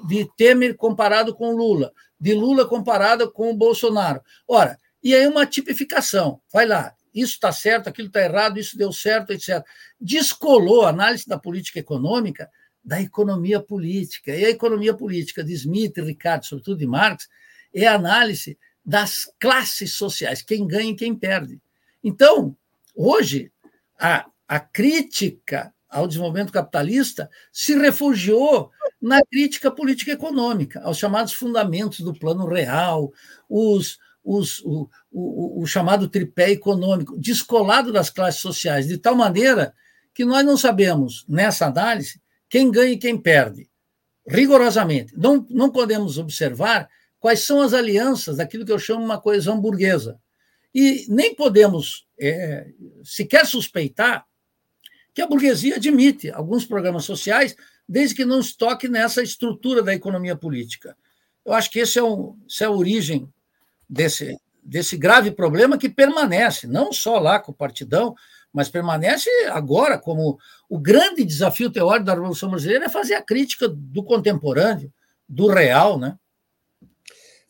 de 0.09 0.27
Temer 0.35 0.77
comparado 0.77 1.35
com 1.35 1.55
Lula, 1.55 1.93
de 2.19 2.33
Lula 2.33 2.67
comparado 2.67 3.31
com 3.31 3.51
o 3.51 3.55
Bolsonaro. 3.55 4.23
Ora, 4.49 4.79
e 5.03 5.15
aí 5.15 5.27
uma 5.27 5.45
tipificação. 5.45 6.41
Vai 6.51 6.65
lá, 6.65 6.95
isso 7.15 7.35
está 7.35 7.53
certo, 7.53 7.89
aquilo 7.89 8.09
está 8.09 8.21
errado, 8.21 8.59
isso 8.59 8.77
deu 8.77 8.93
certo, 8.93 9.33
etc. 9.33 9.65
Descolou 10.01 10.85
a 10.85 10.91
análise 10.91 11.27
da 11.27 11.39
política 11.39 11.79
econômica 11.79 12.51
da 12.85 13.01
economia 13.01 13.61
política. 13.61 14.35
E 14.35 14.45
a 14.45 14.51
economia 14.51 14.95
política 14.95 15.45
de 15.45 15.53
Smith, 15.53 15.97
Ricardo, 15.99 16.47
sobretudo 16.47 16.79
de 16.79 16.87
Marx, 16.87 17.29
é 17.73 17.87
a 17.87 17.95
análise 17.95 18.59
das 18.85 19.31
classes 19.39 19.95
sociais, 19.95 20.43
quem 20.43 20.67
ganha 20.67 20.91
e 20.91 20.97
quem 20.97 21.15
perde. 21.15 21.61
Então, 22.03 22.57
hoje, 22.95 23.53
a, 23.99 24.27
a 24.49 24.59
crítica 24.59 25.73
ao 25.89 26.09
desenvolvimento 26.09 26.53
capitalista 26.53 27.31
se 27.53 27.77
refugiou 27.77 28.71
na 29.01 29.21
crítica 29.25 29.71
política 29.71 30.13
econômica, 30.13 30.81
aos 30.81 30.97
chamados 30.97 31.35
fundamentos 31.35 32.01
do 32.01 32.15
plano 32.15 32.47
real, 32.47 33.13
os, 33.49 33.99
os, 34.25 34.61
o, 34.61 34.89
o, 35.11 35.63
o, 35.63 35.67
chamado 35.67 36.09
tripé 36.09 36.51
econômico, 36.51 37.19
descolado 37.19 37.93
das 37.93 38.09
classes 38.09 38.41
sociais, 38.41 38.87
de 38.87 38.97
tal 38.97 39.15
maneira 39.15 39.75
que 40.15 40.25
nós 40.25 40.45
não 40.45 40.57
sabemos, 40.57 41.25
nessa 41.29 41.67
análise, 41.67 42.21
quem 42.49 42.71
ganha 42.71 42.93
e 42.93 42.99
quem 42.99 43.19
perde, 43.19 43.69
rigorosamente. 44.27 45.15
Não, 45.17 45.47
não 45.51 45.71
podemos 45.71 46.19
observar 46.19 46.89
quais 47.19 47.41
são 47.41 47.61
as 47.61 47.73
alianças 47.73 48.37
daquilo 48.37 48.65
que 48.65 48.73
eu 48.73 48.79
chamo 48.79 49.05
uma 49.05 49.21
coesão 49.21 49.61
burguesa. 49.61 50.21
E 50.75 51.07
nem 51.09 51.35
podemos 51.35 52.07
é, 52.19 52.69
sequer 53.05 53.47
suspeitar 53.47 54.27
que 55.15 55.21
a 55.21 55.27
burguesia 55.27 55.77
admite 55.77 56.31
alguns 56.31 56.65
programas 56.65 57.05
sociais, 57.05 57.55
desde 57.89 58.15
que 58.15 58.25
não 58.25 58.41
estoque 58.41 58.89
nessa 58.89 59.23
estrutura 59.23 59.83
da 59.83 59.95
economia 59.95 60.35
política. 60.35 60.97
Eu 61.45 61.53
acho 61.53 61.71
que 61.71 61.81
esse 61.81 61.99
é, 61.99 62.03
um, 62.03 62.39
essa 62.49 62.65
é 62.65 62.67
a 62.67 62.71
origem 62.71 63.29
desse, 63.93 64.39
desse 64.65 64.97
grave 64.97 65.31
problema 65.31 65.77
que 65.77 65.89
permanece, 65.89 66.67
não 66.67 66.93
só 66.93 67.19
lá 67.19 67.39
com 67.39 67.53
o 67.53 67.55
partidão, 67.55 68.15
mas 68.51 68.71
permanece 68.71 69.29
agora 69.51 69.99
como 69.99 70.39
o 70.69 70.79
grande 70.79 71.25
desafio 71.25 71.71
teórico 71.71 72.07
da 72.07 72.15
Revolução 72.15 72.51
Brasileira 72.51 72.87
é 72.87 72.89
fazer 72.89 73.15
a 73.15 73.23
crítica 73.23 73.69
do 73.69 74.03
contemporâneo, 74.03 74.91
do 75.29 75.47
real, 75.49 75.99
né? 75.99 76.17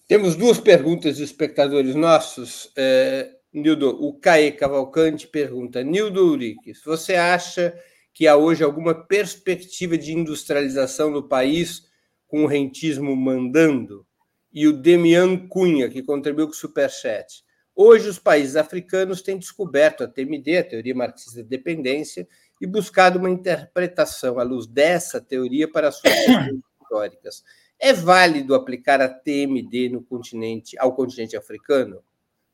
Temos 0.08 0.34
duas 0.34 0.58
perguntas 0.58 1.16
de 1.16 1.22
espectadores 1.22 1.94
nossos. 1.94 2.70
É, 2.76 3.30
Nildo, 3.52 3.88
o 4.04 4.14
Caê 4.14 4.50
Cavalcante 4.50 5.26
pergunta: 5.26 5.82
Nildo 5.82 6.26
Uriques, 6.26 6.82
você 6.84 7.14
acha 7.14 7.72
que 8.12 8.26
há 8.26 8.36
hoje 8.36 8.62
alguma 8.62 8.94
perspectiva 8.94 9.96
de 9.96 10.12
industrialização 10.12 11.12
do 11.12 11.22
país 11.22 11.84
com 12.26 12.44
o 12.44 12.46
rentismo 12.46 13.16
mandando? 13.16 14.06
E 14.52 14.66
o 14.66 14.72
Demian 14.72 15.48
Cunha, 15.48 15.88
que 15.88 16.02
contribuiu 16.02 16.46
com 16.46 16.52
o 16.52 16.56
Superchat. 16.56 17.42
Hoje, 17.74 18.08
os 18.08 18.18
países 18.18 18.54
africanos 18.54 19.22
têm 19.22 19.38
descoberto 19.38 20.04
a 20.04 20.08
TMD, 20.08 20.58
a 20.58 20.64
teoria 20.64 20.94
marxista 20.94 21.42
de 21.42 21.48
dependência, 21.48 22.28
e 22.60 22.66
buscado 22.66 23.18
uma 23.18 23.30
interpretação 23.30 24.38
à 24.38 24.42
luz 24.42 24.66
dessa 24.66 25.20
teoria 25.20 25.68
para 25.68 25.90
suas 25.90 26.14
históricas. 26.82 27.42
É 27.78 27.92
válido 27.92 28.54
aplicar 28.54 29.00
a 29.00 29.08
TMD 29.08 29.88
no 29.88 30.02
continente, 30.02 30.78
ao 30.78 30.94
continente 30.94 31.36
africano? 31.36 32.02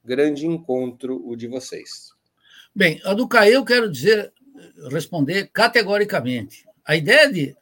Grande 0.03 0.46
encontro 0.46 1.20
o 1.28 1.36
de 1.36 1.46
vocês. 1.46 2.12
Bem, 2.74 3.01
a 3.05 3.12
do 3.12 3.28
CAE 3.28 3.53
eu 3.53 3.64
quero 3.64 3.90
dizer, 3.90 4.32
responder 4.90 5.51
categoricamente. 5.53 6.64
A 6.84 6.96
ideia 6.96 7.30
de, 7.30 7.57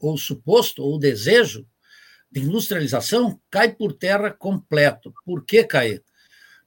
ou 0.00 0.16
suposto, 0.16 0.82
ou 0.82 0.98
desejo 0.98 1.66
de 2.32 2.40
industrialização 2.40 3.38
cai 3.50 3.72
por 3.74 3.92
terra 3.92 4.30
completo. 4.30 5.12
Por 5.24 5.44
que 5.44 5.62
cair? 5.62 6.02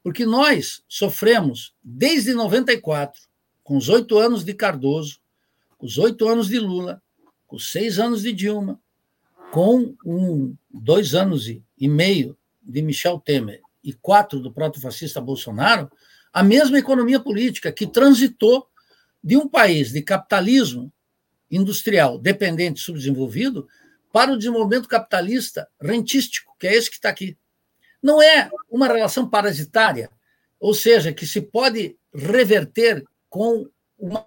Porque 0.04 0.24
nós 0.24 0.84
sofremos 0.88 1.74
desde 1.84 2.34
94, 2.34 3.20
com 3.64 3.76
os 3.76 3.90
oito 3.90 4.20
anos 4.20 4.46
de 4.46 4.54
Cardoso, 4.54 5.20
com 5.76 5.88
os 5.88 5.98
oito 5.98 6.28
anos 6.28 6.48
de 6.48 6.60
Lula, 6.60 7.02
com 7.48 7.56
os 7.56 7.72
seis 7.72 7.98
anos 7.98 8.22
de 8.22 8.32
Dilma, 8.32 8.80
com 9.52 9.96
um, 10.06 10.56
dois 10.70 11.16
anos 11.16 11.48
e, 11.48 11.64
meio 11.88 12.38
de 12.62 12.84
Michel 12.84 13.20
Temer 13.20 13.62
e 13.84 13.94
quatro 13.94 14.40
do 14.40 14.52
proto-fascista 14.52 15.20
Bolsonaro, 15.20 15.92
a 16.32 16.44
mesma 16.44 16.78
economia 16.78 17.20
política 17.20 17.72
que 17.72 17.88
transitou 17.88 18.68
de 19.24 19.36
um 19.36 19.48
país 19.48 19.92
de 19.92 20.02
capitalismo 20.04 20.92
industrial 21.50 22.20
dependente 22.20 22.80
subdesenvolvido 22.80 23.68
para 24.16 24.32
o 24.32 24.38
desenvolvimento 24.38 24.88
capitalista 24.88 25.68
rentístico, 25.78 26.56
que 26.58 26.66
é 26.66 26.74
esse 26.74 26.90
que 26.90 26.96
está 26.96 27.10
aqui. 27.10 27.38
Não 28.02 28.22
é 28.22 28.50
uma 28.70 28.88
relação 28.88 29.30
parasitária, 29.30 30.10
ou 30.58 30.74
seja, 30.74 31.12
que 31.12 31.28
se 31.28 31.42
pode 31.42 32.00
reverter 32.14 33.04
com 33.30 33.70
uma. 34.00 34.26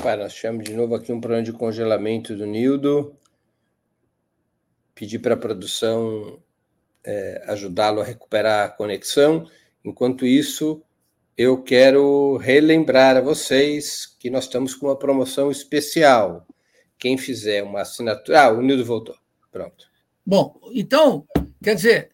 Para, 0.00 0.22
nós 0.22 0.34
chamamos 0.34 0.66
de 0.66 0.72
novo 0.72 0.94
aqui 0.94 1.12
um 1.12 1.20
problema 1.20 1.42
de 1.42 1.52
congelamento 1.52 2.36
do 2.36 2.46
Nildo. 2.46 3.18
Pedir 4.94 5.18
para 5.18 5.34
a 5.34 5.36
produção 5.36 6.40
é, 7.02 7.42
ajudá-lo 7.48 8.00
a 8.00 8.04
recuperar 8.04 8.66
a 8.66 8.70
conexão. 8.70 9.50
Enquanto 9.84 10.24
isso, 10.24 10.80
eu 11.36 11.62
quero 11.62 12.36
relembrar 12.36 13.16
a 13.16 13.20
vocês 13.20 14.06
que 14.18 14.30
nós 14.30 14.44
estamos 14.44 14.74
com 14.74 14.86
uma 14.86 14.98
promoção 14.98 15.50
especial. 15.50 16.46
Quem 16.98 17.16
fizer 17.16 17.62
uma 17.62 17.80
assinatura. 17.80 18.42
Ah, 18.42 18.52
o 18.52 18.60
Nildo 18.60 18.84
voltou. 18.84 19.16
Pronto. 19.50 19.86
Bom, 20.24 20.60
então, 20.72 21.26
quer 21.62 21.74
dizer, 21.74 22.10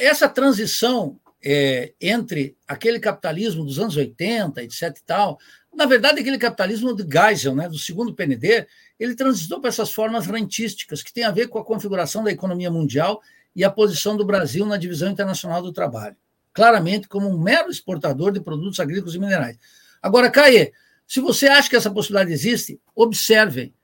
essa 0.00 0.28
transição 0.28 1.18
é, 1.44 1.92
entre 2.00 2.56
aquele 2.66 2.98
capitalismo 2.98 3.64
dos 3.64 3.78
anos 3.78 3.96
80, 3.96 4.62
etc. 4.62 4.96
e 4.96 5.04
tal, 5.04 5.38
na 5.74 5.86
verdade, 5.86 6.20
aquele 6.20 6.38
capitalismo 6.38 6.94
de 6.94 7.02
Geisel, 7.02 7.54
né, 7.54 7.68
do 7.68 7.78
segundo 7.78 8.14
PND, 8.14 8.66
ele 8.98 9.14
transitou 9.14 9.60
para 9.60 9.68
essas 9.68 9.92
formas 9.92 10.26
rentísticas, 10.26 11.02
que 11.02 11.12
tem 11.12 11.24
a 11.24 11.30
ver 11.30 11.48
com 11.48 11.58
a 11.58 11.64
configuração 11.64 12.22
da 12.22 12.30
economia 12.30 12.70
mundial 12.70 13.20
e 13.54 13.64
a 13.64 13.70
posição 13.70 14.16
do 14.16 14.24
Brasil 14.24 14.64
na 14.64 14.76
divisão 14.76 15.10
internacional 15.10 15.60
do 15.62 15.72
trabalho. 15.72 16.16
Claramente 16.54 17.08
como 17.08 17.28
um 17.28 17.38
mero 17.38 17.70
exportador 17.70 18.32
de 18.32 18.40
produtos 18.40 18.80
agrícolas 18.80 19.14
e 19.14 19.18
minerais. 19.18 19.58
Agora, 20.00 20.30
Caê, 20.30 20.72
se 21.06 21.20
você 21.20 21.48
acha 21.48 21.68
que 21.68 21.76
essa 21.76 21.90
possibilidade 21.90 22.32
existe, 22.32 22.80
observem 22.94 23.74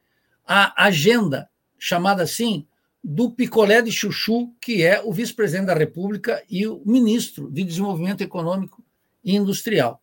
a 0.46 0.84
agenda, 0.84 1.50
chamada 1.78 2.22
assim, 2.22 2.66
do 3.02 3.30
picolé 3.30 3.82
de 3.82 3.90
chuchu, 3.90 4.52
que 4.60 4.82
é 4.82 5.02
o 5.02 5.12
vice-presidente 5.12 5.66
da 5.66 5.74
República 5.74 6.42
e 6.48 6.66
o 6.66 6.82
ministro 6.84 7.50
de 7.50 7.64
Desenvolvimento 7.64 8.20
Econômico 8.20 8.84
e 9.24 9.34
Industrial. 9.34 10.02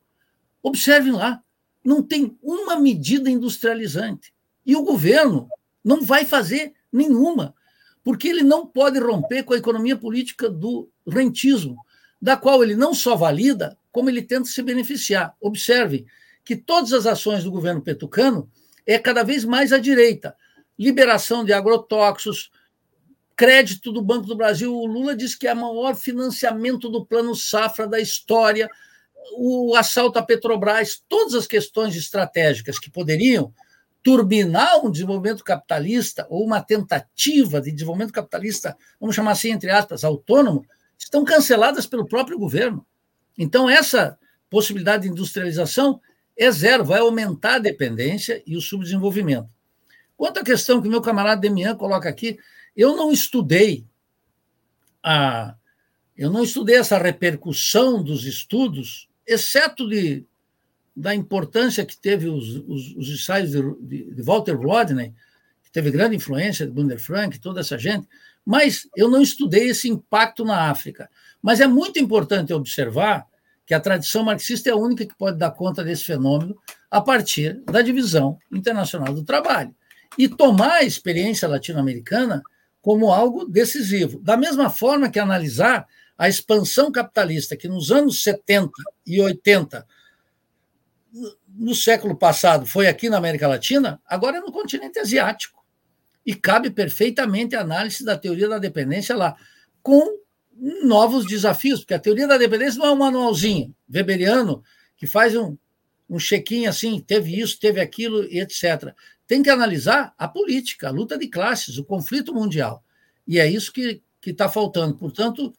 Observem 0.62 1.14
lá, 1.14 1.42
não 1.84 2.04
tem 2.04 2.38
uma 2.42 2.78
medida 2.78 3.30
industrializante. 3.30 4.34
E 4.66 4.76
o 4.76 4.84
governo 4.84 5.48
não 5.84 6.02
vai 6.02 6.26
fazer 6.26 6.74
nenhuma, 6.92 7.56
porque 8.04 8.28
ele 8.28 8.44
não 8.44 8.66
pode 8.66 9.00
romper 9.00 9.44
com 9.44 9.54
a 9.54 9.58
economia 9.58 9.96
política 9.96 10.50
do 10.50 10.90
rentismo, 11.08 11.78
da 12.22 12.36
qual 12.36 12.64
ele 12.64 12.76
não 12.76 12.94
só 12.94 13.16
valida, 13.16 13.78
como 13.92 14.10
ele 14.10 14.22
tenta 14.22 14.46
se 14.46 14.62
beneficiar. 14.62 15.36
Observem 15.40 16.06
que 16.44 16.56
todas 16.56 16.94
as 16.94 17.06
ações 17.06 17.44
do 17.44 17.52
governo 17.52 17.82
petucano 17.82 18.50
é 18.86 18.98
cada 18.98 19.24
vez 19.24 19.44
mais 19.44 19.74
à 19.74 19.78
direita. 19.78 20.36
Liberação 20.78 21.44
de 21.44 21.54
agrotóxicos, 21.54 22.52
crédito 23.36 23.92
do 23.92 24.02
Banco 24.02 24.26
do 24.26 24.36
Brasil. 24.36 24.74
O 24.74 24.86
Lula 24.86 25.16
diz 25.16 25.36
que 25.36 25.48
é 25.48 25.54
o 25.54 25.58
maior 25.58 25.96
financiamento 25.96 26.90
do 26.90 27.06
Plano 27.06 27.36
Safra 27.36 27.88
da 27.88 28.00
história, 28.00 28.70
o 29.36 29.76
assalto 29.76 30.18
à 30.18 30.24
Petrobras, 30.24 31.04
todas 31.08 31.36
as 31.36 31.46
questões 31.46 31.96
estratégicas 31.96 32.80
que 32.80 32.90
poderiam 32.90 33.54
turbinar 34.02 34.86
um 34.86 34.90
desenvolvimento 34.90 35.44
capitalista 35.44 36.26
ou 36.30 36.46
uma 36.46 36.62
tentativa 36.62 37.60
de 37.60 37.72
desenvolvimento 37.72 38.14
capitalista, 38.14 38.78
vamos 39.00 39.16
chamar 39.16 39.32
assim, 39.32 39.52
entre 39.52 39.70
aspas, 39.70 40.04
autônomo, 40.04 40.66
estão 40.98 41.24
canceladas 41.24 41.86
pelo 41.86 42.08
próprio 42.08 42.38
governo. 42.40 42.86
Então, 43.38 43.70
essa 43.70 44.18
possibilidade 44.50 45.04
de 45.04 45.10
industrialização 45.10 46.02
é 46.36 46.52
zero, 46.52 46.86
vai 46.86 47.00
aumentar 47.00 47.56
a 47.56 47.60
dependência 47.60 48.42
e 48.46 48.56
o 48.56 48.62
subdesenvolvimento. 48.62 49.50
Quanto 50.16 50.40
à 50.40 50.44
questão 50.44 50.82
que 50.82 50.90
meu 50.90 51.02
camarada 51.02 51.42
Demian 51.42 51.76
coloca 51.76 52.10
aqui, 52.10 52.40
eu 52.76 52.96
não 52.96 53.12
estudei 53.12 53.86
a 55.04 55.56
eu 56.16 56.32
não 56.32 56.44
estudei 56.44 56.78
essa 56.78 56.98
repercussão 56.98 58.02
dos 58.02 58.26
estudos, 58.26 59.08
exceto 59.26 59.88
de 59.88 60.26
da 60.96 61.14
importância 61.14 61.86
que 61.86 61.96
teve 61.96 62.28
os, 62.28 62.56
os, 62.68 62.96
os 62.96 63.10
ensaios 63.10 63.52
de, 63.52 63.62
de, 63.82 64.16
de, 64.16 64.22
Walter 64.24 64.56
Rodney, 64.56 65.14
que 65.64 65.72
teve 65.72 65.92
grande 65.92 66.16
influência 66.16 66.66
de 66.66 66.72
Gunder 66.72 67.00
Frank, 67.00 67.40
toda 67.40 67.60
essa 67.60 67.78
gente, 67.78 68.08
mas 68.48 68.88
eu 68.96 69.10
não 69.10 69.22
estudei 69.22 69.68
esse 69.68 69.90
impacto 69.90 70.46
na 70.46 70.72
África. 70.72 71.10
Mas 71.42 71.60
é 71.60 71.68
muito 71.68 72.00
importante 72.00 72.54
observar 72.54 73.28
que 73.66 73.74
a 73.74 73.80
tradição 73.80 74.24
marxista 74.24 74.70
é 74.70 74.72
a 74.72 74.78
única 74.78 75.06
que 75.06 75.18
pode 75.18 75.38
dar 75.38 75.52
conta 75.52 75.84
desse 75.84 76.06
fenômeno 76.06 76.58
a 76.90 77.02
partir 77.02 77.62
da 77.66 77.82
divisão 77.82 78.40
internacional 78.50 79.14
do 79.14 79.26
trabalho 79.26 79.76
e 80.18 80.30
tomar 80.30 80.76
a 80.76 80.84
experiência 80.84 81.46
latino-americana 81.46 82.42
como 82.82 83.12
algo 83.12 83.44
decisivo. 83.44 84.18
Da 84.22 84.38
mesma 84.38 84.70
forma 84.70 85.10
que 85.10 85.20
analisar 85.20 85.86
a 86.18 86.30
expansão 86.30 86.90
capitalista 86.90 87.58
que 87.58 87.68
nos 87.68 87.92
anos 87.92 88.24
70 88.24 88.72
e 89.06 89.20
80 89.20 89.86
no 91.50 91.76
século 91.76 92.16
passado 92.16 92.66
foi 92.66 92.88
aqui 92.88 93.10
na 93.10 93.18
América 93.18 93.46
Latina, 93.46 94.02
agora 94.08 94.38
é 94.38 94.40
no 94.40 94.54
continente 94.54 95.00
asiático. 95.00 95.57
E 96.28 96.36
cabe 96.36 96.70
perfeitamente 96.70 97.56
a 97.56 97.62
análise 97.62 98.04
da 98.04 98.18
teoria 98.18 98.50
da 98.50 98.60
dependência 98.60 99.16
lá, 99.16 99.38
com 99.82 100.20
novos 100.84 101.26
desafios, 101.26 101.80
porque 101.80 101.94
a 101.94 102.00
teoria 102.00 102.28
da 102.28 102.38
dependência 102.38 102.80
não 102.80 102.88
é 102.88 102.92
um 102.92 102.98
manualzinho 102.98 103.74
weberiano 103.90 104.62
que 104.98 105.08
faz 105.08 105.34
um, 105.38 105.58
um 106.10 106.18
check-in 106.18 106.68
assim, 106.68 107.00
teve 107.00 107.40
isso, 107.40 107.58
teve 107.58 107.80
aquilo, 107.80 108.26
e 108.26 108.42
etc. 108.42 108.94
Tem 109.26 109.42
que 109.42 109.50
analisar 109.50 110.14
a 110.18 110.28
política, 110.28 110.90
a 110.90 110.92
luta 110.92 111.18
de 111.18 111.30
classes, 111.30 111.78
o 111.78 111.86
conflito 111.86 112.34
mundial. 112.34 112.84
E 113.26 113.40
é 113.40 113.50
isso 113.50 113.72
que 113.72 114.02
está 114.26 114.50
faltando. 114.50 114.98
Portanto, 114.98 115.54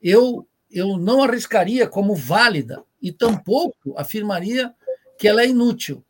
eu, 0.00 0.48
eu 0.70 0.96
não 0.96 1.22
arriscaria 1.22 1.86
como 1.86 2.14
válida 2.14 2.82
e 3.02 3.12
tampouco 3.12 3.94
afirmaria 3.98 4.72
que 5.18 5.28
ela 5.28 5.42
é 5.42 5.48
inútil. 5.48 6.02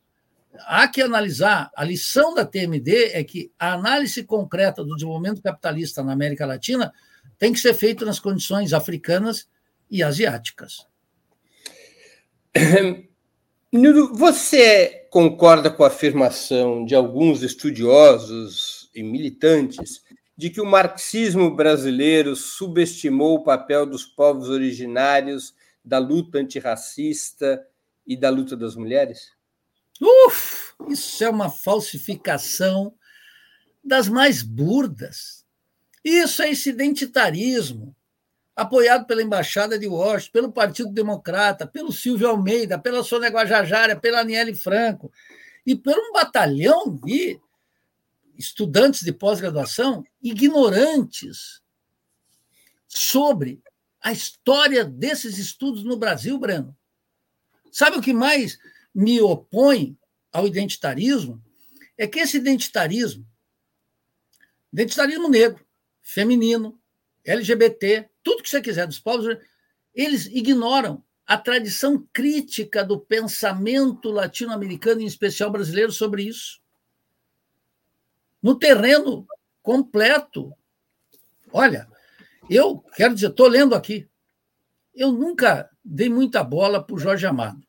Há 0.61 0.87
que 0.87 1.01
analisar, 1.01 1.71
a 1.75 1.83
lição 1.83 2.33
da 2.33 2.45
TMD 2.45 3.11
é 3.13 3.23
que 3.23 3.51
a 3.59 3.73
análise 3.73 4.23
concreta 4.23 4.83
do 4.83 4.95
desenvolvimento 4.95 5.41
capitalista 5.41 6.03
na 6.03 6.13
América 6.13 6.45
Latina 6.45 6.93
tem 7.37 7.51
que 7.53 7.59
ser 7.59 7.73
feita 7.73 8.05
nas 8.05 8.19
condições 8.19 8.73
africanas 8.73 9.47
e 9.89 10.01
asiáticas. 10.01 10.87
Você 14.13 15.07
concorda 15.09 15.69
com 15.69 15.83
a 15.83 15.87
afirmação 15.87 16.85
de 16.85 16.95
alguns 16.95 17.43
estudiosos 17.43 18.89
e 18.95 19.03
militantes 19.03 20.01
de 20.37 20.49
que 20.49 20.61
o 20.61 20.65
marxismo 20.65 21.53
brasileiro 21.53 22.35
subestimou 22.35 23.35
o 23.35 23.43
papel 23.43 23.85
dos 23.85 24.05
povos 24.05 24.49
originários 24.49 25.53
da 25.83 25.97
luta 25.97 26.39
antirracista 26.39 27.65
e 28.07 28.15
da 28.15 28.29
luta 28.29 28.55
das 28.55 28.75
mulheres? 28.75 29.34
Uf, 30.01 30.73
isso 30.89 31.23
é 31.23 31.29
uma 31.29 31.49
falsificação 31.49 32.93
das 33.83 34.07
mais 34.09 34.41
burdas. 34.41 35.45
Isso 36.03 36.41
é 36.41 36.51
esse 36.51 36.69
identitarismo, 36.69 37.95
apoiado 38.55 39.05
pela 39.05 39.23
Embaixada 39.23 39.77
de 39.77 39.87
Washington, 39.87 40.31
pelo 40.31 40.51
Partido 40.51 40.91
Democrata, 40.91 41.65
pelo 41.67 41.91
Silvio 41.91 42.29
Almeida, 42.29 42.79
pela 42.79 43.03
Sônia 43.03 43.29
Guajajara, 43.29 43.95
pela 43.95 44.19
Aniele 44.19 44.53
Franco, 44.53 45.11
e 45.65 45.75
por 45.75 45.97
um 45.97 46.13
batalhão 46.13 46.95
de 46.95 47.39
estudantes 48.37 49.01
de 49.01 49.11
pós-graduação 49.11 50.03
ignorantes 50.21 51.61
sobre 52.87 53.61
a 54.01 54.11
história 54.11 54.85
desses 54.85 55.37
estudos 55.37 55.83
no 55.83 55.97
Brasil, 55.97 56.37
Breno. 56.37 56.75
Sabe 57.71 57.97
o 57.97 58.01
que 58.01 58.13
mais 58.13 58.59
me 58.95 59.21
opõe 59.21 59.97
ao 60.31 60.47
identitarismo? 60.47 61.43
É 61.97 62.07
que 62.07 62.19
esse 62.19 62.37
identitarismo, 62.37 63.27
identitarismo 64.71 65.29
negro, 65.29 65.65
feminino, 66.01 66.79
LGBT, 67.25 68.09
tudo 68.23 68.43
que 68.43 68.49
você 68.49 68.61
quiser 68.61 68.87
dos 68.87 68.99
povos, 68.99 69.37
eles 69.93 70.27
ignoram 70.27 71.03
a 71.25 71.37
tradição 71.37 72.07
crítica 72.13 72.83
do 72.83 72.99
pensamento 72.99 74.11
latino-americano, 74.11 75.01
em 75.01 75.05
especial 75.05 75.51
brasileiro, 75.51 75.91
sobre 75.91 76.23
isso. 76.23 76.61
No 78.41 78.57
terreno 78.57 79.27
completo. 79.63 80.53
Olha, 81.51 81.87
eu 82.47 82.79
quero 82.95 83.15
dizer, 83.15 83.29
estou 83.29 83.47
lendo 83.47 83.73
aqui. 83.73 84.07
Eu 84.93 85.11
nunca 85.11 85.69
dei 85.83 86.09
muita 86.09 86.43
bola 86.43 86.83
para 86.83 86.95
o 86.95 86.99
Jorge 86.99 87.25
Amado. 87.25 87.64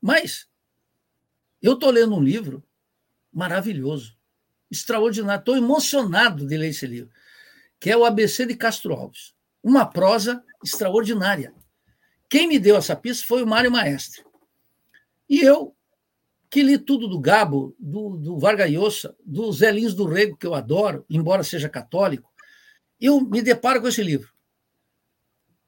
Mas 0.00 0.48
eu 1.62 1.74
estou 1.74 1.90
lendo 1.90 2.14
um 2.14 2.22
livro 2.22 2.62
maravilhoso, 3.32 4.16
extraordinário. 4.70 5.40
Estou 5.40 5.56
emocionado 5.56 6.46
de 6.46 6.56
ler 6.56 6.70
esse 6.70 6.86
livro, 6.86 7.10
que 7.80 7.90
é 7.90 7.96
o 7.96 8.04
ABC 8.04 8.46
de 8.46 8.56
Castro 8.56 8.94
Alves. 8.94 9.34
Uma 9.62 9.84
prosa 9.84 10.44
extraordinária. 10.64 11.54
Quem 12.28 12.48
me 12.48 12.58
deu 12.58 12.76
essa 12.76 12.96
pista 12.96 13.26
foi 13.26 13.42
o 13.42 13.46
Mário 13.46 13.70
Maestre. 13.70 14.24
E 15.28 15.40
eu, 15.40 15.76
que 16.48 16.62
li 16.62 16.78
tudo 16.78 17.08
do 17.08 17.20
Gabo, 17.20 17.74
do, 17.78 18.16
do 18.16 18.38
Vargas 18.38 18.70
Llosa, 18.70 19.16
do 19.24 19.52
Zé 19.52 19.70
Lins 19.70 19.94
do 19.94 20.06
Rego, 20.06 20.36
que 20.36 20.46
eu 20.46 20.54
adoro, 20.54 21.04
embora 21.10 21.42
seja 21.42 21.68
católico, 21.68 22.32
eu 23.00 23.20
me 23.20 23.42
deparo 23.42 23.80
com 23.80 23.88
esse 23.88 24.02
livro. 24.02 24.32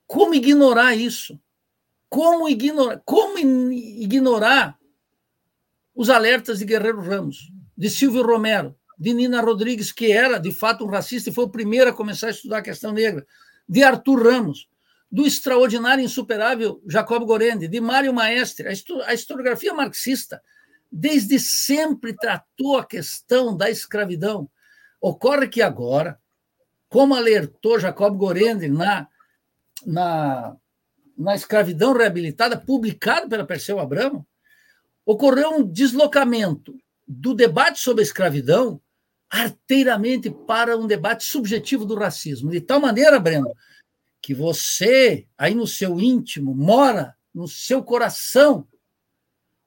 Como 0.07 0.35
ignorar 0.35 0.95
isso? 0.95 1.39
Como 2.09 2.49
ignorar, 2.49 3.03
como 3.05 3.39
ignorar 3.39 4.79
os 5.95 6.09
alertas 6.09 6.59
de 6.59 6.65
Guerreiro 6.65 7.01
Ramos, 7.01 7.53
de 7.77 7.91
Silvio 7.91 8.23
Romero, 8.23 8.77
de 8.99 9.13
Nina 9.13 9.41
Rodrigues, 9.41 9.93
que 9.93 10.11
era 10.11 10.39
de 10.39 10.53
fato 10.53 10.85
um 10.85 10.89
racista 10.89 11.31
e 11.31 11.33
foi 11.33 11.45
o 11.45 11.51
primeiro 11.51 11.91
a 11.91 11.93
começar 11.93 12.29
a 12.29 12.31
estudar 12.31 12.59
a 12.59 12.63
questão 12.63 12.93
negra, 12.93 13.27
de 13.69 13.83
Arthur 13.83 14.23
Ramos, 14.23 14.69
do 15.11 15.27
extraordinário 15.27 16.03
e 16.03 16.05
insuperável 16.05 16.83
Jacob 16.87 17.25
Gorende, 17.25 17.69
de 17.69 17.81
Mário 17.81 18.13
Maestre. 18.13 18.69
A 19.07 19.15
historiografia 19.15 19.73
marxista 19.73 20.43
desde 20.91 21.39
sempre 21.39 22.15
tratou 22.15 22.77
a 22.77 22.85
questão 22.85 23.57
da 23.57 23.71
escravidão. 23.71 24.51
Ocorre 25.01 25.49
que 25.49 25.63
agora, 25.63 26.19
como 26.89 27.15
alertou 27.15 27.79
Jacob 27.79 28.17
Gorende 28.17 28.69
na, 28.69 29.07
na 29.87 30.57
na 31.19 31.35
escravidão 31.35 31.93
reabilitada, 31.93 32.57
publicado 32.57 33.29
pela 33.29 33.45
Perseu 33.45 33.81
Abramo, 33.81 34.27
ocorreu 35.05 35.51
um 35.51 35.67
deslocamento 35.67 36.79
do 37.07 37.35
debate 37.35 37.81
sobre 37.81 38.03
a 38.03 38.07
escravidão 38.07 38.81
arteiramente 39.29 40.31
para 40.31 40.77
um 40.77 40.87
debate 40.87 41.25
subjetivo 41.25 41.85
do 41.85 41.97
racismo. 41.97 42.51
De 42.51 42.61
tal 42.61 42.81
maneira, 42.81 43.19
Breno, 43.19 43.53
que 44.23 44.33
você, 44.33 45.27
aí 45.37 45.55
no 45.55 45.67
seu 45.67 45.99
íntimo, 45.99 46.55
mora 46.55 47.17
no 47.35 47.49
seu 47.49 47.83
coração 47.83 48.67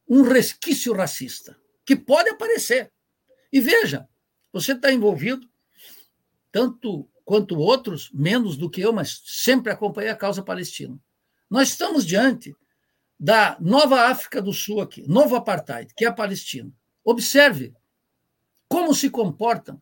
um 0.08 0.24
resquício 0.24 0.94
racista, 0.94 1.58
que 1.86 1.96
pode 1.96 2.30
aparecer. 2.30 2.92
E 3.52 3.60
veja, 3.60 4.08
você 4.52 4.74
está 4.74 4.92
envolvido, 4.92 5.48
tanto 6.52 7.08
quanto 7.24 7.58
outros, 7.58 8.10
menos 8.14 8.58
do 8.58 8.70
que 8.70 8.82
eu, 8.82 8.92
mas 8.92 9.22
sempre 9.26 9.72
acompanhei 9.72 10.12
a 10.12 10.16
causa 10.16 10.44
palestina. 10.44 11.00
Nós 11.52 11.68
estamos 11.68 12.06
diante 12.06 12.56
da 13.20 13.58
nova 13.60 14.04
África 14.04 14.42
do 14.42 14.54
Sul 14.54 14.80
aqui, 14.80 15.06
novo 15.06 15.36
apartheid, 15.36 15.94
que 15.94 16.06
é 16.06 16.08
a 16.08 16.14
Palestina. 16.14 16.72
Observe 17.04 17.74
como 18.70 18.96
se 18.96 19.10
comportam 19.10 19.82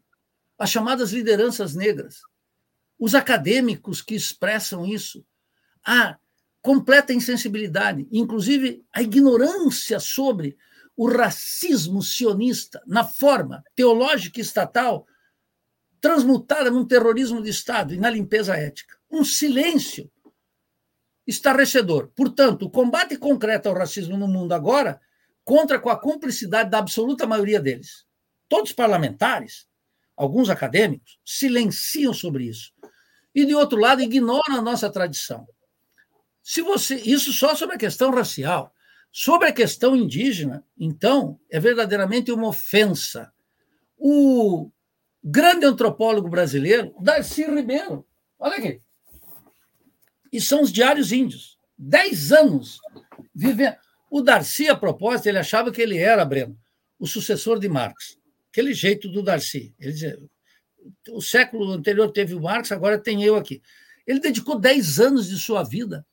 as 0.58 0.72
chamadas 0.72 1.12
lideranças 1.12 1.76
negras, 1.76 2.22
os 2.98 3.14
acadêmicos 3.14 4.02
que 4.02 4.16
expressam 4.16 4.84
isso, 4.84 5.24
a 5.86 6.18
completa 6.60 7.14
insensibilidade, 7.14 8.08
inclusive 8.12 8.84
a 8.92 9.04
ignorância 9.04 10.00
sobre 10.00 10.58
o 10.98 11.08
racismo 11.08 12.02
sionista 12.02 12.82
na 12.88 13.06
forma 13.06 13.64
teológica 13.76 14.40
e 14.40 14.42
estatal 14.42 15.06
transmutada 16.02 16.72
num 16.72 16.88
terrorismo 16.88 17.44
de 17.44 17.52
Estado 17.52 17.94
e 17.94 17.98
na 17.98 18.10
limpeza 18.10 18.56
ética. 18.56 18.98
Um 19.12 19.24
silêncio 19.24 20.12
estarrecedor. 21.30 22.08
Portanto, 22.16 22.64
o 22.64 22.70
combate 22.70 23.16
concreto 23.16 23.70
ao 23.70 23.76
racismo 23.76 24.18
no 24.18 24.28
mundo 24.28 24.54
agora 24.54 25.00
contra 25.44 25.80
com 25.80 25.90
a 25.90 26.00
cumplicidade 26.00 26.70
da 26.70 26.80
absoluta 26.80 27.28
maioria 27.28 27.60
deles. 27.60 28.06
Todos 28.48 28.72
parlamentares, 28.72 29.68
alguns 30.18 30.50
acadêmicos, 30.50 31.20
silenciam 31.24 32.14
sobre 32.14 32.46
isso. 32.46 32.74
E, 33.34 33.46
de 33.46 33.54
outro 33.54 33.80
lado, 33.80 34.02
ignoram 34.02 34.56
a 34.56 34.62
nossa 34.62 34.90
tradição. 34.90 35.48
Se 36.42 36.64
você, 36.64 36.96
isso 36.96 37.32
só 37.32 37.54
sobre 37.54 37.76
a 37.76 37.80
questão 37.80 38.10
racial. 38.10 38.74
Sobre 39.12 39.48
a 39.48 39.54
questão 39.54 39.96
indígena, 39.96 40.64
então, 40.78 41.40
é 41.50 41.60
verdadeiramente 41.60 42.32
uma 42.32 42.48
ofensa. 42.48 43.32
O 43.98 44.70
grande 45.24 45.66
antropólogo 45.66 46.30
brasileiro, 46.30 46.94
Darcy 47.00 47.44
Ribeiro, 47.44 48.06
olha 48.38 48.58
aqui, 48.58 48.82
e 50.32 50.40
são 50.40 50.62
os 50.62 50.72
diários 50.72 51.12
índios. 51.12 51.58
Dez 51.78 52.32
anos 52.32 52.80
vivendo. 53.34 53.76
O 54.12 54.22
Darcy, 54.22 54.68
a 54.68 54.76
propósito, 54.76 55.28
ele 55.28 55.38
achava 55.38 55.72
que 55.72 55.82
ele 55.82 55.98
era, 55.98 56.26
Breno, 56.26 56.58
o 56.98 57.06
sucessor 57.06 57.60
de 57.60 57.70
Marx. 57.70 58.18
Aquele 58.52 58.74
jeito 58.74 59.08
do 59.08 59.22
Darcy. 59.22 59.74
Ele 59.80 59.92
dizia, 59.92 60.20
o 61.10 61.22
século 61.22 61.72
anterior 61.72 62.12
teve 62.12 62.34
o 62.34 62.42
Marx, 62.42 62.72
agora 62.72 62.98
tem 62.98 63.24
eu 63.24 63.36
aqui. 63.36 63.62
Ele 64.06 64.20
dedicou 64.20 64.60
dez 64.60 65.00
anos 65.00 65.30
de 65.30 65.38
sua 65.38 65.64
vida. 65.64 66.06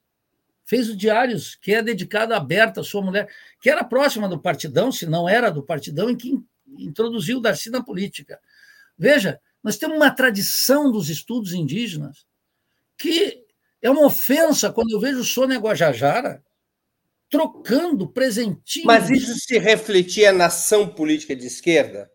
Fez 0.64 0.91
o 0.91 0.97
Diários, 0.97 1.55
que 1.55 1.73
é 1.73 1.83
dedicado 1.83 2.35
a 2.35 2.41
Berta, 2.41 2.83
sua 2.83 3.01
mulher, 3.01 3.29
que 3.61 3.71
era 3.71 3.85
próxima 3.85 4.29
do 4.29 4.39
Partidão, 4.39 4.93
se 4.93 5.07
não 5.07 5.29
era 5.29 5.49
do 5.49 5.62
Partidão, 5.62 6.11
em 6.11 6.17
que 6.17 6.35
introduziu 6.77 7.39
o 7.39 7.41
Darcy 7.41 7.71
na 7.71 7.83
política. 7.83 8.39
Veja, 8.99 9.41
nós 9.62 9.79
temos 9.79 9.97
uma 9.97 10.11
tradição 10.11 10.91
dos 10.91 11.09
estudos 11.09 11.53
indígenas 11.53 12.27
que 12.99 13.45
é 13.87 13.91
uma 13.91 14.05
ofensa 14.05 14.72
quando 14.72 14.91
eu 14.91 14.99
vejo 14.99 15.22
Sônia 15.22 15.61
Guajajara 15.61 16.45
trocando 17.30 18.09
presentinhos. 18.09 18.87
Mas 18.87 19.09
isso 19.09 19.39
se 19.39 19.59
refletia 19.59 20.32
na 20.32 20.47
ação 20.47 20.89
política 20.89 21.37
de 21.37 21.47
esquerda? 21.47 22.11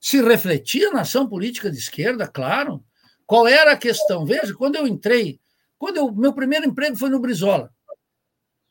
Se 0.00 0.22
refletia 0.22 0.92
na 0.92 1.00
ação 1.00 1.28
política 1.28 1.72
de 1.72 1.76
esquerda, 1.76 2.28
claro. 2.28 2.84
Qual 3.26 3.48
era 3.48 3.72
a 3.72 3.76
questão? 3.76 4.24
Veja, 4.24 4.54
quando 4.54 4.76
eu 4.76 4.86
entrei, 4.86 5.40
quando 5.76 5.96
eu, 5.96 6.12
meu 6.12 6.32
primeiro 6.32 6.66
emprego 6.66 6.96
foi 6.96 7.10
no 7.10 7.18
Brizola. 7.18 7.74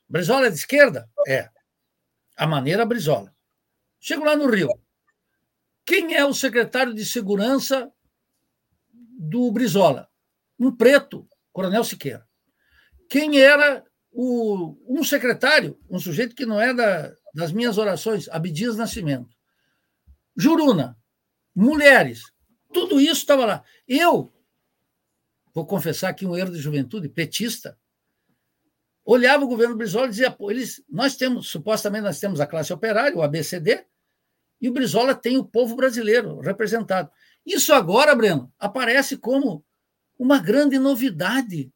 Brizola 0.07 0.47
é 0.47 0.49
de 0.49 0.55
esquerda? 0.55 1.09
É. 1.27 1.49
A 2.37 2.47
maneira 2.47 2.85
Brizola. 2.85 3.35
Chego 3.99 4.23
lá 4.23 4.37
no 4.37 4.49
Rio. 4.49 4.69
Quem 5.85 6.15
é 6.15 6.23
o 6.23 6.33
secretário 6.33 6.93
de 6.93 7.05
segurança 7.05 7.91
do 8.89 9.51
Brizola? 9.51 10.09
Um 10.57 10.73
preto, 10.73 11.27
Coronel 11.51 11.83
Siqueira. 11.83 12.26
Quem 13.09 13.39
era 13.39 13.85
o, 14.11 14.77
um 14.87 15.03
secretário, 15.03 15.79
um 15.89 15.99
sujeito 15.99 16.35
que 16.35 16.45
não 16.45 16.59
é 16.59 16.73
da, 16.73 17.13
das 17.33 17.51
minhas 17.51 17.77
orações, 17.77 18.27
Abdias 18.29 18.75
Nascimento. 18.75 19.35
Juruna, 20.35 20.97
mulheres, 21.55 22.23
tudo 22.73 22.99
isso 22.99 23.21
estava 23.21 23.45
lá. 23.45 23.63
Eu, 23.87 24.33
vou 25.53 25.65
confessar 25.65 26.09
aqui 26.09 26.25
um 26.25 26.35
erro 26.35 26.51
de 26.51 26.59
juventude, 26.59 27.09
petista, 27.09 27.77
olhava 29.05 29.45
o 29.45 29.47
governo 29.47 29.75
Brizola 29.75 30.07
e 30.07 30.09
dizia, 30.09 30.29
pô, 30.29 30.51
eles, 30.51 30.83
nós 30.89 31.15
temos, 31.15 31.47
supostamente 31.47 32.03
nós 32.03 32.19
temos 32.19 32.41
a 32.41 32.47
classe 32.47 32.73
operária, 32.73 33.15
o 33.15 33.21
ABCD, 33.21 33.85
e 34.59 34.67
o 34.67 34.73
Brizola 34.73 35.15
tem 35.15 35.37
o 35.37 35.45
povo 35.45 35.75
brasileiro 35.75 36.39
representado. 36.39 37.09
Isso 37.45 37.73
agora, 37.73 38.13
Breno, 38.13 38.51
aparece 38.59 39.15
como 39.15 39.63
uma 40.19 40.39
grande 40.39 40.77
novidade 40.77 41.71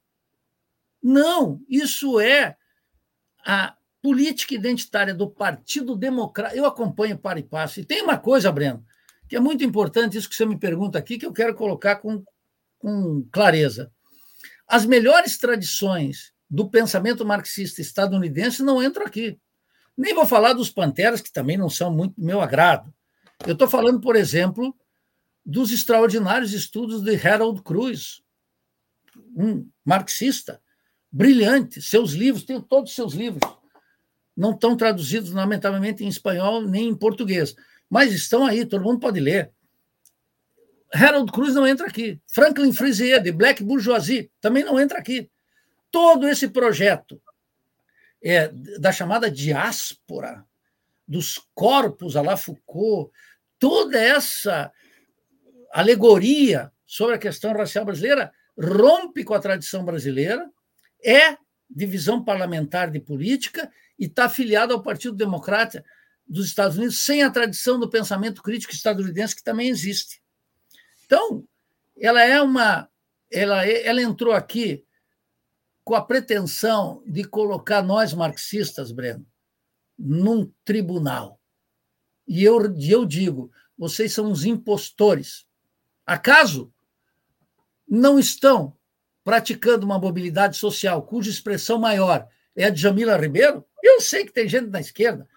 não, 1.02 1.62
isso 1.68 2.20
é 2.20 2.56
a 3.46 3.76
política 4.02 4.56
identitária 4.56 5.14
do 5.14 5.30
Partido 5.30 5.96
Democrata. 5.96 6.56
Eu 6.56 6.66
acompanho 6.66 7.18
para 7.18 7.40
e 7.40 7.44
passo. 7.44 7.80
E 7.80 7.86
tem 7.86 8.02
uma 8.02 8.18
coisa, 8.18 8.52
Breno, 8.52 8.84
que 9.28 9.36
é 9.36 9.40
muito 9.40 9.64
importante, 9.64 10.18
isso 10.18 10.30
que 10.30 10.36
você 10.36 10.46
me 10.46 10.58
pergunta 10.58 10.98
aqui, 10.98 11.18
que 11.18 11.26
eu 11.26 11.34
quero 11.34 11.56
colocar 11.56 11.98
com, 11.98 12.24
com 12.78 13.26
clareza. 13.32 13.92
As 14.68 14.86
melhores 14.86 15.38
tradições 15.38 16.34
do 16.50 16.70
pensamento 16.70 17.26
marxista 17.26 17.82
estadunidense 17.82 18.64
não 18.64 18.84
entram 18.84 19.06
aqui. 19.06 19.40
Nem 19.98 20.14
vou 20.14 20.26
falar 20.26 20.54
dos 20.54 20.70
panteras, 20.70 21.22
que 21.22 21.32
também 21.32 21.58
não 21.58 21.70
são 21.70 21.92
muito 21.92 22.16
do 22.20 22.26
meu 22.26 22.42
agrado. 22.42 22.94
Eu 23.46 23.54
estou 23.54 23.68
falando, 23.68 24.02
por 24.02 24.16
exemplo, 24.16 24.76
dos 25.46 25.72
extraordinários 25.72 26.54
estudos 26.54 27.02
de 27.02 27.16
Harold 27.16 27.62
Cruz, 27.64 28.22
um 29.36 29.68
marxista, 29.84 30.62
brilhante. 31.12 31.82
Seus 31.82 32.12
livros, 32.12 32.46
tenho 32.46 32.62
todos 32.62 32.92
os 32.92 32.96
seus 32.96 33.14
livros. 33.14 33.42
Não 34.36 34.52
estão 34.52 34.78
traduzidos, 34.78 35.32
lamentavelmente, 35.32 36.04
em 36.04 36.08
espanhol 36.08 36.62
nem 36.62 36.88
em 36.88 36.96
português, 36.96 37.56
mas 37.90 38.14
estão 38.14 38.46
aí, 38.46 38.66
todo 38.66 38.84
mundo 38.84 39.00
pode 39.00 39.20
ler. 39.20 39.52
Harold 40.94 41.32
Cruz 41.32 41.54
não 41.54 41.68
entra 41.68 41.88
aqui. 41.88 42.20
Franklin 42.28 42.74
Frisier, 42.74 43.22
de 43.22 43.32
Black 43.32 43.64
Bourgeoisie, 43.64 44.32
também 44.40 44.64
não 44.64 44.80
entra 44.80 45.00
aqui. 45.00 45.30
Todo 45.90 46.28
esse 46.28 46.48
projeto 46.48 47.22
é, 48.24 48.50
da 48.80 48.92
chamada 48.92 49.30
diáspora, 49.30 50.46
dos 51.08 51.42
corpos 51.54 52.16
a 52.16 52.22
la 52.22 52.38
Foucault, 52.38 53.12
toda 53.60 54.00
essa 54.00 54.72
alegoria 55.74 56.72
sobre 56.86 57.16
a 57.16 57.20
questão 57.20 57.54
racial 57.54 57.86
brasileira 57.86 58.32
rompe 58.58 59.24
com 59.24 59.34
a 59.34 59.40
tradição 59.40 59.84
brasileira, 59.84 60.50
é 61.04 61.38
divisão 61.70 62.24
parlamentar 62.24 62.92
de 62.92 63.00
política 63.00 63.72
e 63.98 64.06
está 64.06 64.26
afiliado 64.26 64.74
ao 64.74 64.84
Partido 64.84 65.16
Democrata 65.16 65.84
dos 66.28 66.48
Estados 66.48 66.78
Unidos, 66.78 67.00
sem 67.00 67.24
a 67.24 67.32
tradição 67.32 67.80
do 67.80 67.90
pensamento 67.90 68.42
crítico 68.42 68.74
estadunidense, 68.74 69.36
que 69.36 69.44
também 69.44 69.70
existe. 69.70 70.22
Então, 71.06 71.46
ela 72.00 72.24
é 72.24 72.42
uma. 72.42 72.90
Ela, 73.30 73.66
é, 73.66 73.86
ela 73.86 74.02
entrou 74.02 74.34
aqui 74.34 74.86
com 75.84 75.96
a 75.96 76.02
pretensão 76.02 77.04
de 77.06 77.24
colocar 77.24 77.82
nós 77.82 78.14
marxistas, 78.14 78.92
Breno, 78.92 79.26
num 79.98 80.52
tribunal. 80.64 81.40
E 82.28 82.44
eu, 82.44 82.60
eu 82.80 83.06
digo, 83.06 83.52
vocês 83.78 84.14
são 84.14 84.32
os 84.32 84.46
impostores. 84.46 85.46
Acaso 86.06 86.74
não 87.88 88.18
estão 88.18 88.78
praticando 89.24 89.86
uma 89.86 90.00
mobilidade 90.00 90.58
social 90.58 91.02
cuja 91.04 91.30
expressão 91.30 91.78
maior 91.78 92.28
é 92.56 92.66
a 92.66 92.70
de 92.70 92.82
Jamila 92.82 93.18
Ribeiro, 93.18 93.66
eu 93.82 94.02
sei 94.02 94.26
que 94.26 94.34
tem 94.34 94.48
gente 94.48 94.70
na 94.70 94.80
esquerda, 94.80 95.28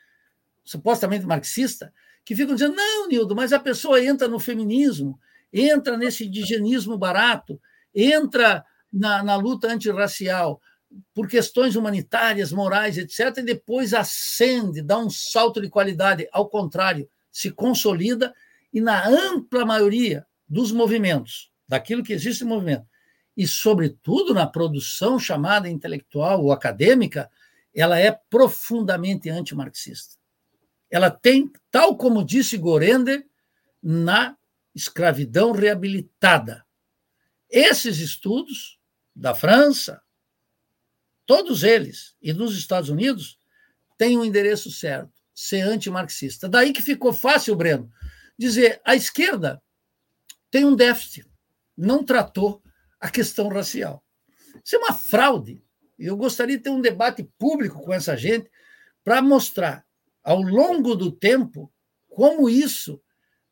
supostamente 0.65 1.27
marxista, 1.27 1.93
que 2.25 2.35
ficam 2.35 2.55
dizendo: 2.55 2.75
não, 2.75 3.09
Nildo, 3.09 3.37
mas 3.37 3.53
a 3.53 3.61
pessoa 3.61 4.03
entra 4.03 4.27
no 4.27 4.41
feminismo, 4.41 5.19
entra 5.53 5.97
nesse 5.97 6.27
indigenismo 6.27 6.99
barato, 6.99 7.61
entra 7.95 8.65
na, 8.93 9.23
na 9.23 9.37
luta 9.37 9.69
antirracial 9.69 10.61
por 11.13 11.29
questões 11.29 11.77
humanitárias, 11.77 12.53
morais, 12.53 12.99
etc., 12.99 13.39
e 13.39 13.43
depois 13.43 13.93
ascende, 13.93 14.81
dá 14.81 14.99
um 14.99 15.11
salto 15.11 15.61
de 15.61 15.69
qualidade. 15.69 16.29
Ao 16.33 16.49
contrário, 16.49 17.09
se 17.33 17.51
consolida 17.51 18.33
e, 18.73 18.81
na 18.81 19.07
ampla 19.09 19.65
maioria 19.65 20.25
dos 20.49 20.71
movimentos, 20.71 21.51
daquilo 21.67 22.03
que 22.03 22.13
existe 22.13 22.45
em 22.45 22.47
movimento, 22.47 22.87
e, 23.37 23.47
sobretudo, 23.47 24.33
na 24.33 24.47
produção 24.47 25.19
chamada 25.19 25.69
intelectual 25.69 26.43
ou 26.43 26.53
acadêmica, 26.53 27.31
ela 27.75 27.99
é 27.99 28.13
profundamente 28.31 29.29
antimarxista. 29.29 30.17
Ela 30.91 31.11
tem, 31.11 31.53
tal 31.71 31.97
como 31.97 32.25
disse 32.25 32.57
Gorender, 32.57 33.27
na 33.83 34.37
escravidão 34.75 35.53
reabilitada. 35.53 36.65
Esses 37.51 37.99
estudos 37.99 38.79
da 39.15 39.35
França, 39.35 40.01
todos 41.27 41.63
eles, 41.63 42.15
e 42.23 42.33
dos 42.33 42.57
Estados 42.57 42.89
Unidos, 42.89 43.39
têm 43.99 44.19
um 44.19 44.25
endereço 44.25 44.71
certo, 44.71 45.13
ser 45.35 45.63
antimarxista. 45.63 46.49
Daí 46.49 46.73
que 46.73 46.83
ficou 46.83 47.13
fácil, 47.13 47.57
Breno, 47.57 47.91
dizer 48.39 48.81
a 48.85 48.95
esquerda 48.95 49.63
tem 50.51 50.65
um 50.65 50.77
déficit, 50.77 51.29
não 51.77 52.05
tratou 52.05 52.63
a 53.05 53.11
questão 53.11 53.49
racial. 53.49 54.03
Isso 54.65 54.77
é 54.77 54.79
uma 54.79 54.95
fraude. 54.95 55.63
Eu 55.99 56.17
gostaria 56.17 56.57
de 56.57 56.63
ter 56.63 56.71
um 56.71 56.81
debate 56.81 57.23
público 57.39 57.83
com 57.83 57.93
essa 57.93 58.17
gente 58.17 58.51
para 59.05 59.21
mostrar, 59.21 59.85
ao 60.23 60.41
longo 60.41 60.95
do 60.95 61.13
tempo, 61.13 61.71
como 62.09 62.49
isso 62.49 62.99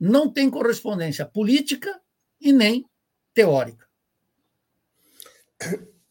não 0.01 0.33
tem 0.33 0.49
correspondência 0.49 1.27
política 1.27 2.01
e 2.41 2.51
nem 2.51 2.87
teórica. 3.35 3.87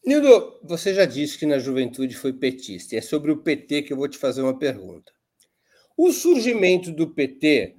Nildo, 0.06 0.60
você 0.62 0.94
já 0.94 1.04
disse 1.04 1.36
que 1.36 1.44
na 1.44 1.58
juventude 1.58 2.14
foi 2.14 2.32
petista, 2.32 2.94
e 2.94 2.98
é 2.98 3.00
sobre 3.00 3.32
o 3.32 3.42
PT 3.42 3.82
que 3.82 3.92
eu 3.92 3.96
vou 3.96 4.06
te 4.06 4.18
fazer 4.18 4.42
uma 4.42 4.56
pergunta. 4.56 5.12
O 5.96 6.12
surgimento 6.12 6.92
do 6.92 7.12
PT, 7.12 7.76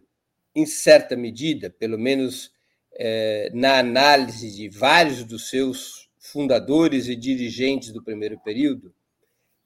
em 0.54 0.66
certa 0.66 1.16
medida, 1.16 1.70
pelo 1.70 1.98
menos 1.98 2.53
é, 2.96 3.50
na 3.54 3.80
análise 3.80 4.56
de 4.56 4.70
vários 4.70 5.24
dos 5.24 5.50
seus 5.50 6.10
fundadores 6.18 7.08
e 7.08 7.16
dirigentes 7.16 7.92
do 7.92 8.04
primeiro 8.04 8.40
período, 8.40 8.94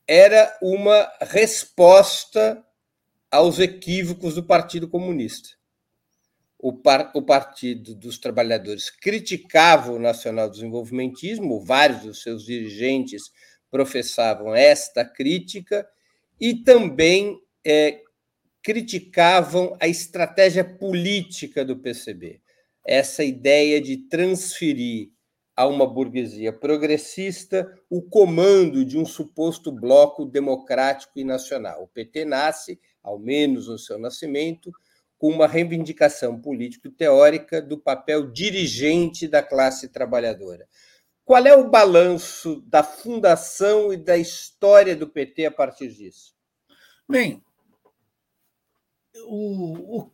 era 0.07 0.57
uma 0.61 1.11
resposta 1.21 2.63
aos 3.29 3.59
equívocos 3.59 4.35
do 4.35 4.43
Partido 4.43 4.87
Comunista. 4.87 5.49
O, 6.57 6.73
par, 6.73 7.11
o 7.13 7.21
Partido 7.21 7.93
dos 7.93 8.17
Trabalhadores 8.17 8.89
criticava 8.89 9.91
o 9.91 9.99
nacional-desenvolvimentismo, 9.99 11.59
vários 11.59 12.01
dos 12.01 12.23
seus 12.23 12.45
dirigentes 12.45 13.31
professavam 13.69 14.55
esta 14.55 15.05
crítica, 15.05 15.87
e 16.39 16.55
também 16.55 17.39
é, 17.65 18.01
criticavam 18.63 19.75
a 19.79 19.87
estratégia 19.87 20.63
política 20.63 21.65
do 21.65 21.77
PCB, 21.77 22.41
essa 22.87 23.23
ideia 23.23 23.81
de 23.81 23.97
transferir 23.97 25.09
a 25.55 25.67
uma 25.67 25.85
burguesia 25.85 26.53
progressista 26.53 27.67
o 27.89 28.01
comando 28.01 28.85
de 28.85 28.97
um 28.97 29.05
suposto 29.05 29.71
bloco 29.71 30.23
democrático 30.23 31.19
e 31.19 31.23
nacional. 31.23 31.83
O 31.83 31.87
PT 31.87 32.25
nasce, 32.25 32.79
ao 33.03 33.19
menos 33.19 33.67
no 33.67 33.77
seu 33.77 33.97
nascimento, 33.97 34.71
com 35.17 35.29
uma 35.29 35.47
reivindicação 35.47 36.39
político-teórica 36.39 37.61
do 37.61 37.77
papel 37.77 38.31
dirigente 38.31 39.27
da 39.27 39.41
classe 39.41 39.89
trabalhadora. 39.89 40.67
Qual 41.25 41.45
é 41.45 41.55
o 41.55 41.69
balanço 41.69 42.61
da 42.67 42.83
fundação 42.83 43.91
e 43.91 43.97
da 43.97 44.15
história 44.15 44.95
do 44.95 45.09
PT 45.09 45.47
a 45.47 45.51
partir 45.51 45.89
disso? 45.89 46.33
Bem, 47.09 47.43
o, 49.25 49.97
o, 49.97 50.11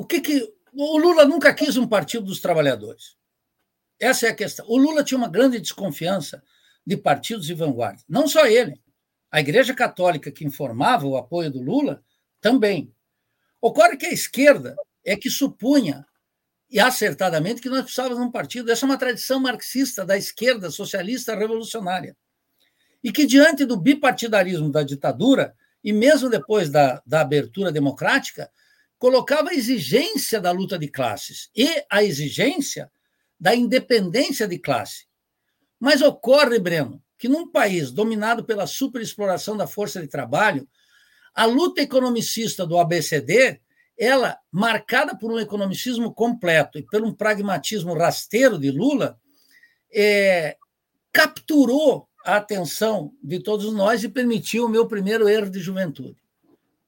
o 0.00 0.06
que 0.06 0.20
que. 0.20 0.61
O 0.74 0.98
Lula 0.98 1.26
nunca 1.26 1.52
quis 1.52 1.76
um 1.76 1.86
partido 1.86 2.24
dos 2.24 2.40
trabalhadores. 2.40 3.16
Essa 4.00 4.26
é 4.26 4.30
a 4.30 4.34
questão. 4.34 4.64
O 4.68 4.78
Lula 4.78 5.04
tinha 5.04 5.18
uma 5.18 5.28
grande 5.28 5.60
desconfiança 5.60 6.42
de 6.84 6.96
partidos 6.96 7.50
e 7.50 7.54
vanguarda. 7.54 8.02
Não 8.08 8.26
só 8.26 8.46
ele. 8.46 8.80
A 9.30 9.40
Igreja 9.40 9.74
Católica, 9.74 10.32
que 10.32 10.44
informava 10.44 11.06
o 11.06 11.16
apoio 11.16 11.50
do 11.50 11.62
Lula, 11.62 12.02
também. 12.40 12.92
Ocorre 13.60 13.96
que 13.96 14.06
a 14.06 14.12
esquerda 14.12 14.74
é 15.04 15.16
que 15.16 15.30
supunha, 15.30 16.06
e 16.70 16.80
acertadamente, 16.80 17.60
que 17.60 17.68
nós 17.68 17.82
precisávamos 17.82 18.18
de 18.18 18.24
um 18.24 18.30
partido. 18.30 18.70
Essa 18.70 18.86
é 18.86 18.88
uma 18.88 18.98
tradição 18.98 19.38
marxista 19.38 20.04
da 20.04 20.16
esquerda 20.16 20.70
socialista 20.70 21.36
revolucionária. 21.36 22.16
E 23.04 23.12
que, 23.12 23.26
diante 23.26 23.64
do 23.64 23.76
bipartidarismo 23.76 24.70
da 24.70 24.82
ditadura, 24.82 25.54
e 25.84 25.92
mesmo 25.92 26.30
depois 26.30 26.70
da, 26.70 27.02
da 27.06 27.20
abertura 27.20 27.70
democrática, 27.70 28.50
colocava 29.02 29.50
a 29.50 29.54
exigência 29.54 30.40
da 30.40 30.52
luta 30.52 30.78
de 30.78 30.86
classes 30.86 31.50
e 31.56 31.84
a 31.90 32.04
exigência 32.04 32.88
da 33.38 33.52
independência 33.52 34.46
de 34.46 34.60
classe. 34.60 35.06
Mas 35.80 36.00
ocorre, 36.00 36.60
Breno, 36.60 37.02
que 37.18 37.26
num 37.26 37.50
país 37.50 37.90
dominado 37.90 38.44
pela 38.44 38.64
superexploração 38.64 39.56
da 39.56 39.66
força 39.66 40.00
de 40.00 40.06
trabalho, 40.06 40.68
a 41.34 41.46
luta 41.46 41.82
economicista 41.82 42.64
do 42.64 42.78
ABCD, 42.78 43.60
ela, 43.98 44.38
marcada 44.52 45.18
por 45.18 45.32
um 45.32 45.38
economicismo 45.40 46.14
completo 46.14 46.78
e 46.78 46.84
por 46.84 47.02
um 47.02 47.12
pragmatismo 47.12 47.94
rasteiro 47.94 48.56
de 48.56 48.70
Lula, 48.70 49.18
é, 49.92 50.56
capturou 51.12 52.08
a 52.24 52.36
atenção 52.36 53.12
de 53.20 53.40
todos 53.40 53.72
nós 53.72 54.04
e 54.04 54.08
permitiu 54.08 54.66
o 54.66 54.68
meu 54.68 54.86
primeiro 54.86 55.28
erro 55.28 55.50
de 55.50 55.58
juventude. 55.58 56.21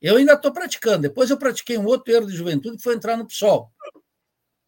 Eu 0.04 0.16
ainda 0.16 0.34
estou 0.34 0.52
praticando. 0.52 1.00
Depois 1.00 1.30
eu 1.30 1.38
pratiquei 1.38 1.78
um 1.78 1.86
outro 1.86 2.12
erro 2.12 2.26
de 2.26 2.36
juventude 2.36 2.76
que 2.76 2.82
foi 2.82 2.94
entrar 2.94 3.16
no 3.16 3.26
PSOL. 3.26 3.72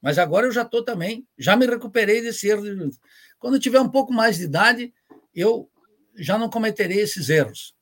Mas 0.01 0.16
agora 0.16 0.47
eu 0.47 0.51
já 0.51 0.62
estou 0.62 0.82
também, 0.82 1.28
já 1.37 1.55
me 1.55 1.66
recuperei 1.66 2.22
desse 2.22 2.49
erro. 2.49 2.62
De... 2.62 2.99
Quando 3.39 3.57
eu 3.57 3.61
tiver 3.61 3.78
um 3.78 3.89
pouco 3.91 4.14
mais 4.14 4.39
de 4.39 4.45
idade, 4.45 4.95
eu 5.34 5.70
já 6.14 6.39
não 6.39 6.49
cometerei 6.49 7.01
esses 7.01 7.28
erros. 7.28 7.74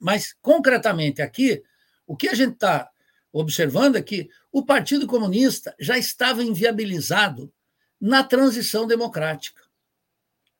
Mas, 0.00 0.34
concretamente, 0.42 1.22
aqui, 1.22 1.62
o 2.04 2.16
que 2.16 2.28
a 2.28 2.34
gente 2.34 2.54
está 2.54 2.90
observando 3.32 3.94
é 3.94 4.02
que 4.02 4.28
o 4.50 4.66
Partido 4.66 5.06
Comunista 5.06 5.76
já 5.78 5.96
estava 5.96 6.42
inviabilizado 6.42 7.54
na 8.00 8.24
transição 8.24 8.88
democrática, 8.88 9.62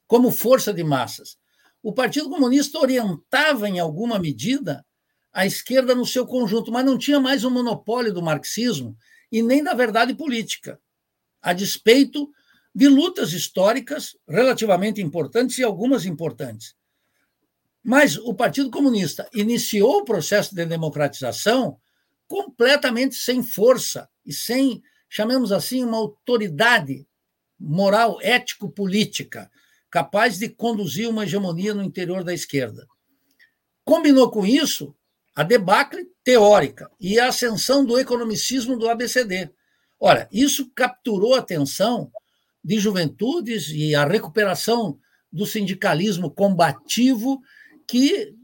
como 0.06 0.30
força 0.30 0.72
de 0.72 0.84
massas. 0.84 1.36
O 1.82 1.92
Partido 1.92 2.30
Comunista 2.30 2.78
orientava, 2.78 3.68
em 3.68 3.80
alguma 3.80 4.20
medida, 4.20 4.86
a 5.32 5.46
esquerda 5.46 5.94
no 5.94 6.04
seu 6.04 6.26
conjunto, 6.26 6.70
mas 6.70 6.84
não 6.84 6.98
tinha 6.98 7.18
mais 7.18 7.44
o 7.44 7.50
monopólio 7.50 8.12
do 8.12 8.22
marxismo 8.22 8.96
e 9.30 9.42
nem 9.42 9.62
da 9.62 9.72
verdade 9.72 10.14
política, 10.14 10.78
a 11.40 11.52
despeito 11.52 12.30
de 12.74 12.86
lutas 12.86 13.32
históricas 13.32 14.16
relativamente 14.28 15.00
importantes 15.00 15.58
e 15.58 15.62
algumas 15.62 16.04
importantes. 16.04 16.74
Mas 17.82 18.16
o 18.16 18.34
Partido 18.34 18.70
Comunista 18.70 19.28
iniciou 19.34 19.98
o 19.98 20.04
processo 20.04 20.54
de 20.54 20.64
democratização 20.64 21.78
completamente 22.28 23.14
sem 23.14 23.42
força 23.42 24.08
e 24.24 24.32
sem, 24.32 24.82
chamemos 25.08 25.50
assim, 25.50 25.84
uma 25.84 25.96
autoridade 25.96 27.06
moral, 27.58 28.18
ético-política, 28.20 29.50
capaz 29.90 30.38
de 30.38 30.48
conduzir 30.48 31.08
uma 31.08 31.24
hegemonia 31.24 31.74
no 31.74 31.82
interior 31.82 32.22
da 32.24 32.32
esquerda. 32.32 32.86
Combinou 33.84 34.30
com 34.30 34.46
isso 34.46 34.94
a 35.34 35.42
debacle 35.42 36.06
teórica 36.22 36.90
e 37.00 37.18
a 37.18 37.28
ascensão 37.28 37.84
do 37.84 37.98
economicismo 37.98 38.78
do 38.78 38.88
ABCD. 38.88 39.50
Ora, 39.98 40.28
isso 40.32 40.70
capturou 40.74 41.34
a 41.34 41.38
atenção 41.38 42.10
de 42.62 42.78
juventudes 42.78 43.68
e 43.70 43.94
a 43.94 44.04
recuperação 44.04 44.98
do 45.32 45.46
sindicalismo 45.46 46.30
combativo 46.30 47.40
que 47.86 48.34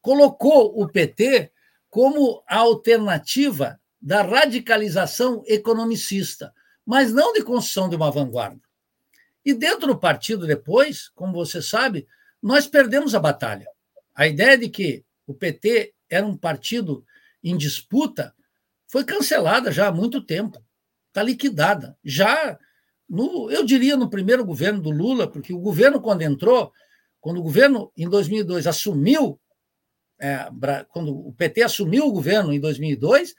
colocou 0.00 0.80
o 0.80 0.86
PT 0.86 1.50
como 1.90 2.42
a 2.46 2.58
alternativa 2.58 3.80
da 4.00 4.22
radicalização 4.22 5.42
economicista, 5.46 6.52
mas 6.84 7.12
não 7.12 7.32
de 7.32 7.42
construção 7.42 7.88
de 7.88 7.96
uma 7.96 8.10
vanguarda. 8.10 8.60
E 9.44 9.52
dentro 9.52 9.88
do 9.88 9.98
partido, 9.98 10.46
depois, 10.46 11.08
como 11.08 11.32
você 11.32 11.60
sabe, 11.60 12.06
nós 12.42 12.66
perdemos 12.66 13.14
a 13.14 13.20
batalha. 13.20 13.66
A 14.14 14.26
ideia 14.26 14.56
de 14.56 14.68
que 14.68 15.04
o 15.26 15.34
PT 15.34 15.94
era 16.08 16.26
um 16.26 16.36
partido 16.36 17.04
em 17.42 17.56
disputa, 17.56 18.34
foi 18.88 19.04
cancelada 19.04 19.72
já 19.72 19.88
há 19.88 19.92
muito 19.92 20.20
tempo, 20.20 20.62
está 21.08 21.22
liquidada. 21.22 21.96
Já, 22.04 22.58
no, 23.08 23.50
eu 23.50 23.64
diria, 23.64 23.96
no 23.96 24.10
primeiro 24.10 24.44
governo 24.44 24.80
do 24.80 24.90
Lula, 24.90 25.30
porque 25.30 25.52
o 25.52 25.58
governo, 25.58 26.00
quando 26.00 26.22
entrou, 26.22 26.72
quando 27.20 27.38
o 27.38 27.42
governo, 27.42 27.90
em 27.96 28.08
2002, 28.08 28.66
assumiu, 28.66 29.40
é, 30.18 30.48
quando 30.88 31.12
o 31.12 31.32
PT 31.32 31.62
assumiu 31.62 32.06
o 32.06 32.12
governo 32.12 32.52
em 32.52 32.60
2002, 32.60 33.34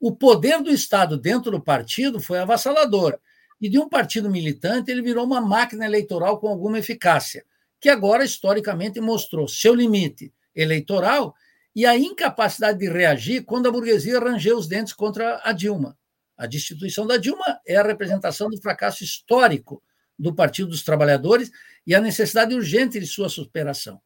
o 0.00 0.14
poder 0.14 0.62
do 0.62 0.70
Estado 0.70 1.16
dentro 1.18 1.50
do 1.50 1.60
partido 1.60 2.20
foi 2.20 2.38
avassalador. 2.38 3.18
E 3.60 3.68
de 3.68 3.78
um 3.78 3.88
partido 3.88 4.30
militante, 4.30 4.90
ele 4.90 5.02
virou 5.02 5.24
uma 5.24 5.40
máquina 5.40 5.84
eleitoral 5.84 6.40
com 6.40 6.48
alguma 6.48 6.78
eficácia, 6.78 7.44
que 7.78 7.88
agora, 7.88 8.24
historicamente, 8.24 9.00
mostrou 9.00 9.46
seu 9.46 9.74
limite 9.74 10.32
eleitoral 10.54 11.34
e 11.74 11.86
a 11.86 11.96
incapacidade 11.96 12.78
de 12.78 12.88
reagir 12.88 13.44
quando 13.44 13.68
a 13.68 13.72
burguesia 13.72 14.18
rangeu 14.18 14.56
os 14.56 14.66
dentes 14.66 14.92
contra 14.92 15.40
a 15.44 15.52
Dilma. 15.52 15.96
A 16.36 16.46
destituição 16.46 17.06
da 17.06 17.16
Dilma 17.16 17.60
é 17.66 17.76
a 17.76 17.82
representação 17.82 18.48
do 18.48 18.60
fracasso 18.60 19.04
histórico 19.04 19.82
do 20.18 20.34
Partido 20.34 20.70
dos 20.70 20.82
Trabalhadores 20.82 21.50
e 21.86 21.94
a 21.94 22.00
necessidade 22.00 22.54
urgente 22.54 22.98
de 22.98 23.06
sua 23.06 23.28
superação. 23.28 24.00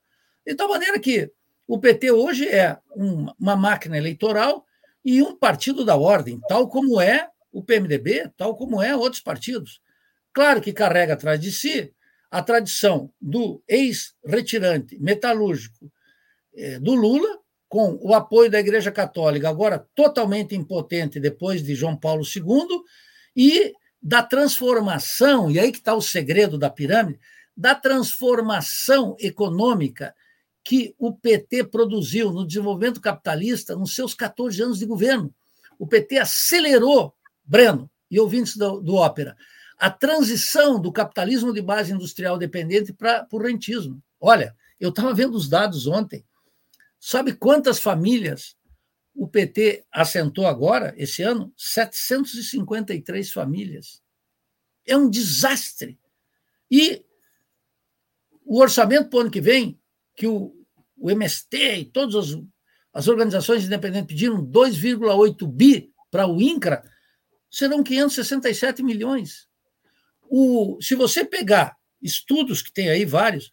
De 0.46 0.54
tal 0.54 0.68
maneira 0.68 0.98
que 0.98 1.30
o 1.66 1.78
PT 1.78 2.10
hoje 2.10 2.46
é 2.46 2.78
uma 2.94 3.56
máquina 3.56 3.96
eleitoral 3.96 4.64
e 5.04 5.22
um 5.22 5.36
partido 5.36 5.84
da 5.84 5.96
ordem, 5.96 6.40
tal 6.48 6.68
como 6.68 7.00
é 7.00 7.28
o 7.50 7.62
PMDB, 7.62 8.30
tal 8.36 8.56
como 8.56 8.82
é 8.82 8.94
outros 8.96 9.22
partidos. 9.22 9.80
Claro 10.32 10.60
que 10.60 10.72
carrega 10.72 11.14
atrás 11.14 11.40
de 11.40 11.52
si 11.52 11.94
a 12.30 12.42
tradição 12.42 13.12
do 13.20 13.62
ex-retirante 13.68 14.98
metalúrgico 14.98 15.90
eh, 16.56 16.80
do 16.80 16.94
Lula, 16.94 17.38
com 17.74 17.98
o 18.00 18.14
apoio 18.14 18.48
da 18.48 18.60
Igreja 18.60 18.92
Católica, 18.92 19.48
agora 19.48 19.84
totalmente 19.96 20.54
impotente 20.54 21.18
depois 21.18 21.60
de 21.60 21.74
João 21.74 21.96
Paulo 21.96 22.22
II, 22.22 22.84
e 23.34 23.72
da 24.00 24.22
transformação, 24.22 25.50
e 25.50 25.58
aí 25.58 25.72
que 25.72 25.78
está 25.78 25.92
o 25.92 26.00
segredo 26.00 26.56
da 26.56 26.70
pirâmide, 26.70 27.18
da 27.56 27.74
transformação 27.74 29.16
econômica 29.18 30.14
que 30.62 30.94
o 31.00 31.12
PT 31.12 31.64
produziu 31.64 32.30
no 32.30 32.46
desenvolvimento 32.46 33.00
capitalista 33.00 33.74
nos 33.74 33.92
seus 33.92 34.14
14 34.14 34.62
anos 34.62 34.78
de 34.78 34.86
governo. 34.86 35.34
O 35.76 35.84
PT 35.84 36.18
acelerou, 36.18 37.12
Breno 37.44 37.90
e 38.08 38.20
ouvintes 38.20 38.56
do, 38.56 38.80
do 38.80 38.94
Ópera, 38.94 39.36
a 39.76 39.90
transição 39.90 40.80
do 40.80 40.92
capitalismo 40.92 41.52
de 41.52 41.60
base 41.60 41.92
industrial 41.92 42.38
dependente 42.38 42.92
para 42.92 43.26
o 43.32 43.38
rentismo. 43.38 44.00
Olha, 44.20 44.54
eu 44.78 44.90
estava 44.90 45.12
vendo 45.12 45.34
os 45.34 45.48
dados 45.48 45.88
ontem. 45.88 46.24
Sabe 47.06 47.34
quantas 47.34 47.78
famílias 47.78 48.56
o 49.14 49.28
PT 49.28 49.84
assentou 49.92 50.46
agora, 50.46 50.94
esse 50.96 51.22
ano, 51.22 51.52
753 51.54 53.30
famílias. 53.30 54.02
É 54.86 54.96
um 54.96 55.10
desastre. 55.10 56.00
E 56.70 57.04
o 58.42 58.58
orçamento 58.58 59.10
para 59.10 59.18
o 59.18 59.20
ano 59.20 59.30
que 59.30 59.42
vem, 59.42 59.78
que 60.16 60.26
o, 60.26 60.56
o 60.96 61.10
MST 61.10 61.76
e 61.76 61.84
todas 61.84 62.14
as, 62.14 62.42
as 62.90 63.06
organizações 63.06 63.66
independentes 63.66 64.08
pediram 64.08 64.42
2,8 64.42 65.46
bi 65.46 65.92
para 66.10 66.26
o 66.26 66.40
INCRA, 66.40 66.90
serão 67.50 67.84
567 67.84 68.82
milhões. 68.82 69.46
O, 70.22 70.78
se 70.80 70.94
você 70.94 71.22
pegar 71.22 71.76
estudos 72.00 72.62
que 72.62 72.72
tem 72.72 72.88
aí 72.88 73.04
vários, 73.04 73.52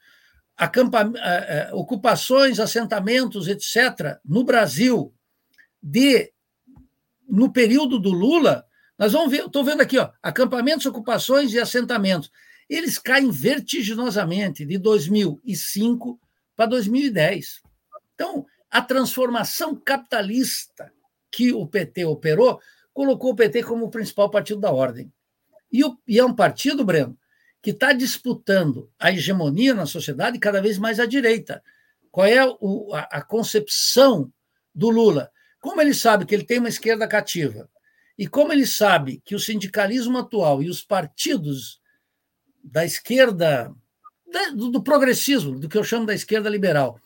ocupações, 1.74 2.60
assentamentos, 2.60 3.48
etc., 3.48 4.20
no 4.24 4.44
Brasil, 4.44 5.14
de 5.82 6.32
no 7.28 7.52
período 7.52 7.98
do 7.98 8.12
Lula, 8.12 8.66
nós 9.00 9.14
vamos 9.14 9.32
ver, 9.32 9.46
estou 9.46 9.64
vendo 9.64 9.82
aqui, 9.82 9.98
ó, 9.98 10.12
acampamentos, 10.22 10.86
ocupações 10.86 11.54
e 11.54 11.60
assentamentos. 11.60 12.30
Eles 12.70 12.98
caem 12.98 13.32
vertiginosamente 13.32 14.66
de 14.66 14.78
2005 14.78 16.20
para 16.56 16.68
2010. 16.68 17.62
Então, 18.14 18.46
a 18.70 18.82
transformação 18.82 19.76
capitalista 19.76 20.92
que 21.32 21.52
o 21.54 21.66
PT 21.66 22.06
operou 22.06 22.60
colocou 22.94 23.32
o 23.32 23.36
PT 23.36 23.64
como 23.64 23.86
o 23.86 23.90
principal 23.90 24.30
partido 24.30 24.60
da 24.60 24.72
ordem. 24.72 25.12
E, 25.72 25.84
o, 25.84 25.98
e 26.08 26.20
é 26.20 26.26
um 26.26 26.36
partido, 26.36 26.84
Breno, 26.84 27.18
que 27.62 27.72
está 27.72 27.94
disputando 27.94 28.90
a 29.00 29.12
hegemonia 29.12 29.74
na 29.74 29.86
sociedade 29.86 30.40
cada 30.40 30.62
vez 30.62 30.78
mais 30.78 31.00
à 31.00 31.06
direita. 31.06 31.64
Qual 32.10 32.26
é 32.26 32.44
o, 32.60 32.94
a, 32.94 33.02
a 33.02 33.22
concepção 33.22 34.32
do 34.74 34.90
Lula? 34.90 35.32
Como 35.60 35.80
ele 35.80 35.94
sabe 35.94 36.26
que 36.26 36.34
ele 36.34 36.44
tem 36.44 36.60
uma 36.60 36.70
esquerda 36.70 37.08
cativa, 37.08 37.70
e 38.18 38.28
como 38.28 38.52
ele 38.52 38.66
sabe 38.66 39.22
que 39.24 39.36
o 39.36 39.40
sindicalismo 39.40 40.18
atual 40.18 40.62
e 40.62 40.70
os 40.70 40.84
partidos 40.84 41.80
da 42.64 42.86
esquerda, 42.86 43.74
do 44.56 44.84
progressismo, 44.84 45.60
do 45.60 45.70
que 45.70 45.78
eu 45.78 45.84
chamo 45.84 46.06
da 46.06 46.14
esquerda 46.14 46.50
liberal, 46.50 47.00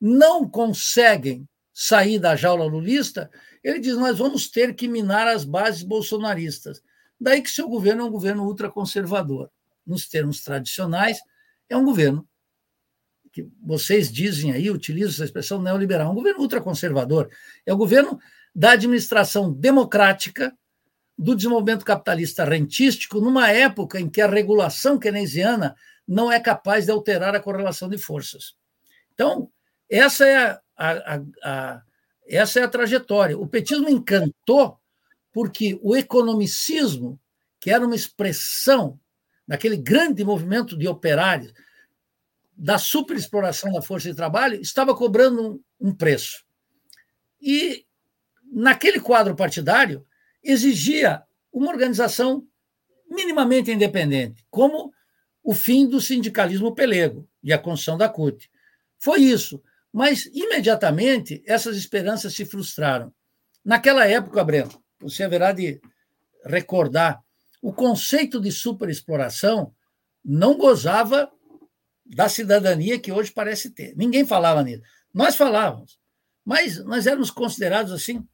não 0.00 0.48
conseguem 0.48 1.48
sair 1.72 2.18
da 2.18 2.36
jaula 2.36 2.64
lulista, 2.64 3.30
ele 3.62 3.80
diz: 3.80 3.96
nós 3.96 4.18
vamos 4.18 4.50
ter 4.50 4.74
que 4.74 4.88
minar 4.88 5.26
as 5.26 5.44
bases 5.44 5.82
bolsonaristas. 5.82 6.82
Daí 7.20 7.42
que 7.42 7.50
seu 7.50 7.68
governo 7.68 8.02
é 8.02 8.04
um 8.04 8.10
governo 8.10 8.44
ultraconservador. 8.44 9.50
Nos 9.90 10.08
termos 10.08 10.44
tradicionais, 10.44 11.18
é 11.68 11.76
um 11.76 11.84
governo 11.84 12.24
que 13.32 13.48
vocês 13.60 14.12
dizem 14.12 14.52
aí, 14.52 14.70
utilizam 14.70 15.10
essa 15.14 15.24
expressão 15.24 15.60
neoliberal, 15.60 16.08
é 16.08 16.10
um 16.10 16.14
governo 16.14 16.40
ultraconservador. 16.42 17.28
É 17.66 17.72
o 17.72 17.76
governo 17.76 18.20
da 18.54 18.72
administração 18.72 19.52
democrática 19.52 20.56
do 21.18 21.34
desenvolvimento 21.34 21.84
capitalista 21.84 22.44
rentístico, 22.44 23.20
numa 23.20 23.50
época 23.50 24.00
em 24.00 24.08
que 24.08 24.20
a 24.20 24.28
regulação 24.28 24.96
keynesiana 24.96 25.74
não 26.06 26.30
é 26.30 26.38
capaz 26.38 26.84
de 26.84 26.92
alterar 26.92 27.34
a 27.34 27.40
correlação 27.40 27.88
de 27.88 27.98
forças. 27.98 28.54
Então, 29.12 29.50
essa 29.88 30.24
é 30.24 30.36
a, 30.36 30.60
a, 30.76 31.22
a, 31.42 31.82
essa 32.28 32.60
é 32.60 32.62
a 32.62 32.68
trajetória. 32.68 33.36
O 33.36 33.46
petismo 33.46 33.88
encantou 33.88 34.78
porque 35.32 35.78
o 35.82 35.96
economicismo, 35.96 37.20
que 37.58 37.72
era 37.72 37.84
uma 37.84 37.96
expressão 37.96 38.98
daquele 39.50 39.76
grande 39.76 40.22
movimento 40.22 40.78
de 40.78 40.86
operários, 40.86 41.52
da 42.56 42.78
superexploração 42.78 43.72
da 43.72 43.82
força 43.82 44.08
de 44.08 44.14
trabalho, 44.14 44.60
estava 44.60 44.94
cobrando 44.94 45.60
um, 45.80 45.88
um 45.88 45.92
preço. 45.92 46.44
E, 47.42 47.84
naquele 48.44 49.00
quadro 49.00 49.34
partidário, 49.34 50.06
exigia 50.40 51.24
uma 51.52 51.68
organização 51.68 52.46
minimamente 53.10 53.72
independente, 53.72 54.46
como 54.48 54.92
o 55.42 55.52
fim 55.52 55.88
do 55.88 56.00
sindicalismo 56.00 56.72
pelego 56.72 57.28
e 57.42 57.52
a 57.52 57.58
construção 57.58 57.98
da 57.98 58.08
CUT. 58.08 58.48
Foi 59.00 59.18
isso. 59.20 59.60
Mas, 59.92 60.26
imediatamente, 60.26 61.42
essas 61.44 61.76
esperanças 61.76 62.34
se 62.34 62.44
frustraram. 62.44 63.12
Naquela 63.64 64.06
época, 64.06 64.44
Breno, 64.44 64.80
você 65.00 65.24
haverá 65.24 65.50
de 65.50 65.80
recordar, 66.46 67.20
o 67.60 67.72
conceito 67.72 68.40
de 68.40 68.50
superexploração 68.50 69.74
não 70.24 70.56
gozava 70.56 71.30
da 72.04 72.28
cidadania 72.28 72.98
que 72.98 73.12
hoje 73.12 73.30
parece 73.30 73.70
ter. 73.70 73.94
Ninguém 73.96 74.26
falava 74.26 74.62
nisso. 74.62 74.82
Nós 75.12 75.36
falávamos, 75.36 75.98
mas 76.44 76.82
nós 76.84 77.06
éramos 77.06 77.30
considerados 77.30 77.92
assim 77.92 78.26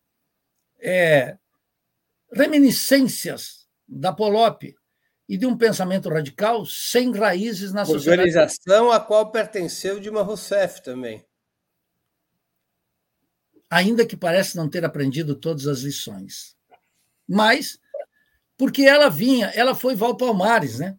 é, 0.78 1.36
reminiscências 2.32 3.66
da 3.88 4.12
Polop 4.12 4.62
e 5.28 5.36
de 5.36 5.46
um 5.46 5.56
pensamento 5.56 6.08
radical 6.08 6.64
sem 6.64 7.12
raízes 7.12 7.72
na 7.72 7.82
Organização 7.82 7.94
sociedade. 7.94 8.20
Organização 8.20 8.92
a 8.92 9.00
qual 9.00 9.30
pertenceu 9.30 10.00
Dilma 10.00 10.22
Rousseff 10.22 10.82
também 10.82 11.24
ainda 13.70 14.06
que 14.06 14.16
parece 14.16 14.56
não 14.56 14.68
ter 14.68 14.84
aprendido 14.84 15.34
todas 15.34 15.66
as 15.66 15.80
lições. 15.80 16.56
Mas, 17.28 17.78
porque 18.56 18.82
ela 18.82 19.08
vinha, 19.08 19.46
ela 19.54 19.74
foi 19.74 19.94
Val 19.94 20.16
Palmares, 20.16 20.78
né? 20.78 20.96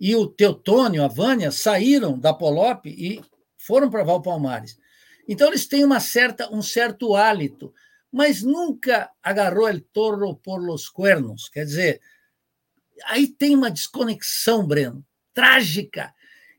E 0.00 0.14
o 0.14 0.26
Teutônio, 0.26 1.04
a 1.04 1.08
Vânia, 1.08 1.50
saíram 1.50 2.18
da 2.18 2.32
Polop 2.32 2.86
e 2.86 3.20
foram 3.56 3.90
para 3.90 4.04
Val 4.04 4.22
Palmares. 4.22 4.78
Então, 5.28 5.48
eles 5.48 5.66
têm 5.66 5.84
uma 5.84 6.00
certa, 6.00 6.52
um 6.54 6.62
certo 6.62 7.14
hálito, 7.14 7.74
mas 8.10 8.42
nunca 8.42 9.10
agarrou 9.22 9.68
el 9.68 9.80
toro 9.80 10.36
por 10.36 10.64
los 10.64 10.88
cuernos. 10.88 11.48
Quer 11.48 11.64
dizer, 11.64 12.00
aí 13.04 13.26
tem 13.26 13.54
uma 13.54 13.70
desconexão, 13.70 14.66
Breno, 14.66 15.04
trágica, 15.34 16.14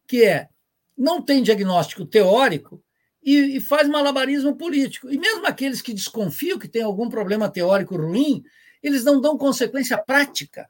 que 0.05 0.23
é 0.23 0.49
não 0.95 1.21
tem 1.21 1.41
diagnóstico 1.41 2.05
teórico, 2.05 2.83
e, 3.23 3.57
e 3.57 3.61
faz 3.61 3.87
malabarismo 3.87 4.55
político. 4.55 5.09
E 5.11 5.17
mesmo 5.17 5.45
aqueles 5.45 5.81
que 5.81 5.93
desconfiam 5.93 6.59
que 6.59 6.67
tem 6.67 6.81
algum 6.81 7.09
problema 7.09 7.49
teórico 7.49 7.95
ruim, 7.95 8.43
eles 8.81 9.03
não 9.03 9.19
dão 9.19 9.37
consequência 9.37 9.97
prática. 9.97 10.69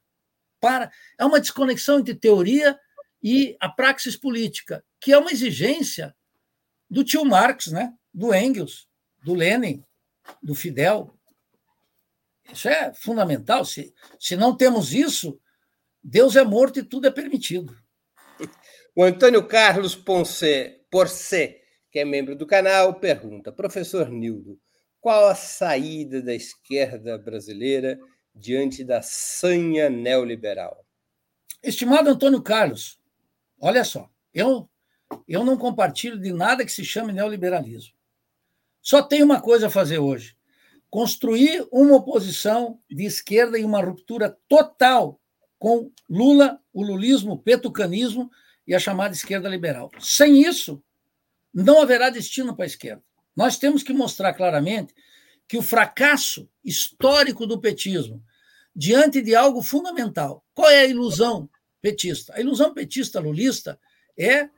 para 0.59 0.91
É 1.17 1.25
uma 1.25 1.39
desconexão 1.39 1.99
entre 1.99 2.15
teoria 2.15 2.79
e 3.21 3.55
a 3.59 3.69
praxis 3.69 4.15
política, 4.15 4.83
que 4.99 5.11
é 5.11 5.17
uma 5.17 5.31
exigência 5.31 6.15
do 6.89 7.03
tio 7.03 7.23
Marx, 7.23 7.67
né? 7.67 7.93
do 8.13 8.33
Engels, 8.33 8.87
do 9.23 9.33
Lenin, 9.33 9.83
do 10.41 10.55
Fidel. 10.55 11.15
Isso 12.51 12.67
é 12.67 12.93
fundamental. 12.93 13.63
Se, 13.63 13.93
se 14.19 14.35
não 14.35 14.55
temos 14.55 14.93
isso, 14.93 15.39
Deus 16.03 16.35
é 16.35 16.43
morto 16.43 16.79
e 16.79 16.83
tudo 16.83 17.07
é 17.07 17.11
permitido. 17.11 17.77
O 18.95 19.03
Antônio 19.03 19.47
Carlos 19.47 19.95
Ponce, 19.95 20.81
Porcé 20.89 21.59
que 21.91 21.99
é 21.99 22.05
membro 22.05 22.35
do 22.35 22.45
canal, 22.45 22.99
pergunta: 22.99 23.51
Professor 23.51 24.09
Nildo, 24.09 24.59
qual 25.01 25.27
a 25.27 25.35
saída 25.35 26.21
da 26.21 26.33
esquerda 26.33 27.17
brasileira 27.17 27.99
diante 28.33 28.83
da 28.83 29.01
sanha 29.01 29.89
neoliberal? 29.89 30.85
Estimado 31.63 32.09
Antônio 32.09 32.41
Carlos, 32.41 32.99
olha 33.59 33.83
só, 33.83 34.09
eu, 34.33 34.69
eu 35.27 35.43
não 35.43 35.57
compartilho 35.57 36.17
de 36.17 36.31
nada 36.31 36.65
que 36.65 36.71
se 36.71 36.85
chame 36.85 37.13
neoliberalismo. 37.13 37.93
Só 38.81 39.01
tem 39.01 39.23
uma 39.23 39.41
coisa 39.41 39.67
a 39.67 39.71
fazer 39.71 39.99
hoje: 39.99 40.37
construir 40.89 41.67
uma 41.71 41.97
oposição 41.97 42.79
de 42.89 43.03
esquerda 43.05 43.57
e 43.57 43.63
uma 43.63 43.81
ruptura 43.81 44.37
total 44.47 45.19
com 45.57 45.91
Lula, 46.09 46.61
o 46.73 46.81
lulismo, 46.81 47.33
o 47.33 47.37
petucanismo 47.37 48.31
e 48.65 48.73
a 48.73 48.79
chamada 48.79 49.13
esquerda 49.13 49.49
liberal. 49.49 49.91
Sem 49.99 50.41
isso, 50.41 50.81
não 51.53 51.81
haverá 51.81 52.09
destino 52.09 52.55
para 52.55 52.65
a 52.65 52.67
esquerda. 52.67 53.03
Nós 53.35 53.57
temos 53.57 53.83
que 53.83 53.93
mostrar 53.93 54.33
claramente 54.33 54.93
que 55.47 55.57
o 55.57 55.61
fracasso 55.61 56.49
histórico 56.63 57.47
do 57.47 57.59
petismo, 57.59 58.23
diante 58.75 59.21
de 59.21 59.35
algo 59.35 59.61
fundamental, 59.61 60.45
qual 60.53 60.69
é 60.69 60.81
a 60.81 60.87
ilusão 60.87 61.49
petista? 61.81 62.35
A 62.35 62.39
ilusão 62.39 62.73
petista 62.73 63.19
lulista 63.19 63.79
é 64.17 64.49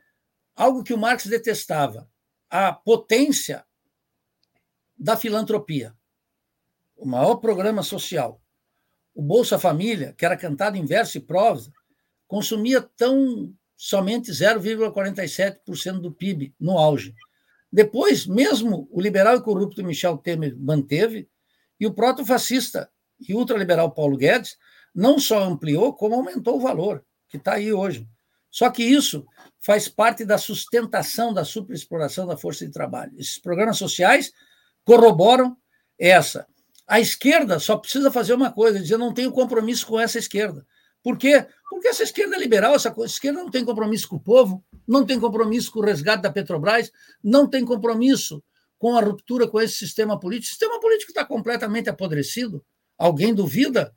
algo 0.56 0.84
que 0.84 0.94
o 0.94 0.98
Marx 0.98 1.26
detestava, 1.26 2.10
a 2.50 2.74
potência 2.74 3.66
da 4.98 5.16
filantropia. 5.16 5.96
O 6.96 7.06
maior 7.06 7.38
programa 7.38 7.82
social, 7.82 8.42
o 9.16 9.22
Bolsa 9.22 9.58
Família, 9.58 10.14
que 10.14 10.26
era 10.26 10.38
cantado 10.38 10.78
em 10.78 10.86
verso 10.86 11.18
e 11.18 11.22
prosa, 11.22 11.72
consumia 12.28 12.82
tão 12.82 13.54
somente 13.76 14.32
0,47% 14.32 16.00
do 16.00 16.12
PIB 16.12 16.54
no 16.60 16.78
auge. 16.78 17.16
Depois, 17.72 18.28
mesmo 18.28 18.88
o 18.92 19.00
liberal 19.00 19.38
e 19.38 19.42
corrupto 19.42 19.84
Michel 19.84 20.18
Temer 20.18 20.56
manteve, 20.58 21.30
e 21.80 21.88
o 21.88 21.94
proto-fascista 21.94 22.90
e 23.20 23.34
ultraliberal 23.34 23.92
Paulo 23.92 24.18
Guedes 24.18 24.58
não 24.94 25.18
só 25.18 25.42
ampliou, 25.42 25.94
como 25.94 26.16
aumentou 26.16 26.58
o 26.58 26.62
valor, 26.62 27.04
que 27.30 27.38
está 27.38 27.54
aí 27.54 27.72
hoje. 27.72 28.08
Só 28.50 28.70
que 28.70 28.84
isso 28.84 29.26
faz 29.60 29.88
parte 29.88 30.26
da 30.26 30.38
sustentação 30.38 31.34
da 31.34 31.46
superexploração 31.46 32.28
da 32.28 32.36
força 32.36 32.66
de 32.66 32.72
trabalho. 32.72 33.14
Esses 33.18 33.40
programas 33.40 33.78
sociais 33.78 34.34
corroboram 34.84 35.56
essa. 35.98 36.46
A 36.86 37.00
esquerda 37.00 37.58
só 37.60 37.78
precisa 37.78 38.12
fazer 38.12 38.34
uma 38.34 38.52
coisa, 38.52 38.80
dizer 38.80 38.98
não 38.98 39.14
tenho 39.14 39.32
compromisso 39.32 39.88
com 39.88 39.98
essa 39.98 40.20
esquerda. 40.20 40.66
Por 41.04 41.18
quê? 41.18 41.46
Porque 41.70 41.88
essa 41.88 42.04
esquerda 42.04 42.38
liberal, 42.38 42.76
essa 42.76 42.94
esquerda 43.06 43.42
não 43.42 43.50
tem 43.50 43.66
compromisso 43.66 44.08
com 44.08 44.18
o 44.18 44.20
povo, 44.20 44.64
não 44.88 45.06
tem 45.06 45.20
compromisso 45.20 45.72
com 45.72 45.80
o 45.80 45.84
resgate 45.84 46.22
da 46.22 46.32
Petrobras, 46.32 46.92
não 47.24 47.48
tem 47.48 47.66
compromisso 47.66 48.44
com 48.78 48.96
a 48.96 49.02
ruptura 49.02 49.48
com 49.48 49.60
esse 49.60 49.78
sistema 49.78 50.20
político. 50.20 50.48
O 50.48 50.50
sistema 50.50 50.80
político 50.80 51.12
está 51.12 51.26
completamente 51.26 51.90
apodrecido. 51.90 52.64
Alguém 52.98 53.34
duvida? 53.34 53.94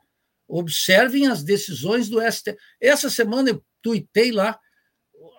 Observem 0.46 1.26
as 1.26 1.42
decisões 1.42 2.08
do 2.08 2.20
STF. 2.20 2.56
Essa 2.80 3.10
semana 3.10 3.50
eu 3.50 3.64
tuitei 3.82 4.30
lá 4.30 4.58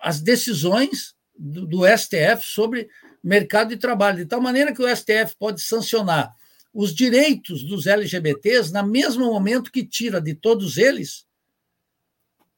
as 0.02 0.20
decisões 0.20 1.14
do, 1.36 1.66
do 1.66 1.82
STF 1.86 2.44
sobre 2.44 2.88
mercado 3.22 3.70
de 3.70 3.76
trabalho, 3.76 4.18
de 4.18 4.26
tal 4.26 4.40
maneira 4.40 4.72
que 4.72 4.82
o 4.82 4.96
STF 4.96 5.34
pode 5.38 5.60
sancionar 5.60 6.32
os 6.72 6.94
direitos 6.94 7.64
dos 7.64 7.86
LGBTs 7.86 8.72
no 8.72 8.86
mesmo 8.86 9.26
momento 9.26 9.72
que 9.72 9.84
tira 9.84 10.20
de 10.20 10.34
todos 10.34 10.76
eles 10.76 11.25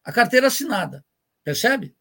a 0.08 0.12
carteira 0.12 0.46
assinada. 0.46 1.04
Percebe? 1.44 1.94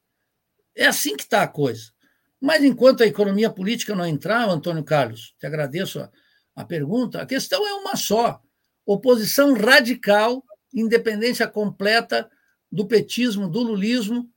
É 0.74 0.86
assim 0.88 1.18
que 1.18 1.24
está 1.24 1.44
a 1.44 1.48
coisa. 1.48 1.92
Mas 2.40 2.64
enquanto 2.64 3.04
a 3.04 3.06
economia 3.06 3.50
política 3.50 3.94
não 3.94 4.06
entrar, 4.06 4.48
Antônio 4.48 4.82
Carlos, 4.82 5.36
te 5.38 5.46
agradeço 5.46 6.00
a, 6.00 6.10
a 6.56 6.64
pergunta, 6.64 7.22
a 7.22 7.26
questão 7.26 7.68
é 7.68 7.74
uma 7.74 7.98
só: 7.98 8.42
oposição 8.86 9.54
radical, 9.56 10.42
independência 10.74 11.46
completa 11.50 12.32
do 12.72 12.88
petismo, 12.88 13.50
do 13.50 13.62
lulismo 13.62 14.32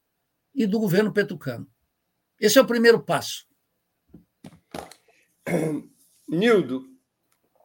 e 0.52 0.66
do 0.66 0.80
governo 0.80 1.12
petucano. 1.12 1.70
Esse 2.40 2.58
é 2.58 2.62
o 2.62 2.66
primeiro 2.66 3.00
passo. 3.00 3.46
Nildo, 6.28 6.88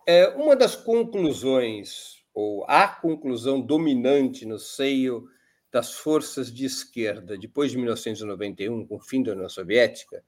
é, 0.05 0.27
uma 0.35 0.55
das 0.55 0.75
conclusões, 0.75 2.23
ou 2.31 2.63
a 2.69 2.87
conclusão 2.87 3.59
dominante 3.59 4.45
no 4.45 4.59
seio 4.59 5.27
das 5.75 5.91
forças 5.91 6.53
de 6.53 6.63
esquerda 6.63 7.37
depois 7.37 7.69
de 7.69 7.77
1991, 7.77 8.87
com 8.87 8.95
o 8.95 8.99
fim 8.99 9.21
da 9.21 9.33
União 9.33 9.49
Soviética, 9.49 10.23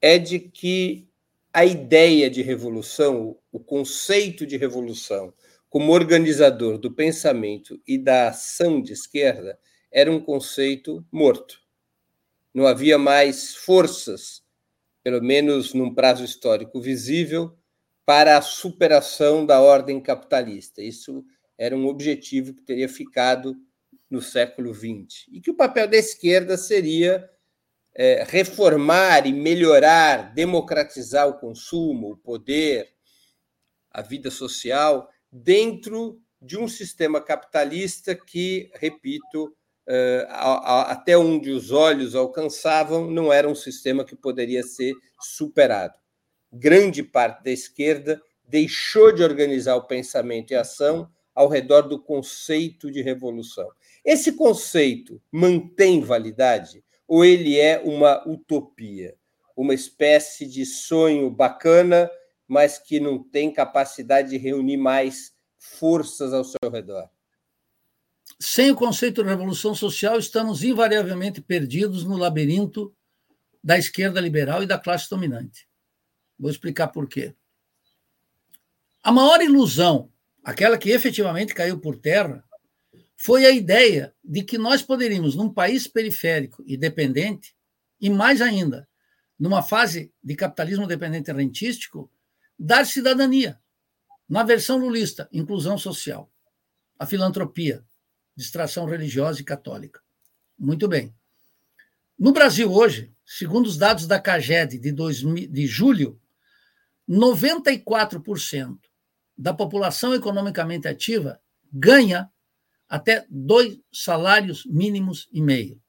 é 0.00 0.16
de 0.16 0.38
que 0.38 1.06
a 1.52 1.66
ideia 1.66 2.30
de 2.30 2.40
revolução, 2.40 3.36
o 3.52 3.60
conceito 3.60 4.46
de 4.46 4.56
revolução, 4.56 5.34
como 5.68 5.92
organizador 5.92 6.78
do 6.78 6.90
pensamento 6.90 7.78
e 7.86 7.98
da 7.98 8.28
ação 8.28 8.80
de 8.80 8.94
esquerda, 8.94 9.58
era 9.92 10.10
um 10.10 10.18
conceito 10.18 11.04
morto. 11.12 11.60
Não 12.54 12.66
havia 12.66 12.96
mais 12.96 13.54
forças, 13.54 14.42
pelo 15.02 15.22
menos 15.22 15.74
num 15.74 15.92
prazo 15.92 16.24
histórico 16.24 16.80
visível, 16.80 17.54
para 18.06 18.38
a 18.38 18.40
superação 18.40 19.44
da 19.44 19.60
ordem 19.60 20.00
capitalista. 20.00 20.80
Isso 20.80 21.22
era 21.58 21.76
um 21.76 21.86
objetivo 21.86 22.54
que 22.54 22.62
teria 22.62 22.88
ficado 22.88 23.54
no 24.10 24.20
século 24.20 24.74
XX, 24.74 25.28
e 25.30 25.40
que 25.40 25.50
o 25.50 25.56
papel 25.56 25.86
da 25.86 25.96
esquerda 25.96 26.56
seria 26.56 27.30
é, 27.94 28.24
reformar 28.26 29.26
e 29.26 29.32
melhorar, 29.32 30.34
democratizar 30.34 31.28
o 31.28 31.38
consumo, 31.38 32.12
o 32.12 32.16
poder, 32.16 32.88
a 33.90 34.02
vida 34.02 34.30
social, 34.30 35.08
dentro 35.30 36.20
de 36.40 36.58
um 36.58 36.66
sistema 36.66 37.20
capitalista 37.20 38.14
que, 38.14 38.70
repito, 38.74 39.54
é, 39.86 40.26
até 40.28 41.16
onde 41.16 41.50
os 41.50 41.70
olhos 41.70 42.14
alcançavam, 42.14 43.10
não 43.10 43.32
era 43.32 43.48
um 43.48 43.54
sistema 43.54 44.04
que 44.04 44.16
poderia 44.16 44.62
ser 44.62 44.94
superado. 45.20 45.94
Grande 46.52 47.02
parte 47.02 47.44
da 47.44 47.50
esquerda 47.50 48.20
deixou 48.44 49.12
de 49.12 49.22
organizar 49.22 49.76
o 49.76 49.86
pensamento 49.86 50.52
e 50.52 50.56
a 50.56 50.62
ação 50.62 51.10
ao 51.34 51.48
redor 51.48 51.82
do 51.82 52.00
conceito 52.00 52.90
de 52.90 53.02
revolução. 53.02 53.68
Esse 54.04 54.32
conceito 54.32 55.20
mantém 55.30 56.00
validade 56.00 56.82
ou 57.06 57.24
ele 57.24 57.58
é 57.58 57.80
uma 57.80 58.26
utopia, 58.28 59.16
uma 59.56 59.74
espécie 59.74 60.46
de 60.46 60.64
sonho 60.64 61.28
bacana, 61.28 62.10
mas 62.46 62.78
que 62.78 63.00
não 63.00 63.22
tem 63.22 63.52
capacidade 63.52 64.30
de 64.30 64.38
reunir 64.38 64.76
mais 64.76 65.34
forças 65.58 66.32
ao 66.32 66.44
seu 66.44 66.70
redor? 66.70 67.10
Sem 68.38 68.70
o 68.70 68.76
conceito 68.76 69.22
de 69.22 69.28
revolução 69.28 69.74
social, 69.74 70.18
estamos 70.18 70.62
invariavelmente 70.62 71.42
perdidos 71.42 72.04
no 72.04 72.16
labirinto 72.16 72.94
da 73.62 73.76
esquerda 73.76 74.20
liberal 74.20 74.62
e 74.62 74.66
da 74.66 74.78
classe 74.78 75.10
dominante. 75.10 75.68
Vou 76.38 76.50
explicar 76.50 76.88
por 76.88 77.06
quê. 77.06 77.34
A 79.02 79.12
maior 79.12 79.42
ilusão, 79.42 80.10
aquela 80.42 80.78
que 80.78 80.90
efetivamente 80.90 81.54
caiu 81.54 81.78
por 81.78 81.96
terra, 81.96 82.42
foi 83.22 83.44
a 83.44 83.50
ideia 83.50 84.14
de 84.24 84.42
que 84.42 84.56
nós 84.56 84.80
poderíamos, 84.80 85.34
num 85.34 85.52
país 85.52 85.86
periférico 85.86 86.64
e 86.66 86.74
dependente, 86.74 87.54
e 88.00 88.08
mais 88.08 88.40
ainda, 88.40 88.88
numa 89.38 89.62
fase 89.62 90.10
de 90.24 90.34
capitalismo 90.34 90.86
dependente 90.86 91.30
rentístico, 91.30 92.10
dar 92.58 92.86
cidadania. 92.86 93.60
Na 94.26 94.42
versão 94.42 94.78
lulista, 94.78 95.28
inclusão 95.30 95.76
social, 95.76 96.32
a 96.98 97.04
filantropia, 97.04 97.84
distração 98.34 98.86
religiosa 98.86 99.42
e 99.42 99.44
católica. 99.44 100.00
Muito 100.58 100.88
bem. 100.88 101.14
No 102.18 102.32
Brasil 102.32 102.72
hoje, 102.72 103.12
segundo 103.26 103.66
os 103.66 103.76
dados 103.76 104.06
da 104.06 104.18
CAGED 104.18 104.78
de, 104.78 104.92
2000, 104.92 105.46
de 105.46 105.66
julho, 105.66 106.18
94% 107.06 108.78
da 109.36 109.52
população 109.52 110.14
economicamente 110.14 110.88
ativa 110.88 111.38
ganha 111.70 112.30
até 112.90 113.24
dois 113.30 113.78
salários 113.92 114.66
mínimos 114.66 115.28
e 115.32 115.40
meio. 115.40 115.80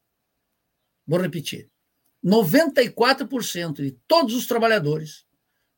Vou 1.06 1.20
repetir. 1.20 1.68
94% 2.24 3.74
de 3.78 3.92
todos 4.08 4.36
os 4.36 4.46
trabalhadores, 4.46 5.26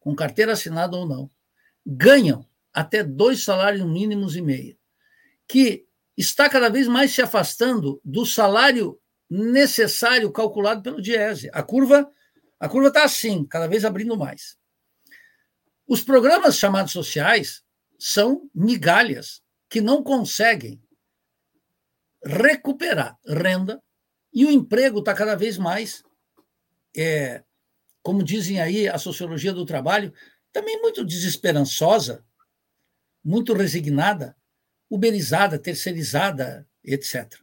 com 0.01 0.13
carteira 0.13 0.51
assinada 0.51 0.97
ou 0.97 1.07
não, 1.07 1.31
ganham 1.85 2.45
até 2.73 3.01
dois 3.01 3.41
salários 3.41 3.85
mínimos 3.87 4.35
e 4.35 4.41
meio, 4.41 4.77
que 5.47 5.87
está 6.17 6.49
cada 6.49 6.69
vez 6.69 6.89
mais 6.89 7.13
se 7.13 7.21
afastando 7.21 8.01
do 8.03 8.25
salário 8.25 8.99
necessário 9.29 10.29
calculado 10.29 10.81
pelo 10.81 11.01
Diese. 11.01 11.49
A 11.53 11.63
curva 11.63 12.11
a 12.59 12.69
curva 12.69 12.89
está 12.89 13.03
assim, 13.03 13.45
cada 13.45 13.67
vez 13.67 13.83
abrindo 13.83 14.17
mais. 14.17 14.57
Os 15.87 16.01
programas 16.01 16.57
chamados 16.57 16.93
sociais 16.93 17.61
são 17.99 18.49
migalhas 18.53 19.41
que 19.69 19.81
não 19.81 20.03
conseguem 20.03 20.81
recuperar 22.25 23.17
renda 23.25 23.81
e 24.33 24.45
o 24.45 24.51
emprego 24.51 24.99
está 24.99 25.13
cada 25.13 25.35
vez 25.35 25.57
mais, 25.57 26.03
é, 26.95 27.43
como 28.01 28.23
dizem 28.23 28.59
aí 28.59 28.87
a 28.87 28.97
sociologia 28.97 29.53
do 29.53 29.65
trabalho, 29.65 30.13
também 30.51 30.81
muito 30.81 31.05
desesperançosa, 31.05 32.23
muito 33.23 33.53
resignada, 33.53 34.35
uberizada, 34.89 35.59
terceirizada, 35.59 36.67
etc. 36.83 37.39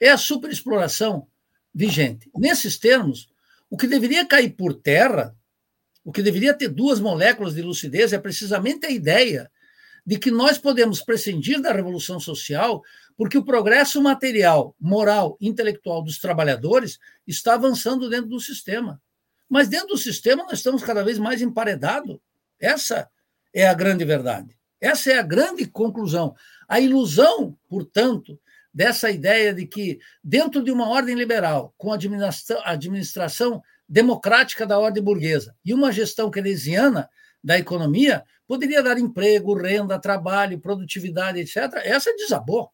É 0.00 0.10
a 0.10 0.18
superexploração 0.18 1.28
vigente. 1.74 2.30
Nesses 2.36 2.78
termos, 2.78 3.28
o 3.70 3.76
que 3.76 3.86
deveria 3.86 4.26
cair 4.26 4.50
por 4.50 4.74
terra, 4.74 5.36
o 6.04 6.12
que 6.12 6.22
deveria 6.22 6.52
ter 6.52 6.68
duas 6.68 6.98
moléculas 6.98 7.54
de 7.54 7.62
lucidez 7.62 8.12
é 8.12 8.18
precisamente 8.18 8.86
a 8.86 8.90
ideia 8.90 9.50
de 10.04 10.18
que 10.18 10.30
nós 10.30 10.58
podemos 10.58 11.00
prescindir 11.00 11.60
da 11.60 11.72
revolução 11.72 12.18
social 12.18 12.82
porque 13.16 13.38
o 13.38 13.44
progresso 13.44 14.02
material, 14.02 14.74
moral, 14.80 15.36
intelectual 15.40 16.02
dos 16.02 16.18
trabalhadores 16.18 16.98
está 17.26 17.54
avançando 17.54 18.08
dentro 18.08 18.28
do 18.28 18.40
sistema. 18.40 19.00
Mas 19.48 19.68
dentro 19.68 19.88
do 19.88 19.98
sistema 19.98 20.44
nós 20.44 20.54
estamos 20.54 20.82
cada 20.82 21.04
vez 21.04 21.18
mais 21.18 21.42
emparedados. 21.42 22.18
Essa 22.58 23.08
é 23.52 23.68
a 23.68 23.74
grande 23.74 24.04
verdade. 24.04 24.56
Essa 24.80 25.12
é 25.12 25.18
a 25.18 25.22
grande 25.22 25.66
conclusão. 25.66 26.34
A 26.66 26.80
ilusão, 26.80 27.56
portanto, 27.68 28.40
dessa 28.74 29.10
ideia 29.10 29.54
de 29.54 29.66
que, 29.66 30.00
dentro 30.24 30.62
de 30.62 30.72
uma 30.72 30.88
ordem 30.88 31.14
liberal, 31.14 31.74
com 31.76 31.92
a 31.92 31.98
administração, 32.64 33.62
democrática 33.88 34.66
da 34.66 34.78
ordem 34.78 35.02
burguesa 35.02 35.54
e 35.64 35.74
uma 35.74 35.92
gestão 35.92 36.30
keynesiana 36.30 37.08
da 37.44 37.58
economia, 37.58 38.24
poderia 38.52 38.82
dar 38.82 38.98
emprego, 38.98 39.54
renda, 39.54 39.98
trabalho, 39.98 40.60
produtividade, 40.60 41.40
etc. 41.40 41.72
Essa 41.84 42.14
desabou 42.14 42.70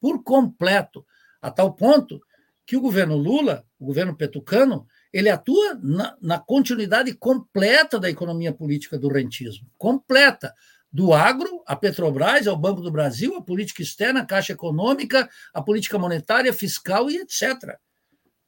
por 0.00 0.24
completo, 0.24 1.06
a 1.40 1.48
tal 1.48 1.74
ponto 1.74 2.20
que 2.66 2.76
o 2.76 2.80
governo 2.80 3.16
Lula, 3.16 3.64
o 3.78 3.86
governo 3.86 4.16
petucano, 4.16 4.84
ele 5.12 5.28
atua 5.28 5.78
na, 5.80 6.16
na 6.20 6.40
continuidade 6.40 7.14
completa 7.14 8.00
da 8.00 8.10
economia 8.10 8.52
política 8.52 8.98
do 8.98 9.06
rentismo, 9.06 9.70
completa, 9.78 10.52
do 10.92 11.12
agro, 11.12 11.62
a 11.68 11.76
Petrobras, 11.76 12.48
ao 12.48 12.56
Banco 12.56 12.80
do 12.80 12.90
Brasil, 12.90 13.36
a 13.36 13.42
política 13.42 13.80
externa, 13.80 14.22
a 14.22 14.26
Caixa 14.26 14.54
Econômica, 14.54 15.30
a 15.54 15.62
política 15.62 16.00
monetária, 16.00 16.52
fiscal 16.52 17.08
e 17.08 17.18
etc. 17.18 17.78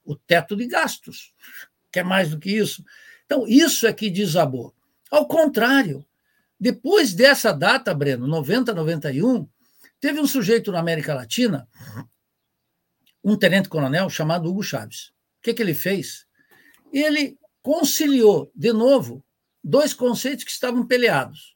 O 0.05 0.16
teto 0.16 0.56
de 0.56 0.66
gastos, 0.66 1.32
que 1.92 2.01
é 2.01 2.02
mais 2.02 2.30
do 2.30 2.38
que 2.40 2.51
isso. 2.51 2.84
Então, 3.26 3.46
isso 3.46 3.86
é 3.86 3.92
que 3.92 4.10
desabou. 4.10 4.74
Ao 5.09 5.28
contrário, 5.28 6.05
Depois 6.65 7.12
dessa 7.12 7.53
data, 7.53 7.93
Breno, 7.93 8.27
90, 8.27 8.73
91, 8.73 9.47
teve 10.01 10.19
um 10.19 10.27
sujeito 10.27 10.73
na 10.73 10.78
América 10.78 11.12
Latina, 11.12 11.69
um 13.23 13.36
tenente-coronel 13.36 14.09
chamado 14.09 14.49
Hugo 14.49 14.62
Chaves. 14.62 15.09
O 15.09 15.43
que, 15.43 15.53
que 15.53 15.61
ele 15.61 15.74
fez? 15.74 16.27
Ele 16.91 17.39
conciliou, 17.61 18.51
de 18.55 18.73
novo, 18.73 19.23
dois 19.62 19.93
conceitos 19.93 20.43
que 20.43 20.51
estavam 20.51 20.86
peleados: 20.86 21.55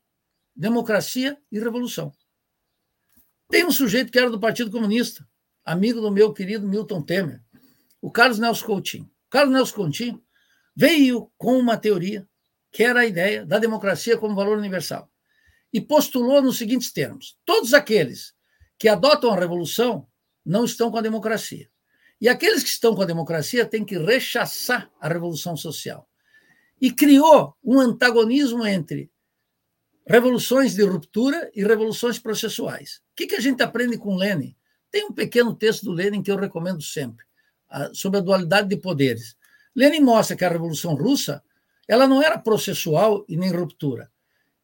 democracia 0.54 1.38
e 1.50 1.58
revolução. 1.58 2.12
Tem 3.48 3.64
um 3.64 3.72
sujeito 3.72 4.12
que 4.12 4.18
era 4.18 4.28
do 4.28 4.38
Partido 4.38 4.70
Comunista, 4.70 5.26
amigo 5.64 6.02
do 6.02 6.10
meu 6.10 6.34
querido 6.34 6.68
Milton 6.68 7.00
Temer, 7.00 7.42
o 7.98 8.10
Carlos 8.10 8.38
Nelson 8.38 8.66
Coutinho. 8.66 9.04
O 9.04 9.30
Carlos 9.30 9.54
Nelson 9.54 9.74
Coutinho 9.74 10.22
veio 10.76 11.32
com 11.38 11.58
uma 11.58 11.78
teoria 11.78 12.27
que 12.70 12.82
era 12.84 13.00
a 13.00 13.06
ideia 13.06 13.44
da 13.44 13.58
democracia 13.58 14.16
como 14.16 14.34
valor 14.34 14.58
universal 14.58 15.10
e 15.72 15.80
postulou 15.80 16.42
nos 16.42 16.58
seguintes 16.58 16.92
termos: 16.92 17.38
todos 17.44 17.74
aqueles 17.74 18.34
que 18.78 18.88
adotam 18.88 19.32
a 19.32 19.38
revolução 19.38 20.06
não 20.44 20.64
estão 20.64 20.90
com 20.90 20.98
a 20.98 21.02
democracia. 21.02 21.68
E 22.20 22.28
aqueles 22.28 22.62
que 22.62 22.70
estão 22.70 22.94
com 22.94 23.02
a 23.02 23.06
democracia 23.06 23.64
têm 23.64 23.84
que 23.84 23.96
rechaçar 23.96 24.90
a 25.00 25.08
revolução 25.08 25.56
social. 25.56 26.08
E 26.80 26.90
criou 26.90 27.56
um 27.62 27.78
antagonismo 27.78 28.66
entre 28.66 29.10
revoluções 30.06 30.74
de 30.74 30.82
ruptura 30.82 31.50
e 31.54 31.62
revoluções 31.62 32.18
processuais. 32.18 33.02
O 33.12 33.16
que, 33.16 33.26
que 33.26 33.34
a 33.34 33.40
gente 33.40 33.62
aprende 33.62 33.98
com 33.98 34.16
Lenin? 34.16 34.56
Tem 34.90 35.04
um 35.04 35.12
pequeno 35.12 35.54
texto 35.54 35.84
do 35.84 35.92
Lenin 35.92 36.22
que 36.22 36.30
eu 36.30 36.36
recomendo 36.36 36.82
sempre, 36.82 37.24
sobre 37.92 38.18
a 38.18 38.22
dualidade 38.22 38.68
de 38.68 38.76
poderes. 38.76 39.36
Lenin 39.74 40.00
mostra 40.00 40.36
que 40.36 40.44
a 40.44 40.48
Revolução 40.48 40.94
Russa 40.94 41.42
ela 41.88 42.06
não 42.06 42.22
era 42.22 42.38
processual 42.38 43.24
e 43.26 43.36
nem 43.36 43.50
ruptura, 43.50 44.12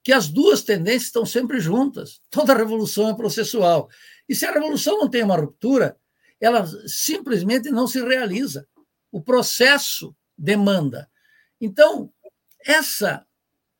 que 0.03 0.13
as 0.13 0.29
duas 0.29 0.63
tendências 0.63 1.05
estão 1.05 1.25
sempre 1.25 1.59
juntas. 1.59 2.21
Toda 2.31 2.55
revolução 2.55 3.09
é 3.09 3.15
processual. 3.15 3.89
E 4.29 4.35
se 4.35 4.45
a 4.45 4.53
revolução 4.53 4.99
não 4.99 5.09
tem 5.09 5.25
uma 5.25 5.37
ruptura, 5.37 5.97
ela 6.39 6.67
simplesmente 6.87 7.71
não 7.71 7.87
se 7.87 8.05
realiza. 8.05 8.69
O 9.11 9.23
processo 9.23 10.15
demanda. 10.37 11.11
Então, 11.59 12.13
essa 12.61 13.27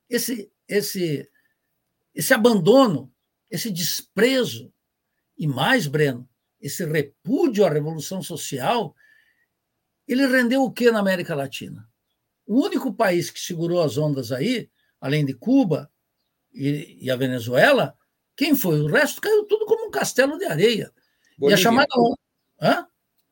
esse 0.09 0.51
esse 0.67 1.29
esse 2.15 2.33
abandono, 2.33 3.13
esse 3.51 3.71
desprezo, 3.71 4.73
e 5.37 5.47
mais, 5.47 5.87
Breno, 5.87 6.29
esse 6.61 6.85
repúdio 6.85 7.67
à 7.67 7.69
revolução 7.69 8.23
social, 8.23 8.95
ele 10.07 10.27
rendeu 10.27 10.63
o 10.63 10.71
que 10.71 10.91
na 10.91 11.01
América 11.01 11.35
Latina? 11.35 11.87
O 12.47 12.65
único 12.65 12.93
país 12.93 13.31
que 13.31 13.41
segurou 13.41 13.83
as 13.83 13.97
ondas 13.97 14.33
aí, 14.33 14.71
além 15.01 15.25
de 15.25 15.35
Cuba 15.35 15.91
e, 16.53 16.99
e 17.01 17.11
a 17.11 17.17
Venezuela, 17.17 17.97
quem 18.37 18.55
foi? 18.55 18.81
O 18.81 18.87
resto 18.87 19.21
caiu 19.21 19.45
tudo 19.45 19.65
como 19.67 19.87
um 19.87 19.91
castelo 19.91 20.39
de 20.39 20.45
areia. 20.45 20.93
Bolívia. 21.39 21.51
E 21.51 21.55
a 21.55 21.63
chamada. 21.63 21.89
Hã? 22.61 22.87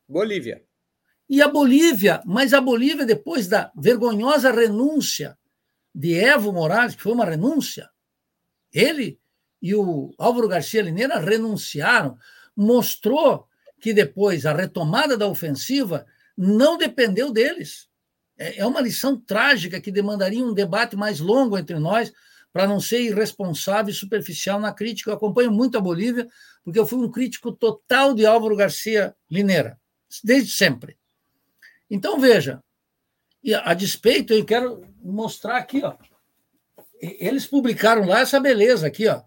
Bolívia. 0.07 0.63
E 1.29 1.41
a 1.41 1.47
Bolívia, 1.47 2.21
mas 2.25 2.53
a 2.53 2.61
Bolívia, 2.61 3.05
depois 3.05 3.47
da 3.47 3.71
vergonhosa 3.75 4.51
renúncia 4.51 5.37
de 5.93 6.13
Evo 6.15 6.51
Morales, 6.51 6.95
que 6.95 7.01
foi 7.01 7.13
uma 7.13 7.25
renúncia, 7.25 7.89
ele 8.71 9.19
e 9.61 9.73
o 9.73 10.13
Álvaro 10.17 10.47
Garcia 10.47 10.81
Lineira 10.81 11.19
renunciaram, 11.19 12.17
mostrou 12.55 13.47
que 13.79 13.93
depois 13.93 14.45
a 14.45 14.53
retomada 14.53 15.17
da 15.17 15.27
ofensiva 15.27 16.05
não 16.37 16.77
dependeu 16.77 17.31
deles. 17.31 17.89
É, 18.43 18.59
é 18.59 18.65
uma 18.65 18.81
lição 18.81 19.17
trágica 19.17 19.79
que 19.79 19.91
demandaria 19.91 20.43
um 20.43 20.53
debate 20.53 20.97
mais 20.97 21.21
longo 21.21 21.57
entre 21.57 21.79
nós 21.79 22.11
para 22.51 22.67
não 22.67 22.79
ser 22.79 23.01
irresponsável 23.01 23.91
e 23.91 23.95
superficial 23.95 24.59
na 24.59 24.73
crítica. 24.73 25.09
Eu 25.09 25.15
acompanho 25.15 25.51
muito 25.51 25.77
a 25.77 25.81
Bolívia, 25.81 26.27
porque 26.63 26.77
eu 26.77 26.85
fui 26.85 26.99
um 26.99 27.09
crítico 27.09 27.53
total 27.53 28.13
de 28.13 28.25
Álvaro 28.25 28.57
Garcia 28.57 29.15
Lineira, 29.31 29.79
desde 30.23 30.51
sempre. 30.51 30.97
Então, 31.89 32.19
veja, 32.19 32.61
a 33.63 33.73
despeito, 33.73 34.33
eu 34.33 34.45
quero 34.45 34.83
mostrar 35.01 35.57
aqui, 35.57 35.81
ó, 35.83 35.95
eles 37.01 37.45
publicaram 37.45 38.05
lá 38.05 38.19
essa 38.19 38.39
beleza 38.39 38.87
aqui, 38.87 39.07
ó, 39.07 39.23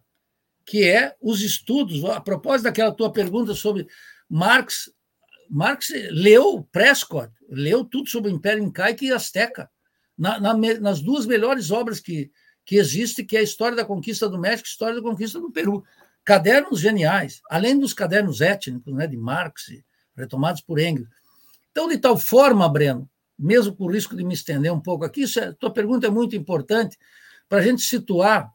que 0.65 0.85
é 0.85 1.17
os 1.21 1.43
estudos. 1.43 2.05
A 2.05 2.21
propósito 2.21 2.65
daquela 2.65 2.93
tua 2.93 3.13
pergunta 3.13 3.55
sobre 3.55 3.87
Marx, 4.29 4.91
Marx 5.49 5.89
leu 6.11 6.67
Prescott, 6.73 7.33
leu 7.49 7.85
tudo 7.85 8.09
sobre 8.09 8.31
o 8.31 8.35
Império 8.35 8.63
Incaico 8.63 9.05
e 9.05 9.13
Azteca, 9.13 9.71
na, 10.17 10.41
na, 10.41 10.55
nas 10.55 11.01
duas 11.01 11.27
melhores 11.27 11.71
obras 11.71 12.01
que, 12.01 12.31
que 12.65 12.77
existem, 12.77 13.25
que 13.25 13.37
é 13.37 13.41
a 13.41 13.45
História 13.45 13.77
da 13.77 13.85
Conquista 13.85 14.29
do 14.29 14.39
México 14.39 14.67
e 14.67 14.71
a 14.71 14.73
História 14.73 14.95
da 14.97 15.03
Conquista 15.03 15.39
do 15.39 15.51
Peru. 15.51 15.85
Cadernos 16.25 16.81
geniais, 16.81 17.41
além 17.49 17.79
dos 17.79 17.95
cadernos 17.95 18.41
étnicos 18.41 18.93
né, 18.93 19.07
de 19.07 19.17
Marx, 19.17 19.67
retomados 20.17 20.61
por 20.61 20.79
Engels. 20.79 21.09
Então, 21.71 21.89
de 21.89 21.99
tal 21.99 22.17
forma, 22.17 22.69
Breno, 22.69 23.09
mesmo 23.39 23.75
por 23.75 23.93
risco 23.93 24.17
de 24.17 24.25
me 24.25 24.35
estender 24.35 24.73
um 24.73 24.81
pouco 24.81 25.05
aqui, 25.05 25.23
isso 25.23 25.39
é, 25.39 25.53
tua 25.53 25.73
pergunta 25.73 26.07
é 26.07 26.11
muito 26.11 26.35
importante, 26.35 26.99
para 27.49 27.59
a 27.59 27.63
gente 27.63 27.83
situar 27.83 28.53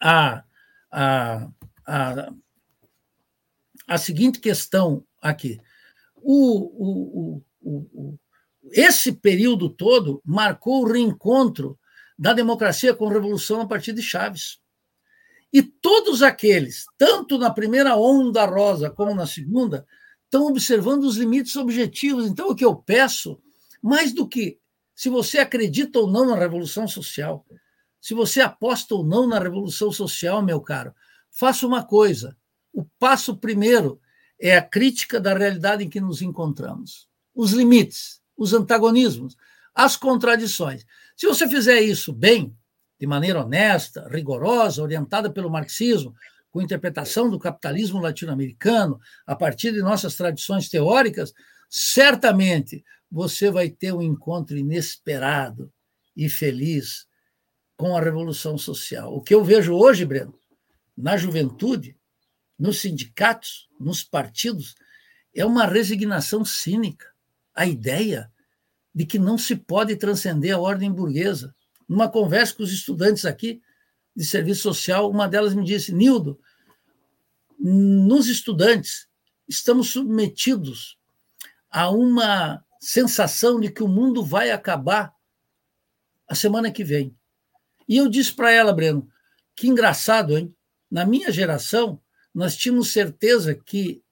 a, 0.00 0.44
a, 0.90 1.48
a, 1.86 2.32
a 3.88 3.98
seguinte 3.98 4.38
questão 4.40 5.04
aqui. 5.20 5.60
O, 6.22 7.40
o, 7.40 7.42
o, 7.60 8.18
esse 8.70 9.12
período 9.12 9.68
todo 9.68 10.22
marcou 10.24 10.82
o 10.82 10.92
reencontro 10.92 11.78
da 12.18 12.32
democracia 12.32 12.94
com 12.94 13.08
a 13.08 13.12
Revolução 13.12 13.60
a 13.60 13.66
partir 13.66 13.92
de 13.92 14.02
Chaves. 14.02 14.58
E 15.52 15.62
todos 15.62 16.22
aqueles, 16.22 16.86
tanto 16.96 17.36
na 17.36 17.50
primeira 17.50 17.96
onda 17.96 18.46
rosa 18.46 18.88
como 18.88 19.14
na 19.14 19.26
segunda, 19.26 19.86
estão 20.24 20.46
observando 20.46 21.04
os 21.04 21.16
limites 21.16 21.56
objetivos. 21.56 22.26
Então, 22.26 22.48
o 22.48 22.54
que 22.54 22.64
eu 22.64 22.74
peço, 22.74 23.38
mais 23.82 24.12
do 24.12 24.26
que 24.26 24.58
se 24.94 25.08
você 25.08 25.38
acredita 25.38 25.98
ou 25.98 26.10
não 26.10 26.26
na 26.26 26.36
Revolução 26.36 26.86
Social, 26.88 27.44
se 28.02 28.14
você 28.14 28.40
aposta 28.40 28.96
ou 28.96 29.04
não 29.04 29.28
na 29.28 29.38
revolução 29.38 29.92
social, 29.92 30.42
meu 30.42 30.60
caro, 30.60 30.92
faça 31.30 31.64
uma 31.64 31.84
coisa. 31.84 32.36
O 32.72 32.84
passo 32.98 33.36
primeiro 33.36 34.00
é 34.42 34.56
a 34.56 34.62
crítica 34.62 35.20
da 35.20 35.32
realidade 35.32 35.84
em 35.84 35.88
que 35.88 36.00
nos 36.00 36.20
encontramos, 36.20 37.08
os 37.32 37.52
limites, 37.52 38.20
os 38.36 38.52
antagonismos, 38.52 39.36
as 39.72 39.96
contradições. 39.96 40.84
Se 41.16 41.28
você 41.28 41.48
fizer 41.48 41.80
isso 41.80 42.12
bem, 42.12 42.52
de 42.98 43.06
maneira 43.06 43.44
honesta, 43.44 44.08
rigorosa, 44.10 44.82
orientada 44.82 45.30
pelo 45.30 45.48
marxismo, 45.48 46.12
com 46.50 46.60
interpretação 46.60 47.30
do 47.30 47.38
capitalismo 47.38 48.00
latino-americano, 48.00 49.00
a 49.24 49.36
partir 49.36 49.72
de 49.72 49.80
nossas 49.80 50.16
tradições 50.16 50.68
teóricas, 50.68 51.32
certamente 51.70 52.84
você 53.08 53.48
vai 53.48 53.70
ter 53.70 53.92
um 53.92 54.02
encontro 54.02 54.56
inesperado 54.56 55.72
e 56.16 56.28
feliz 56.28 57.06
com 57.76 57.96
a 57.96 58.00
revolução 58.00 58.58
social. 58.58 59.14
O 59.14 59.22
que 59.22 59.34
eu 59.34 59.44
vejo 59.44 59.72
hoje, 59.74 60.04
Breno, 60.04 60.34
na 60.96 61.16
juventude, 61.16 61.96
nos 62.62 62.80
sindicatos, 62.80 63.68
nos 63.80 64.04
partidos, 64.04 64.76
é 65.34 65.44
uma 65.44 65.66
resignação 65.66 66.44
cínica. 66.44 67.10
A 67.52 67.66
ideia 67.66 68.30
de 68.94 69.04
que 69.04 69.18
não 69.18 69.36
se 69.36 69.56
pode 69.56 69.96
transcender 69.96 70.54
a 70.54 70.60
ordem 70.60 70.92
burguesa. 70.92 71.52
Numa 71.88 72.08
conversa 72.08 72.54
com 72.54 72.62
os 72.62 72.72
estudantes 72.72 73.24
aqui 73.24 73.60
de 74.14 74.24
serviço 74.24 74.62
social, 74.62 75.10
uma 75.10 75.26
delas 75.26 75.54
me 75.54 75.64
disse: 75.64 75.92
Nildo, 75.92 76.38
nos 77.58 78.28
estudantes 78.28 79.08
estamos 79.48 79.88
submetidos 79.88 80.96
a 81.68 81.90
uma 81.90 82.64
sensação 82.78 83.58
de 83.58 83.72
que 83.72 83.82
o 83.82 83.88
mundo 83.88 84.24
vai 84.24 84.52
acabar 84.52 85.12
a 86.28 86.34
semana 86.36 86.70
que 86.70 86.84
vem. 86.84 87.12
E 87.88 87.96
eu 87.96 88.08
disse 88.08 88.32
para 88.32 88.52
ela, 88.52 88.72
Breno, 88.72 89.08
que 89.56 89.66
engraçado, 89.66 90.38
hein? 90.38 90.54
Na 90.88 91.04
minha 91.04 91.32
geração, 91.32 92.00
nós 92.34 92.56
tínhamos 92.56 92.92
certeza 92.92 93.54
que 93.54 94.02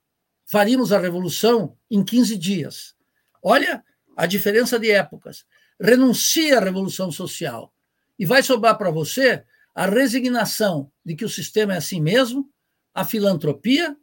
faríamos 0.44 0.92
a 0.92 0.98
revolução 0.98 1.76
em 1.90 2.04
15 2.04 2.36
dias. 2.36 2.94
Olha 3.42 3.84
a 4.16 4.26
diferença 4.26 4.78
de 4.78 4.90
épocas. 4.90 5.46
Renuncia 5.80 6.58
à 6.58 6.60
revolução 6.60 7.10
social 7.10 7.72
e 8.18 8.26
vai 8.26 8.42
sobrar 8.42 8.76
para 8.76 8.90
você 8.90 9.44
a 9.74 9.86
resignação 9.86 10.90
de 11.04 11.14
que 11.14 11.24
o 11.24 11.28
sistema 11.28 11.74
é 11.74 11.78
assim 11.78 12.00
mesmo, 12.00 12.50
a 12.92 13.04
filantropia, 13.04 13.96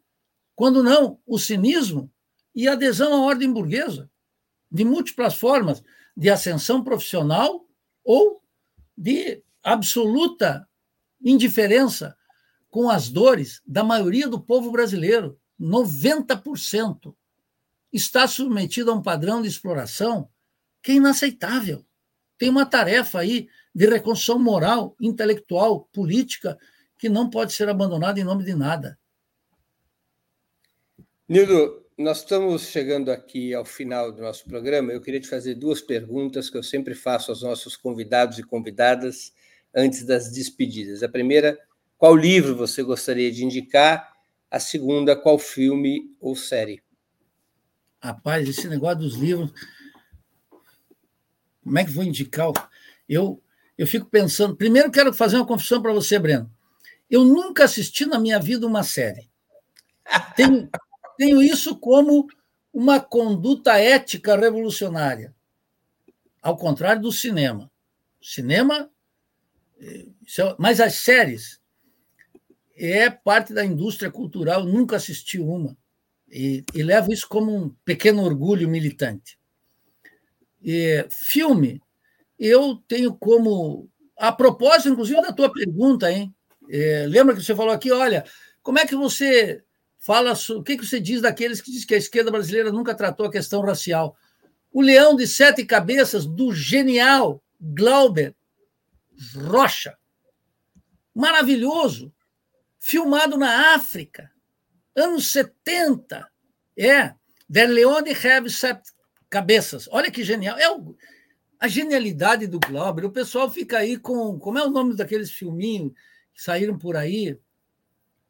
quando 0.55 0.81
não, 0.81 1.19
o 1.25 1.37
cinismo 1.37 2.11
e 2.55 2.67
a 2.67 2.73
adesão 2.73 3.13
à 3.13 3.25
ordem 3.27 3.51
burguesa, 3.53 4.09
de 4.71 4.83
múltiplas 4.83 5.35
formas 5.35 5.83
de 6.15 6.29
ascensão 6.31 6.83
profissional 6.83 7.67
ou 8.03 8.41
de 8.97 9.43
absoluta 9.61 10.67
indiferença 11.21 12.16
com 12.77 12.91
as 12.91 13.09
dores 13.09 13.59
da 13.65 13.83
maioria 13.83 14.27
do 14.27 14.39
povo 14.39 14.71
brasileiro. 14.71 15.35
90% 15.59 17.11
está 17.91 18.27
submetido 18.27 18.91
a 18.91 18.93
um 18.93 19.01
padrão 19.01 19.41
de 19.41 19.47
exploração 19.47 20.29
que 20.83 20.91
é 20.91 20.95
inaceitável. 20.95 21.83
Tem 22.37 22.49
uma 22.49 22.67
tarefa 22.67 23.17
aí 23.17 23.49
de 23.73 23.87
reconstrução 23.87 24.37
moral, 24.37 24.95
intelectual, 25.01 25.89
política, 25.91 26.55
que 26.99 27.09
não 27.09 27.31
pode 27.31 27.51
ser 27.51 27.67
abandonada 27.67 28.19
em 28.19 28.23
nome 28.23 28.43
de 28.43 28.53
nada. 28.53 28.99
Nildo, 31.27 31.83
nós 31.97 32.19
estamos 32.19 32.67
chegando 32.67 33.09
aqui 33.09 33.55
ao 33.55 33.65
final 33.65 34.11
do 34.11 34.21
nosso 34.21 34.45
programa. 34.45 34.93
Eu 34.93 35.01
queria 35.01 35.19
te 35.19 35.27
fazer 35.27 35.55
duas 35.55 35.81
perguntas 35.81 36.47
que 36.47 36.57
eu 36.59 36.61
sempre 36.61 36.93
faço 36.93 37.31
aos 37.31 37.41
nossos 37.41 37.75
convidados 37.75 38.37
e 38.37 38.43
convidadas 38.43 39.33
antes 39.73 40.05
das 40.05 40.31
despedidas. 40.31 41.01
A 41.01 41.09
primeira, 41.09 41.59
qual 41.97 42.15
livro 42.15 42.55
você 42.55 42.83
gostaria 42.83 43.31
de 43.31 43.43
indicar? 43.43 44.15
A 44.49 44.59
segunda, 44.59 45.15
qual 45.15 45.39
filme 45.39 46.15
ou 46.19 46.35
série? 46.35 46.81
Rapaz, 47.99 48.47
esse 48.47 48.67
negócio 48.67 48.99
dos 48.99 49.15
livros. 49.15 49.51
Como 51.63 51.77
é 51.77 51.83
que 51.83 51.91
vou 51.91 52.03
indicar? 52.03 52.51
Eu, 53.09 53.41
eu 53.77 53.87
fico 53.87 54.05
pensando. 54.05 54.55
Primeiro, 54.55 54.91
quero 54.91 55.11
fazer 55.13 55.37
uma 55.37 55.45
confissão 55.45 55.81
para 55.81 55.91
você, 55.91 56.19
Breno. 56.19 56.49
Eu 57.09 57.25
nunca 57.25 57.63
assisti 57.63 58.05
na 58.05 58.19
minha 58.19 58.39
vida 58.39 58.67
uma 58.67 58.83
série. 58.83 59.29
Tenho, 60.35 60.69
tenho 61.17 61.41
isso 61.41 61.75
como 61.77 62.27
uma 62.71 62.99
conduta 62.99 63.77
ética 63.77 64.37
revolucionária. 64.37 65.35
Ao 66.41 66.55
contrário 66.55 67.01
do 67.01 67.11
cinema. 67.11 67.71
Cinema. 68.21 68.89
É, 69.79 70.05
mas 70.57 70.79
as 70.79 70.95
séries 70.95 71.59
é 72.77 73.09
parte 73.09 73.53
da 73.53 73.65
indústria 73.65 74.11
cultural, 74.11 74.63
nunca 74.63 74.95
assisti 74.95 75.39
uma. 75.39 75.75
E, 76.29 76.63
e 76.73 76.83
levo 76.83 77.11
isso 77.11 77.27
como 77.27 77.55
um 77.55 77.69
pequeno 77.83 78.23
orgulho 78.23 78.69
militante. 78.69 79.39
E, 80.61 81.05
filme, 81.09 81.81
eu 82.37 82.75
tenho 82.87 83.15
como. 83.15 83.89
A 84.17 84.31
propósito, 84.31 84.89
inclusive, 84.89 85.21
da 85.21 85.31
tua 85.31 85.51
pergunta, 85.51 86.11
hein? 86.11 86.33
É, 86.69 87.05
lembra 87.07 87.35
que 87.35 87.43
você 87.43 87.55
falou 87.55 87.71
aqui, 87.71 87.91
olha, 87.91 88.25
como 88.61 88.79
é 88.79 88.85
que 88.85 88.95
você 88.95 89.63
fala, 89.97 90.33
o 90.49 90.63
que, 90.63 90.77
que 90.77 90.85
você 90.85 90.99
diz 90.99 91.21
daqueles 91.21 91.61
que 91.61 91.71
diz 91.71 91.85
que 91.85 91.95
a 91.95 91.97
esquerda 91.97 92.31
brasileira 92.31 92.71
nunca 92.71 92.95
tratou 92.95 93.25
a 93.25 93.31
questão 93.31 93.61
racial? 93.61 94.17
O 94.71 94.81
Leão 94.81 95.15
de 95.15 95.25
Sete 95.27 95.65
Cabeças, 95.65 96.25
do 96.25 96.53
genial 96.53 97.41
Glauber 97.59 98.35
Rocha. 99.35 99.97
Maravilhoso. 101.15 102.13
Filmado 102.87 103.35
na 103.35 103.75
África 103.75 104.31
anos 104.95 105.33
70. 105.33 106.25
É, 106.79 107.13
Der 107.49 107.67
Leone 107.67 108.11
have 108.11 108.49
sete 108.49 108.93
cabeças. 109.29 109.89
Olha 109.91 110.09
que 110.09 110.23
genial. 110.23 110.57
É 110.57 110.71
o, 110.71 110.95
a 111.59 111.67
genialidade 111.67 112.47
do 112.47 112.61
Glauber. 112.61 113.03
O 113.03 113.11
pessoal 113.11 113.51
fica 113.51 113.79
aí 113.79 113.97
com. 113.97 114.39
Como 114.39 114.57
é 114.57 114.63
o 114.63 114.69
nome 114.69 114.95
daqueles 114.95 115.29
filminhos 115.33 115.91
que 116.33 116.41
saíram 116.41 116.77
por 116.77 116.95
aí? 116.95 117.37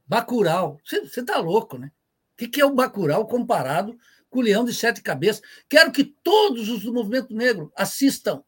Bacurau. 0.08 0.80
Você 0.84 1.20
está 1.20 1.38
louco, 1.38 1.78
né? 1.78 1.92
O 2.34 2.38
que, 2.38 2.48
que 2.48 2.60
é 2.60 2.66
o 2.66 2.74
Bacurau 2.74 3.28
comparado 3.28 3.96
com 4.28 4.40
o 4.40 4.42
Leão 4.42 4.66
de 4.66 4.74
Sete 4.74 5.04
Cabeças? 5.04 5.44
Quero 5.70 5.92
que 5.92 6.04
todos 6.04 6.68
os 6.68 6.82
do 6.82 6.92
movimento 6.92 7.32
negro 7.32 7.72
assistam 7.76 8.44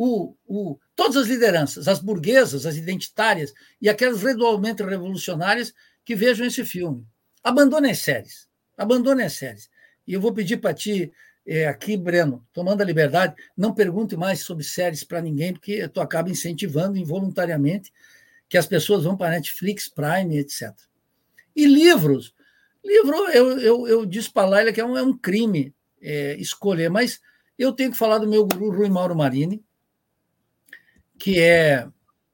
o, 0.00 0.36
o, 0.46 0.78
todas 0.94 1.16
as 1.16 1.26
lideranças, 1.26 1.88
as 1.88 1.98
burguesas, 1.98 2.64
as 2.64 2.76
identitárias 2.76 3.52
e 3.82 3.88
aquelas 3.88 4.22
gradualmente 4.22 4.80
revolucionárias 4.80 5.74
que 6.04 6.14
vejam 6.14 6.46
esse 6.46 6.64
filme. 6.64 7.04
Abandone 7.42 7.90
as 7.90 7.98
séries. 7.98 8.48
Abandone 8.76 9.24
as 9.24 9.32
séries. 9.32 9.68
E 10.06 10.12
eu 10.12 10.20
vou 10.20 10.32
pedir 10.32 10.58
para 10.58 10.72
ti, 10.72 11.12
é, 11.44 11.66
aqui, 11.66 11.96
Breno, 11.96 12.46
tomando 12.52 12.80
a 12.80 12.84
liberdade, 12.84 13.34
não 13.56 13.74
pergunte 13.74 14.16
mais 14.16 14.38
sobre 14.38 14.62
séries 14.62 15.02
para 15.02 15.20
ninguém, 15.20 15.52
porque 15.52 15.88
tu 15.88 16.00
acaba 16.00 16.30
incentivando 16.30 16.96
involuntariamente 16.96 17.92
que 18.48 18.56
as 18.56 18.66
pessoas 18.66 19.02
vão 19.02 19.16
para 19.16 19.30
Netflix, 19.30 19.88
Prime, 19.88 20.38
etc. 20.38 20.72
E 21.56 21.66
livros. 21.66 22.32
Livro, 22.84 23.16
eu, 23.30 23.58
eu, 23.58 23.88
eu 23.88 24.06
disse 24.06 24.30
para 24.30 24.48
Laila 24.48 24.72
que 24.72 24.80
é 24.80 24.84
um, 24.84 24.96
é 24.96 25.02
um 25.02 25.18
crime 25.18 25.74
é, 26.00 26.36
escolher, 26.36 26.88
mas 26.88 27.20
eu 27.58 27.72
tenho 27.72 27.90
que 27.90 27.98
falar 27.98 28.18
do 28.18 28.28
meu 28.28 28.46
guru 28.46 28.70
Rui 28.70 28.88
Mauro 28.88 29.16
Marini, 29.16 29.60
que 31.18 31.40
é 31.40 31.88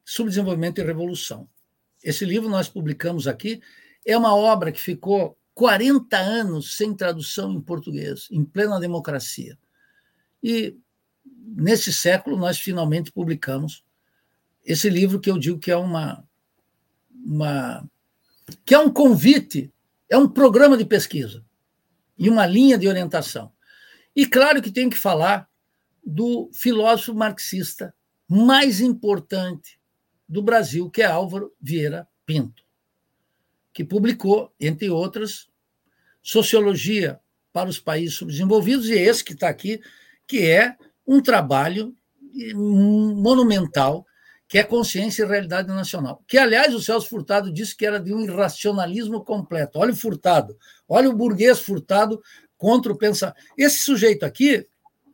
Subdesenvolvimento 0.04 0.80
e 0.80 0.84
Revolução. 0.84 1.48
Esse 2.02 2.24
livro 2.24 2.48
nós 2.48 2.68
publicamos 2.68 3.26
aqui 3.26 3.60
é 4.04 4.16
uma 4.16 4.36
obra 4.36 4.70
que 4.70 4.80
ficou 4.80 5.38
40 5.54 6.16
anos 6.18 6.76
sem 6.76 6.94
tradução 6.94 7.52
em 7.52 7.60
português, 7.60 8.28
em 8.30 8.44
plena 8.44 8.78
democracia. 8.78 9.58
E 10.42 10.76
nesse 11.24 11.92
século 11.92 12.36
nós 12.36 12.58
finalmente 12.58 13.10
publicamos 13.10 13.82
esse 14.64 14.90
livro 14.90 15.20
que 15.20 15.30
eu 15.30 15.38
digo 15.38 15.58
que 15.58 15.70
é 15.70 15.76
uma, 15.76 16.26
uma 17.10 17.88
que 18.64 18.74
é 18.74 18.78
um 18.78 18.90
convite, 18.90 19.72
é 20.08 20.18
um 20.18 20.28
programa 20.28 20.76
de 20.76 20.84
pesquisa 20.84 21.44
e 22.18 22.28
uma 22.28 22.46
linha 22.46 22.76
de 22.76 22.86
orientação. 22.86 23.52
E 24.14 24.26
claro 24.26 24.60
que 24.60 24.70
tem 24.70 24.90
que 24.90 24.98
falar 24.98 25.48
do 26.04 26.50
filósofo 26.52 27.14
marxista 27.14 27.94
mais 28.34 28.80
importante 28.80 29.78
do 30.28 30.42
Brasil, 30.42 30.90
que 30.90 31.02
é 31.02 31.06
Álvaro 31.06 31.52
Vieira 31.60 32.08
Pinto 32.26 32.64
que 33.74 33.84
publicou, 33.84 34.52
entre 34.58 34.88
outras, 34.88 35.48
Sociologia 36.22 37.20
para 37.52 37.68
os 37.68 37.78
Países 37.78 38.14
Subdesenvolvidos, 38.14 38.88
e 38.88 38.94
esse 38.94 39.22
que 39.22 39.34
está 39.34 39.48
aqui, 39.48 39.80
que 40.26 40.46
é 40.48 40.76
um 41.06 41.20
trabalho 41.20 41.94
monumental, 42.54 44.06
que 44.48 44.56
é 44.56 44.62
Consciência 44.62 45.24
e 45.24 45.26
Realidade 45.26 45.68
Nacional. 45.68 46.22
Que, 46.26 46.38
aliás, 46.38 46.72
o 46.72 46.80
Celso 46.80 47.08
Furtado 47.08 47.52
disse 47.52 47.76
que 47.76 47.84
era 47.84 48.00
de 48.00 48.14
um 48.14 48.20
irracionalismo 48.20 49.24
completo. 49.24 49.78
Olha 49.78 49.92
o 49.92 49.96
Furtado, 49.96 50.56
olha 50.88 51.10
o 51.10 51.16
burguês 51.16 51.60
Furtado 51.60 52.22
contra 52.56 52.92
o 52.92 52.96
pensamento. 52.96 53.36
Esse 53.58 53.80
sujeito 53.80 54.24
aqui 54.24 54.66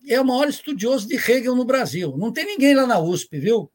é 0.09 0.21
o 0.21 0.25
maior 0.25 0.49
estudioso 0.49 1.07
de 1.07 1.17
Hegel 1.17 1.55
no 1.55 1.65
Brasil. 1.65 2.17
Não 2.17 2.33
tem 2.33 2.47
ninguém 2.47 2.75
lá 2.75 2.87
na 2.87 2.99
USP, 2.99 3.39
viu? 3.39 3.71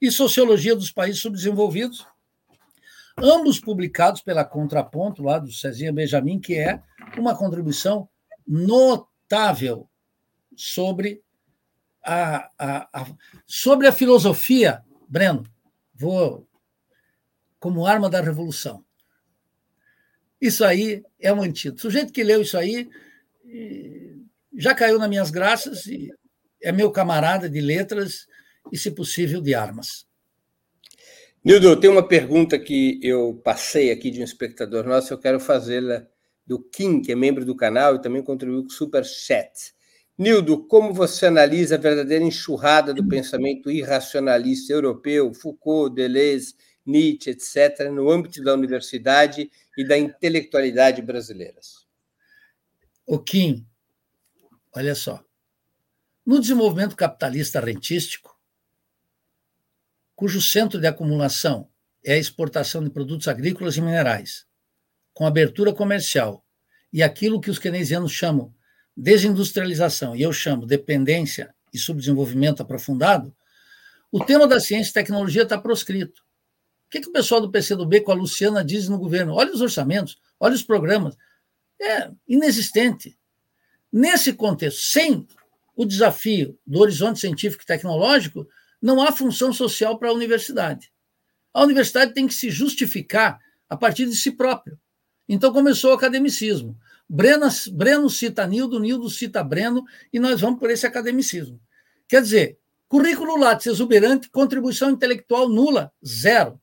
E 0.00 0.10
Sociologia 0.10 0.74
dos 0.74 0.90
Países 0.90 1.20
Subdesenvolvidos, 1.20 2.06
ambos 3.16 3.58
publicados 3.58 4.20
pela 4.20 4.44
Contraponto, 4.44 5.22
lá 5.22 5.38
do 5.38 5.50
Cezinha 5.50 5.92
Benjamin, 5.92 6.38
que 6.38 6.54
é 6.54 6.82
uma 7.16 7.36
contribuição 7.36 8.08
notável 8.46 9.88
sobre 10.54 11.22
a, 12.02 12.50
a, 12.58 13.02
a, 13.02 13.06
sobre 13.46 13.86
a 13.86 13.92
filosofia, 13.92 14.84
Breno, 15.08 15.44
vou 15.94 16.46
como 17.58 17.86
arma 17.86 18.08
da 18.08 18.20
revolução. 18.20 18.84
Isso 20.40 20.64
aí 20.64 21.02
é 21.18 21.32
um 21.32 21.42
antídoto. 21.42 21.78
O 21.78 21.82
sujeito 21.82 22.12
que 22.12 22.22
leu 22.22 22.42
isso 22.42 22.56
aí 22.56 22.88
já 24.56 24.74
caiu 24.74 24.98
nas 24.98 25.08
minhas 25.08 25.30
graças 25.30 25.86
e 25.86 26.10
é 26.62 26.72
meu 26.72 26.90
camarada 26.90 27.48
de 27.48 27.60
letras 27.60 28.26
e, 28.72 28.78
se 28.78 28.90
possível, 28.90 29.40
de 29.40 29.54
armas. 29.54 30.06
Nildo, 31.44 31.78
tem 31.78 31.88
uma 31.88 32.06
pergunta 32.06 32.58
que 32.58 32.98
eu 33.02 33.40
passei 33.44 33.92
aqui 33.92 34.10
de 34.10 34.20
um 34.20 34.24
espectador 34.24 34.84
nosso, 34.84 35.12
eu 35.12 35.18
quero 35.18 35.38
fazê-la 35.38 36.04
do 36.44 36.58
Kim, 36.58 37.00
que 37.00 37.12
é 37.12 37.14
membro 37.14 37.44
do 37.44 37.54
canal 37.54 37.94
e 37.94 38.02
também 38.02 38.22
contribuiu 38.22 38.62
com 38.62 38.68
o 38.68 38.72
Super 38.72 39.04
Chat. 39.04 39.74
Nildo, 40.18 40.66
como 40.66 40.94
você 40.94 41.26
analisa 41.26 41.74
a 41.74 41.78
verdadeira 41.78 42.24
enxurrada 42.24 42.94
do 42.94 43.06
pensamento 43.06 43.70
irracionalista 43.70 44.72
europeu, 44.72 45.32
Foucault, 45.34 45.94
Deleuze, 45.94 46.54
Nietzsche, 46.84 47.30
etc., 47.30 47.90
no 47.92 48.10
âmbito 48.10 48.42
da 48.42 48.54
universidade 48.54 49.50
e 49.76 49.86
da 49.86 49.98
intelectualidade 49.98 51.02
brasileiras? 51.02 51.86
O 53.06 53.18
Kim, 53.18 53.66
olha 54.76 54.94
só. 54.94 55.24
No 56.24 56.40
desenvolvimento 56.40 56.94
capitalista 56.94 57.60
rentístico, 57.60 58.38
cujo 60.14 60.40
centro 60.40 60.80
de 60.80 60.86
acumulação 60.86 61.68
é 62.04 62.14
a 62.14 62.18
exportação 62.18 62.82
de 62.84 62.90
produtos 62.90 63.26
agrícolas 63.26 63.76
e 63.76 63.80
minerais, 63.80 64.46
com 65.14 65.26
abertura 65.26 65.72
comercial 65.72 66.44
e 66.92 67.02
aquilo 67.02 67.40
que 67.40 67.50
os 67.50 67.58
keynesianos 67.58 68.12
chamam 68.12 68.54
desindustrialização 68.96 70.16
e 70.16 70.22
eu 70.22 70.32
chamo 70.32 70.66
dependência 70.66 71.54
e 71.72 71.78
subdesenvolvimento 71.78 72.62
aprofundado, 72.62 73.34
o 74.10 74.24
tema 74.24 74.46
da 74.46 74.60
ciência 74.60 74.90
e 74.90 74.94
tecnologia 74.94 75.42
está 75.42 75.58
proscrito. 75.58 76.22
O 76.86 76.90
que, 76.90 77.00
que 77.00 77.08
o 77.08 77.12
pessoal 77.12 77.40
do 77.40 77.50
PCdoB 77.50 78.00
com 78.00 78.12
a 78.12 78.14
Luciana 78.14 78.64
diz 78.64 78.88
no 78.88 78.98
governo? 78.98 79.34
Olha 79.34 79.52
os 79.52 79.60
orçamentos, 79.60 80.18
olha 80.38 80.54
os 80.54 80.62
programas. 80.62 81.16
É 81.80 82.10
inexistente. 82.26 83.18
Nesse 83.98 84.34
contexto, 84.34 84.82
sem 84.82 85.26
o 85.74 85.86
desafio 85.86 86.58
do 86.66 86.80
horizonte 86.80 87.18
científico 87.18 87.62
e 87.62 87.66
tecnológico, 87.66 88.46
não 88.80 89.00
há 89.00 89.10
função 89.10 89.54
social 89.54 89.98
para 89.98 90.10
a 90.10 90.12
universidade. 90.12 90.92
A 91.50 91.62
universidade 91.62 92.12
tem 92.12 92.26
que 92.26 92.34
se 92.34 92.50
justificar 92.50 93.40
a 93.70 93.74
partir 93.74 94.04
de 94.04 94.14
si 94.14 94.32
própria. 94.32 94.78
Então 95.26 95.50
começou 95.50 95.92
o 95.92 95.94
academicismo. 95.94 96.78
Breno, 97.08 97.46
Breno 97.72 98.10
cita 98.10 98.46
Nildo, 98.46 98.78
Nildo 98.78 99.08
cita 99.08 99.42
Breno, 99.42 99.82
e 100.12 100.20
nós 100.20 100.42
vamos 100.42 100.60
por 100.60 100.70
esse 100.70 100.86
academicismo. 100.86 101.58
Quer 102.06 102.20
dizer, 102.20 102.58
Currículo 102.88 103.38
Lattes 103.38 103.66
exuberante, 103.66 104.28
contribuição 104.28 104.90
intelectual 104.90 105.48
nula, 105.48 105.90
zero. 106.06 106.60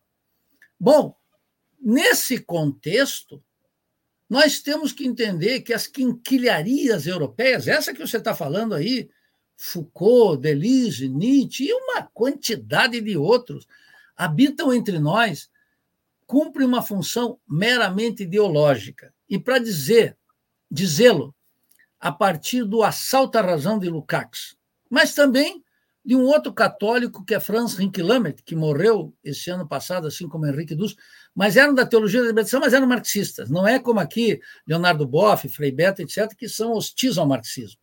Bom, 0.80 1.16
nesse 1.82 2.38
contexto, 2.38 3.44
nós 4.34 4.60
temos 4.60 4.92
que 4.92 5.06
entender 5.06 5.62
que 5.62 5.72
as 5.72 5.86
quinquilharias 5.86 7.06
europeias, 7.06 7.68
essa 7.68 7.94
que 7.94 8.00
você 8.00 8.18
está 8.18 8.34
falando 8.34 8.74
aí, 8.74 9.08
Foucault, 9.56 10.42
Deleuze, 10.42 11.08
Nietzsche 11.08 11.68
e 11.68 11.72
uma 11.72 12.02
quantidade 12.02 13.00
de 13.00 13.16
outros, 13.16 13.68
habitam 14.18 14.74
entre 14.74 14.98
nós, 14.98 15.52
cumprem 16.26 16.66
uma 16.66 16.82
função 16.82 17.38
meramente 17.48 18.24
ideológica. 18.24 19.14
E 19.30 19.38
para 19.38 19.60
dizer, 19.60 20.18
dizê-lo, 20.70 21.36
a 22.00 22.12
partir 22.12 22.64
do 22.64 22.82
assalto 22.82 23.38
à 23.38 23.42
razão 23.42 23.78
de 23.78 23.88
Lukács, 23.88 24.58
mas 24.90 25.14
também 25.14 25.64
de 26.04 26.16
um 26.16 26.24
outro 26.24 26.52
católico 26.52 27.24
que 27.24 27.36
é 27.36 27.40
Franz 27.40 27.76
Rinkelamert, 27.76 28.42
que 28.44 28.56
morreu 28.56 29.14
esse 29.24 29.52
ano 29.52 29.68
passado, 29.68 30.08
assim 30.08 30.28
como 30.28 30.48
Henrique 30.48 30.74
Dus, 30.74 30.96
mas 31.36 31.58
eram 31.58 31.74
da 31.74 31.86
teologia 31.86 32.22
da 32.22 32.28
libertação, 32.28 32.60
mas 32.60 32.74
eram 32.74 32.88
marxistas. 32.88 33.50
Não 33.50 33.68
é 33.68 33.80
como 33.80 34.00
aqui 34.00 34.40
Leonardo 34.68 35.08
Boff, 35.08 35.50
Frei 35.50 35.72
Beto, 35.72 36.02
etc., 36.02 36.34
que 36.36 36.48
são 36.48 36.74
hostis 36.74 37.18
ao 37.18 37.28
marxismo. 37.28 37.80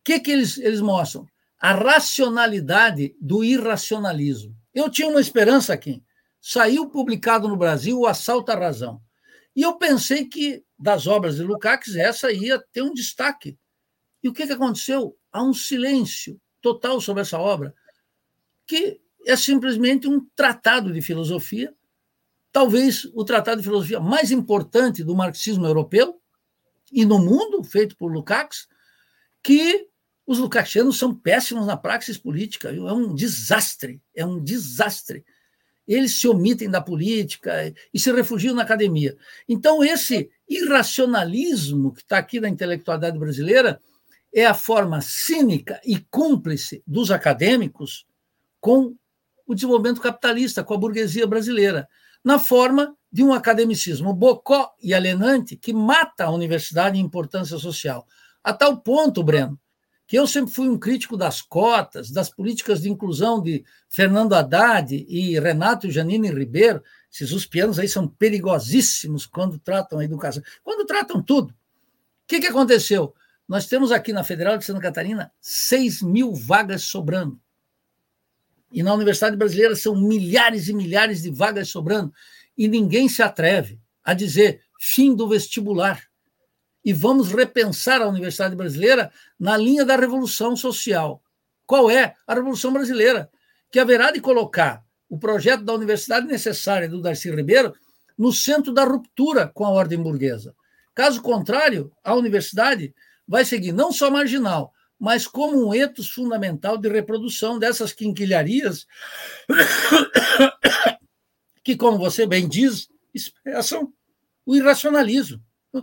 O 0.00 0.04
que, 0.04 0.18
que 0.18 0.32
eles, 0.32 0.58
eles 0.58 0.80
mostram? 0.80 1.26
A 1.60 1.72
racionalidade 1.72 3.14
do 3.20 3.44
irracionalismo. 3.44 4.56
Eu 4.74 4.90
tinha 4.90 5.08
uma 5.08 5.20
esperança 5.20 5.72
aqui. 5.72 6.02
Saiu 6.40 6.88
publicado 6.90 7.46
no 7.46 7.56
Brasil 7.56 8.00
o 8.00 8.06
Assalto 8.06 8.50
à 8.50 8.56
Razão. 8.56 9.00
E 9.54 9.62
eu 9.62 9.74
pensei 9.74 10.24
que, 10.24 10.64
das 10.76 11.06
obras 11.06 11.36
de 11.36 11.42
Lukács, 11.44 11.94
essa 11.94 12.32
ia 12.32 12.58
ter 12.72 12.82
um 12.82 12.92
destaque. 12.92 13.56
E 14.22 14.28
o 14.28 14.32
que, 14.32 14.46
que 14.46 14.52
aconteceu? 14.52 15.16
Há 15.30 15.42
um 15.42 15.54
silêncio 15.54 16.40
total 16.60 17.00
sobre 17.00 17.22
essa 17.22 17.38
obra, 17.38 17.72
que 18.66 19.00
é 19.26 19.36
simplesmente 19.36 20.08
um 20.08 20.24
tratado 20.34 20.92
de 20.92 21.00
filosofia, 21.00 21.72
talvez 22.52 23.06
o 23.14 23.24
tratado 23.24 23.60
de 23.60 23.66
filosofia 23.66 23.98
mais 23.98 24.30
importante 24.30 25.02
do 25.02 25.16
marxismo 25.16 25.66
europeu 25.66 26.20
e 26.92 27.04
no 27.06 27.18
mundo, 27.18 27.64
feito 27.64 27.96
por 27.96 28.12
Lukács, 28.12 28.68
que 29.42 29.88
os 30.26 30.38
lukácsianos 30.38 30.98
são 30.98 31.14
péssimos 31.14 31.66
na 31.66 31.76
praxis 31.76 32.16
política, 32.16 32.68
é 32.68 32.92
um 32.92 33.14
desastre, 33.14 34.00
é 34.14 34.24
um 34.24 34.42
desastre. 34.42 35.24
Eles 35.88 36.20
se 36.20 36.28
omitem 36.28 36.70
da 36.70 36.80
política 36.80 37.74
e 37.92 37.98
se 37.98 38.12
refugiam 38.12 38.54
na 38.54 38.62
academia. 38.62 39.16
Então, 39.48 39.82
esse 39.82 40.30
irracionalismo 40.48 41.92
que 41.92 42.02
está 42.02 42.18
aqui 42.18 42.38
na 42.38 42.48
intelectualidade 42.48 43.18
brasileira 43.18 43.80
é 44.32 44.46
a 44.46 44.54
forma 44.54 45.00
cínica 45.00 45.80
e 45.84 45.98
cúmplice 45.98 46.82
dos 46.86 47.10
acadêmicos 47.10 48.06
com 48.60 48.94
o 49.44 49.54
desenvolvimento 49.54 50.00
capitalista, 50.00 50.62
com 50.62 50.74
a 50.74 50.78
burguesia 50.78 51.26
brasileira, 51.26 51.88
na 52.24 52.38
forma 52.38 52.96
de 53.10 53.22
um 53.22 53.32
academicismo 53.32 54.12
bocó 54.14 54.72
e 54.82 54.94
alienante 54.94 55.56
que 55.56 55.72
mata 55.72 56.24
a 56.24 56.30
universidade 56.30 56.98
em 56.98 57.02
importância 57.02 57.58
social. 57.58 58.06
A 58.42 58.52
tal 58.52 58.78
ponto, 58.78 59.22
Breno, 59.22 59.58
que 60.06 60.18
eu 60.18 60.26
sempre 60.26 60.52
fui 60.52 60.68
um 60.68 60.78
crítico 60.78 61.16
das 61.16 61.40
cotas, 61.40 62.10
das 62.10 62.28
políticas 62.28 62.82
de 62.82 62.90
inclusão 62.90 63.40
de 63.40 63.64
Fernando 63.88 64.34
Haddad 64.34 64.94
e 65.08 65.38
Renato 65.38 65.90
Janine 65.90 66.30
Ribeiro. 66.30 66.82
Esses 67.10 67.32
uspianos 67.32 67.78
aí 67.78 67.88
são 67.88 68.08
perigosíssimos 68.08 69.26
quando 69.26 69.58
tratam 69.58 69.98
a 69.98 70.04
educação, 70.04 70.42
quando 70.62 70.86
tratam 70.86 71.22
tudo. 71.22 71.50
O 71.50 71.54
que, 72.26 72.40
que 72.40 72.46
aconteceu? 72.46 73.14
Nós 73.48 73.66
temos 73.66 73.92
aqui 73.92 74.12
na 74.12 74.24
Federal 74.24 74.56
de 74.56 74.64
Santa 74.64 74.80
Catarina 74.80 75.30
6 75.40 76.02
mil 76.02 76.34
vagas 76.34 76.84
sobrando. 76.84 77.40
E 78.72 78.82
na 78.82 78.94
Universidade 78.94 79.36
Brasileira 79.36 79.76
são 79.76 79.94
milhares 79.94 80.68
e 80.68 80.72
milhares 80.72 81.22
de 81.22 81.30
vagas 81.30 81.68
sobrando. 81.68 82.12
E 82.56 82.66
ninguém 82.66 83.08
se 83.08 83.22
atreve 83.22 83.78
a 84.02 84.14
dizer 84.14 84.62
fim 84.78 85.14
do 85.14 85.28
vestibular. 85.28 86.02
E 86.84 86.92
vamos 86.92 87.30
repensar 87.30 88.02
a 88.02 88.08
Universidade 88.08 88.56
Brasileira 88.56 89.12
na 89.38 89.56
linha 89.56 89.84
da 89.84 89.94
revolução 89.94 90.56
social. 90.56 91.22
Qual 91.66 91.90
é 91.90 92.16
a 92.26 92.34
revolução 92.34 92.72
brasileira? 92.72 93.30
Que 93.70 93.78
haverá 93.78 94.10
de 94.10 94.20
colocar 94.20 94.84
o 95.08 95.18
projeto 95.18 95.62
da 95.62 95.74
universidade 95.74 96.26
necessária 96.26 96.88
do 96.88 97.00
Darcy 97.00 97.30
Ribeiro 97.30 97.74
no 98.16 98.32
centro 98.32 98.72
da 98.72 98.84
ruptura 98.84 99.46
com 99.46 99.64
a 99.64 99.70
ordem 99.70 100.02
burguesa. 100.02 100.54
Caso 100.94 101.22
contrário, 101.22 101.92
a 102.02 102.14
universidade 102.14 102.94
vai 103.26 103.44
seguir 103.44 103.72
não 103.72 103.92
só 103.92 104.10
marginal, 104.10 104.72
mas 105.02 105.26
como 105.26 105.66
um 105.66 105.74
etos 105.74 106.12
fundamental 106.12 106.78
de 106.78 106.88
reprodução 106.88 107.58
dessas 107.58 107.92
quinquilharias 107.92 108.86
que, 111.64 111.76
como 111.76 111.98
você 111.98 112.24
bem 112.24 112.48
diz, 112.48 112.88
expressam 113.12 113.92
o 114.46 114.54
irracionalismo. 114.54 115.42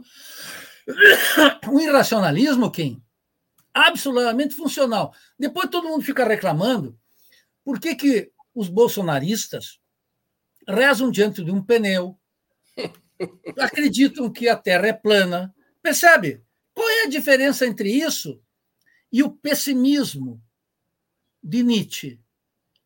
O 1.70 1.80
irracionalismo, 1.80 2.72
quem? 2.72 3.00
Absolutamente 3.72 4.56
funcional. 4.56 5.14
Depois 5.38 5.70
todo 5.70 5.88
mundo 5.88 6.04
fica 6.04 6.26
reclamando 6.26 6.98
por 7.64 7.80
que, 7.80 7.94
que 7.94 8.32
os 8.56 8.70
bolsonaristas 8.70 9.80
rezam 10.68 11.12
diante 11.12 11.44
de 11.44 11.52
um 11.52 11.62
pneu, 11.62 12.18
acreditam 13.60 14.32
que 14.32 14.50
a 14.50 14.56
Terra 14.56 14.88
é 14.88 14.94
plana. 14.94 15.54
Percebe? 15.80 16.44
Qual 16.74 16.90
é 16.90 17.04
a 17.04 17.10
diferença 17.10 17.68
entre 17.68 17.92
isso 17.92 18.42
e 19.12 19.24
o 19.24 19.32
pessimismo 19.32 20.42
de 21.42 21.64
Nietzsche? 21.64 22.20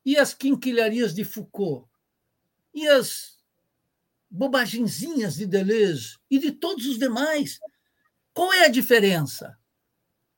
E 0.05 0.17
as 0.17 0.33
quinquilharias 0.33 1.13
de 1.13 1.23
Foucault? 1.23 1.87
E 2.73 2.87
as 2.87 3.39
bobagenzinhas 4.29 5.35
de 5.35 5.45
Deleuze? 5.45 6.17
E 6.29 6.39
de 6.39 6.51
todos 6.51 6.85
os 6.85 6.97
demais? 6.97 7.59
Qual 8.33 8.51
é 8.51 8.65
a 8.65 8.69
diferença? 8.69 9.57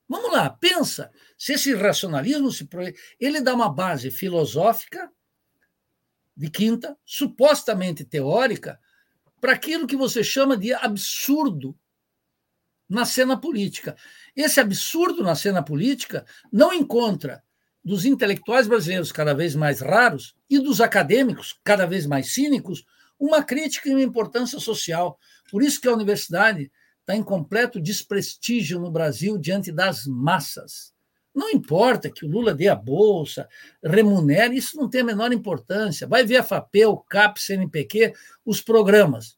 Vamos 0.07 0.31
lá, 0.31 0.49
pensa. 0.49 1.11
Se 1.37 1.53
esse 1.53 1.73
racionalismo 1.73 2.51
se 2.51 2.67
ele 3.19 3.41
dá 3.41 3.53
uma 3.53 3.69
base 3.69 4.11
filosófica 4.11 5.11
de 6.37 6.49
quinta, 6.49 6.97
supostamente 7.05 8.03
teórica, 8.03 8.79
para 9.39 9.53
aquilo 9.53 9.87
que 9.87 9.95
você 9.95 10.23
chama 10.23 10.57
de 10.57 10.73
absurdo 10.73 11.77
na 12.89 13.05
cena 13.05 13.39
política. 13.39 13.95
Esse 14.35 14.59
absurdo 14.59 15.23
na 15.23 15.35
cena 15.35 15.63
política 15.63 16.25
não 16.51 16.73
encontra 16.73 17.43
dos 17.83 18.05
intelectuais 18.05 18.67
brasileiros 18.67 19.11
cada 19.11 19.33
vez 19.33 19.55
mais 19.55 19.79
raros 19.79 20.35
e 20.49 20.59
dos 20.59 20.81
acadêmicos 20.81 21.59
cada 21.63 21.85
vez 21.85 22.05
mais 22.05 22.33
cínicos 22.33 22.83
uma 23.19 23.43
crítica 23.43 23.89
e 23.89 23.93
uma 23.93 24.01
importância 24.01 24.59
social. 24.59 25.17
Por 25.49 25.61
isso 25.61 25.79
que 25.79 25.87
a 25.87 25.93
universidade 25.93 26.71
está 26.99 27.15
em 27.15 27.23
completo 27.23 27.79
desprestígio 27.79 28.79
no 28.79 28.91
Brasil 28.91 29.37
diante 29.37 29.71
das 29.71 30.05
massas. 30.05 30.93
Não 31.33 31.49
importa 31.49 32.09
que 32.09 32.25
o 32.25 32.29
Lula 32.29 32.53
dê 32.53 32.67
a 32.67 32.75
bolsa, 32.75 33.47
remunere, 33.83 34.57
isso 34.57 34.77
não 34.77 34.89
tem 34.89 35.01
a 35.01 35.05
menor 35.05 35.33
importância. 35.33 36.07
Vai 36.07 36.25
ver 36.25 36.37
a 36.37 36.43
FAPEL, 36.43 36.97
CAP, 37.09 37.41
CNPq, 37.41 38.13
os 38.45 38.61
programas 38.61 39.37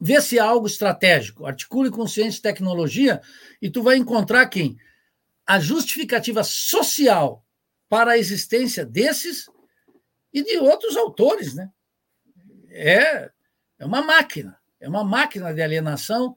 vê 0.00 0.20
se 0.20 0.38
há 0.38 0.44
algo 0.44 0.66
estratégico, 0.66 1.46
articule 1.46 1.90
com 1.90 2.06
ciência 2.06 2.38
e 2.38 2.42
tecnologia, 2.42 3.20
e 3.60 3.70
tu 3.70 3.82
vai 3.82 3.96
encontrar 3.96 4.46
quem? 4.46 4.76
A 5.46 5.58
justificativa 5.60 6.42
social 6.42 7.44
para 7.88 8.12
a 8.12 8.18
existência 8.18 8.84
desses 8.84 9.46
e 10.32 10.42
de 10.42 10.58
outros 10.58 10.96
autores, 10.96 11.54
né? 11.54 11.70
É, 12.70 13.30
é 13.78 13.86
uma 13.86 14.02
máquina, 14.02 14.58
é 14.80 14.88
uma 14.88 15.04
máquina 15.04 15.54
de 15.54 15.62
alienação 15.62 16.36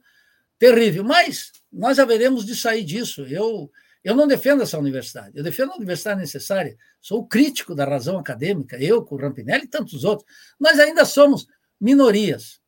terrível, 0.58 1.02
mas 1.02 1.52
nós 1.72 1.98
haveremos 1.98 2.44
de 2.44 2.54
sair 2.54 2.84
disso. 2.84 3.22
Eu, 3.26 3.70
eu 4.04 4.14
não 4.14 4.26
defendo 4.26 4.62
essa 4.62 4.78
universidade, 4.78 5.36
eu 5.36 5.42
defendo 5.42 5.72
a 5.72 5.76
universidade 5.76 6.20
necessária, 6.20 6.76
sou 7.00 7.26
crítico 7.26 7.74
da 7.74 7.84
razão 7.84 8.18
acadêmica, 8.18 8.80
eu, 8.80 9.04
com 9.04 9.16
o 9.16 9.18
Rampinelli 9.18 9.64
e 9.64 9.68
tantos 9.68 10.04
outros. 10.04 10.28
Nós 10.60 10.78
ainda 10.78 11.04
somos 11.04 11.46
minorias, 11.80 12.60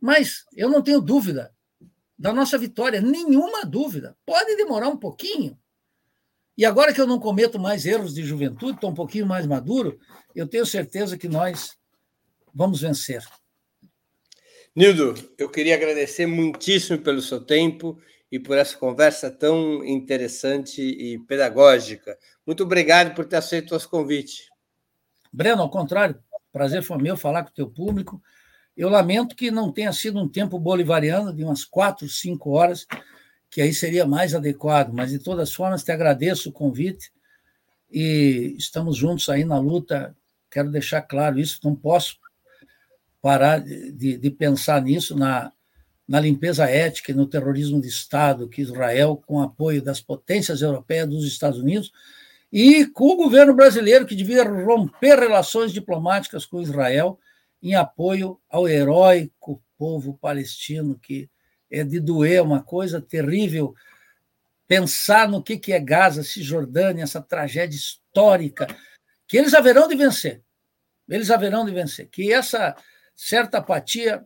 mas 0.00 0.44
eu 0.56 0.68
não 0.68 0.82
tenho 0.82 1.00
dúvida 1.00 1.52
da 2.18 2.32
nossa 2.32 2.58
vitória, 2.58 3.00
nenhuma 3.00 3.64
dúvida. 3.64 4.16
Pode 4.26 4.56
demorar 4.56 4.88
um 4.88 4.96
pouquinho. 4.96 5.58
E 6.56 6.64
agora 6.64 6.92
que 6.92 7.00
eu 7.00 7.06
não 7.06 7.20
cometo 7.20 7.58
mais 7.58 7.86
erros 7.86 8.12
de 8.12 8.24
juventude, 8.24 8.74
estou 8.74 8.90
um 8.90 8.94
pouquinho 8.94 9.26
mais 9.26 9.46
maduro, 9.46 9.98
eu 10.34 10.46
tenho 10.46 10.66
certeza 10.66 11.16
que 11.16 11.28
nós 11.28 11.76
vamos 12.52 12.80
vencer. 12.80 13.24
Nildo, 14.74 15.14
eu 15.38 15.48
queria 15.48 15.74
agradecer 15.76 16.26
muitíssimo 16.26 16.98
pelo 16.98 17.22
seu 17.22 17.40
tempo 17.40 18.00
e 18.30 18.38
por 18.38 18.58
essa 18.58 18.76
conversa 18.76 19.30
tão 19.30 19.84
interessante 19.84 20.82
e 20.82 21.18
pedagógica. 21.20 22.18
Muito 22.44 22.64
obrigado 22.64 23.14
por 23.14 23.24
ter 23.24 23.36
aceito 23.36 23.70
o 23.70 23.74
nosso 23.74 23.88
convite. 23.88 24.48
Breno, 25.32 25.62
ao 25.62 25.70
contrário, 25.70 26.20
prazer 26.52 26.82
foi 26.82 26.98
meu 26.98 27.16
falar 27.16 27.44
com 27.44 27.50
o 27.50 27.54
teu 27.54 27.70
público. 27.70 28.20
Eu 28.78 28.88
lamento 28.88 29.34
que 29.34 29.50
não 29.50 29.72
tenha 29.72 29.92
sido 29.92 30.20
um 30.20 30.28
tempo 30.28 30.56
bolivariano 30.56 31.34
de 31.34 31.42
umas 31.42 31.64
quatro, 31.64 32.08
cinco 32.08 32.50
horas, 32.50 32.86
que 33.50 33.60
aí 33.60 33.74
seria 33.74 34.06
mais 34.06 34.36
adequado, 34.36 34.92
mas 34.92 35.10
de 35.10 35.18
todas 35.18 35.52
formas 35.52 35.82
te 35.82 35.90
agradeço 35.90 36.50
o 36.50 36.52
convite 36.52 37.10
e 37.90 38.54
estamos 38.56 38.96
juntos 38.96 39.28
aí 39.28 39.44
na 39.44 39.58
luta. 39.58 40.16
Quero 40.48 40.70
deixar 40.70 41.02
claro 41.02 41.40
isso, 41.40 41.58
não 41.64 41.74
posso 41.74 42.18
parar 43.20 43.58
de, 43.58 44.16
de 44.16 44.30
pensar 44.30 44.80
nisso, 44.80 45.16
na, 45.16 45.50
na 46.06 46.20
limpeza 46.20 46.70
ética 46.70 47.10
e 47.10 47.16
no 47.16 47.26
terrorismo 47.26 47.80
de 47.80 47.88
Estado 47.88 48.48
que 48.48 48.62
Israel, 48.62 49.20
com 49.26 49.42
apoio 49.42 49.82
das 49.82 50.00
potências 50.00 50.62
europeias, 50.62 51.08
dos 51.08 51.26
Estados 51.26 51.58
Unidos, 51.58 51.90
e 52.52 52.86
com 52.86 53.08
o 53.08 53.16
governo 53.16 53.54
brasileiro, 53.54 54.06
que 54.06 54.14
devia 54.14 54.44
romper 54.44 55.18
relações 55.18 55.72
diplomáticas 55.72 56.46
com 56.46 56.62
Israel 56.62 57.18
em 57.62 57.74
apoio 57.74 58.40
ao 58.48 58.68
heróico 58.68 59.62
povo 59.78 60.18
palestino, 60.18 60.98
que 60.98 61.30
é 61.70 61.84
de 61.84 62.00
doer, 62.00 62.42
uma 62.42 62.62
coisa 62.62 63.00
terrível. 63.00 63.74
Pensar 64.66 65.28
no 65.28 65.42
que 65.42 65.72
é 65.72 65.80
Gaza, 65.80 66.22
Cisjordânia, 66.22 67.04
essa 67.04 67.22
tragédia 67.22 67.76
histórica, 67.76 68.66
que 69.26 69.36
eles 69.36 69.54
haverão 69.54 69.88
de 69.88 69.94
vencer. 69.94 70.42
Eles 71.08 71.30
haverão 71.30 71.64
de 71.64 71.72
vencer. 71.72 72.08
Que 72.08 72.32
essa 72.32 72.76
certa 73.14 73.58
apatia 73.58 74.24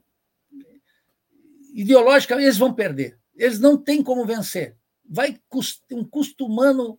ideológica 1.74 2.34
eles 2.34 2.58
vão 2.58 2.74
perder. 2.74 3.18
Eles 3.36 3.60
não 3.60 3.76
têm 3.76 4.02
como 4.02 4.26
vencer. 4.26 4.76
Vai 5.08 5.40
um 5.92 6.04
custo 6.04 6.46
humano 6.46 6.98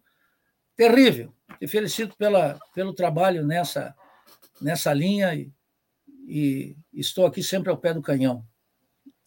terrível. 0.76 1.34
Te 1.60 1.68
felicito 1.68 2.16
pela, 2.18 2.60
pelo 2.74 2.94
trabalho 2.94 3.46
nessa, 3.46 3.96
nessa 4.62 4.94
linha 4.94 5.34
e, 5.36 5.52
e 6.26 6.76
estou 6.94 7.26
aqui 7.26 7.44
sempre 7.44 7.70
ao 7.70 7.78
pé 7.78 7.94
do 7.94 8.02
canhão, 8.02 8.46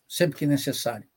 sempre 0.09 0.39
que 0.39 0.47
necessário. 0.47 1.09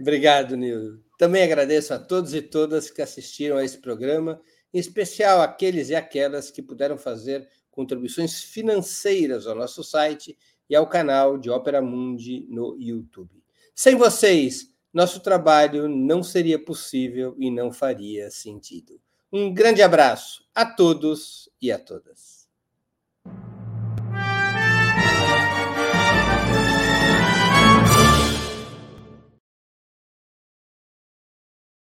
Obrigado, 0.00 0.56
Nildo. 0.56 1.04
Também 1.18 1.42
agradeço 1.42 1.94
a 1.94 1.98
todos 1.98 2.34
e 2.34 2.42
todas 2.42 2.90
que 2.90 3.02
assistiram 3.02 3.56
a 3.56 3.64
esse 3.64 3.78
programa, 3.78 4.40
em 4.72 4.78
especial 4.78 5.40
aqueles 5.40 5.88
e 5.88 5.94
aquelas 5.94 6.50
que 6.50 6.62
puderam 6.62 6.98
fazer 6.98 7.48
contribuições 7.70 8.42
financeiras 8.42 9.46
ao 9.46 9.54
nosso 9.54 9.82
site 9.82 10.36
e 10.68 10.74
ao 10.74 10.88
canal 10.88 11.38
de 11.38 11.50
Ópera 11.50 11.80
Mundi 11.80 12.46
no 12.48 12.76
YouTube. 12.80 13.42
Sem 13.74 13.96
vocês, 13.96 14.72
nosso 14.92 15.20
trabalho 15.20 15.88
não 15.88 16.22
seria 16.22 16.58
possível 16.58 17.34
e 17.38 17.50
não 17.50 17.72
faria 17.72 18.30
sentido. 18.30 19.00
Um 19.32 19.52
grande 19.52 19.82
abraço 19.82 20.44
a 20.54 20.64
todos 20.64 21.50
e 21.60 21.72
a 21.72 21.78
todas. 21.78 22.48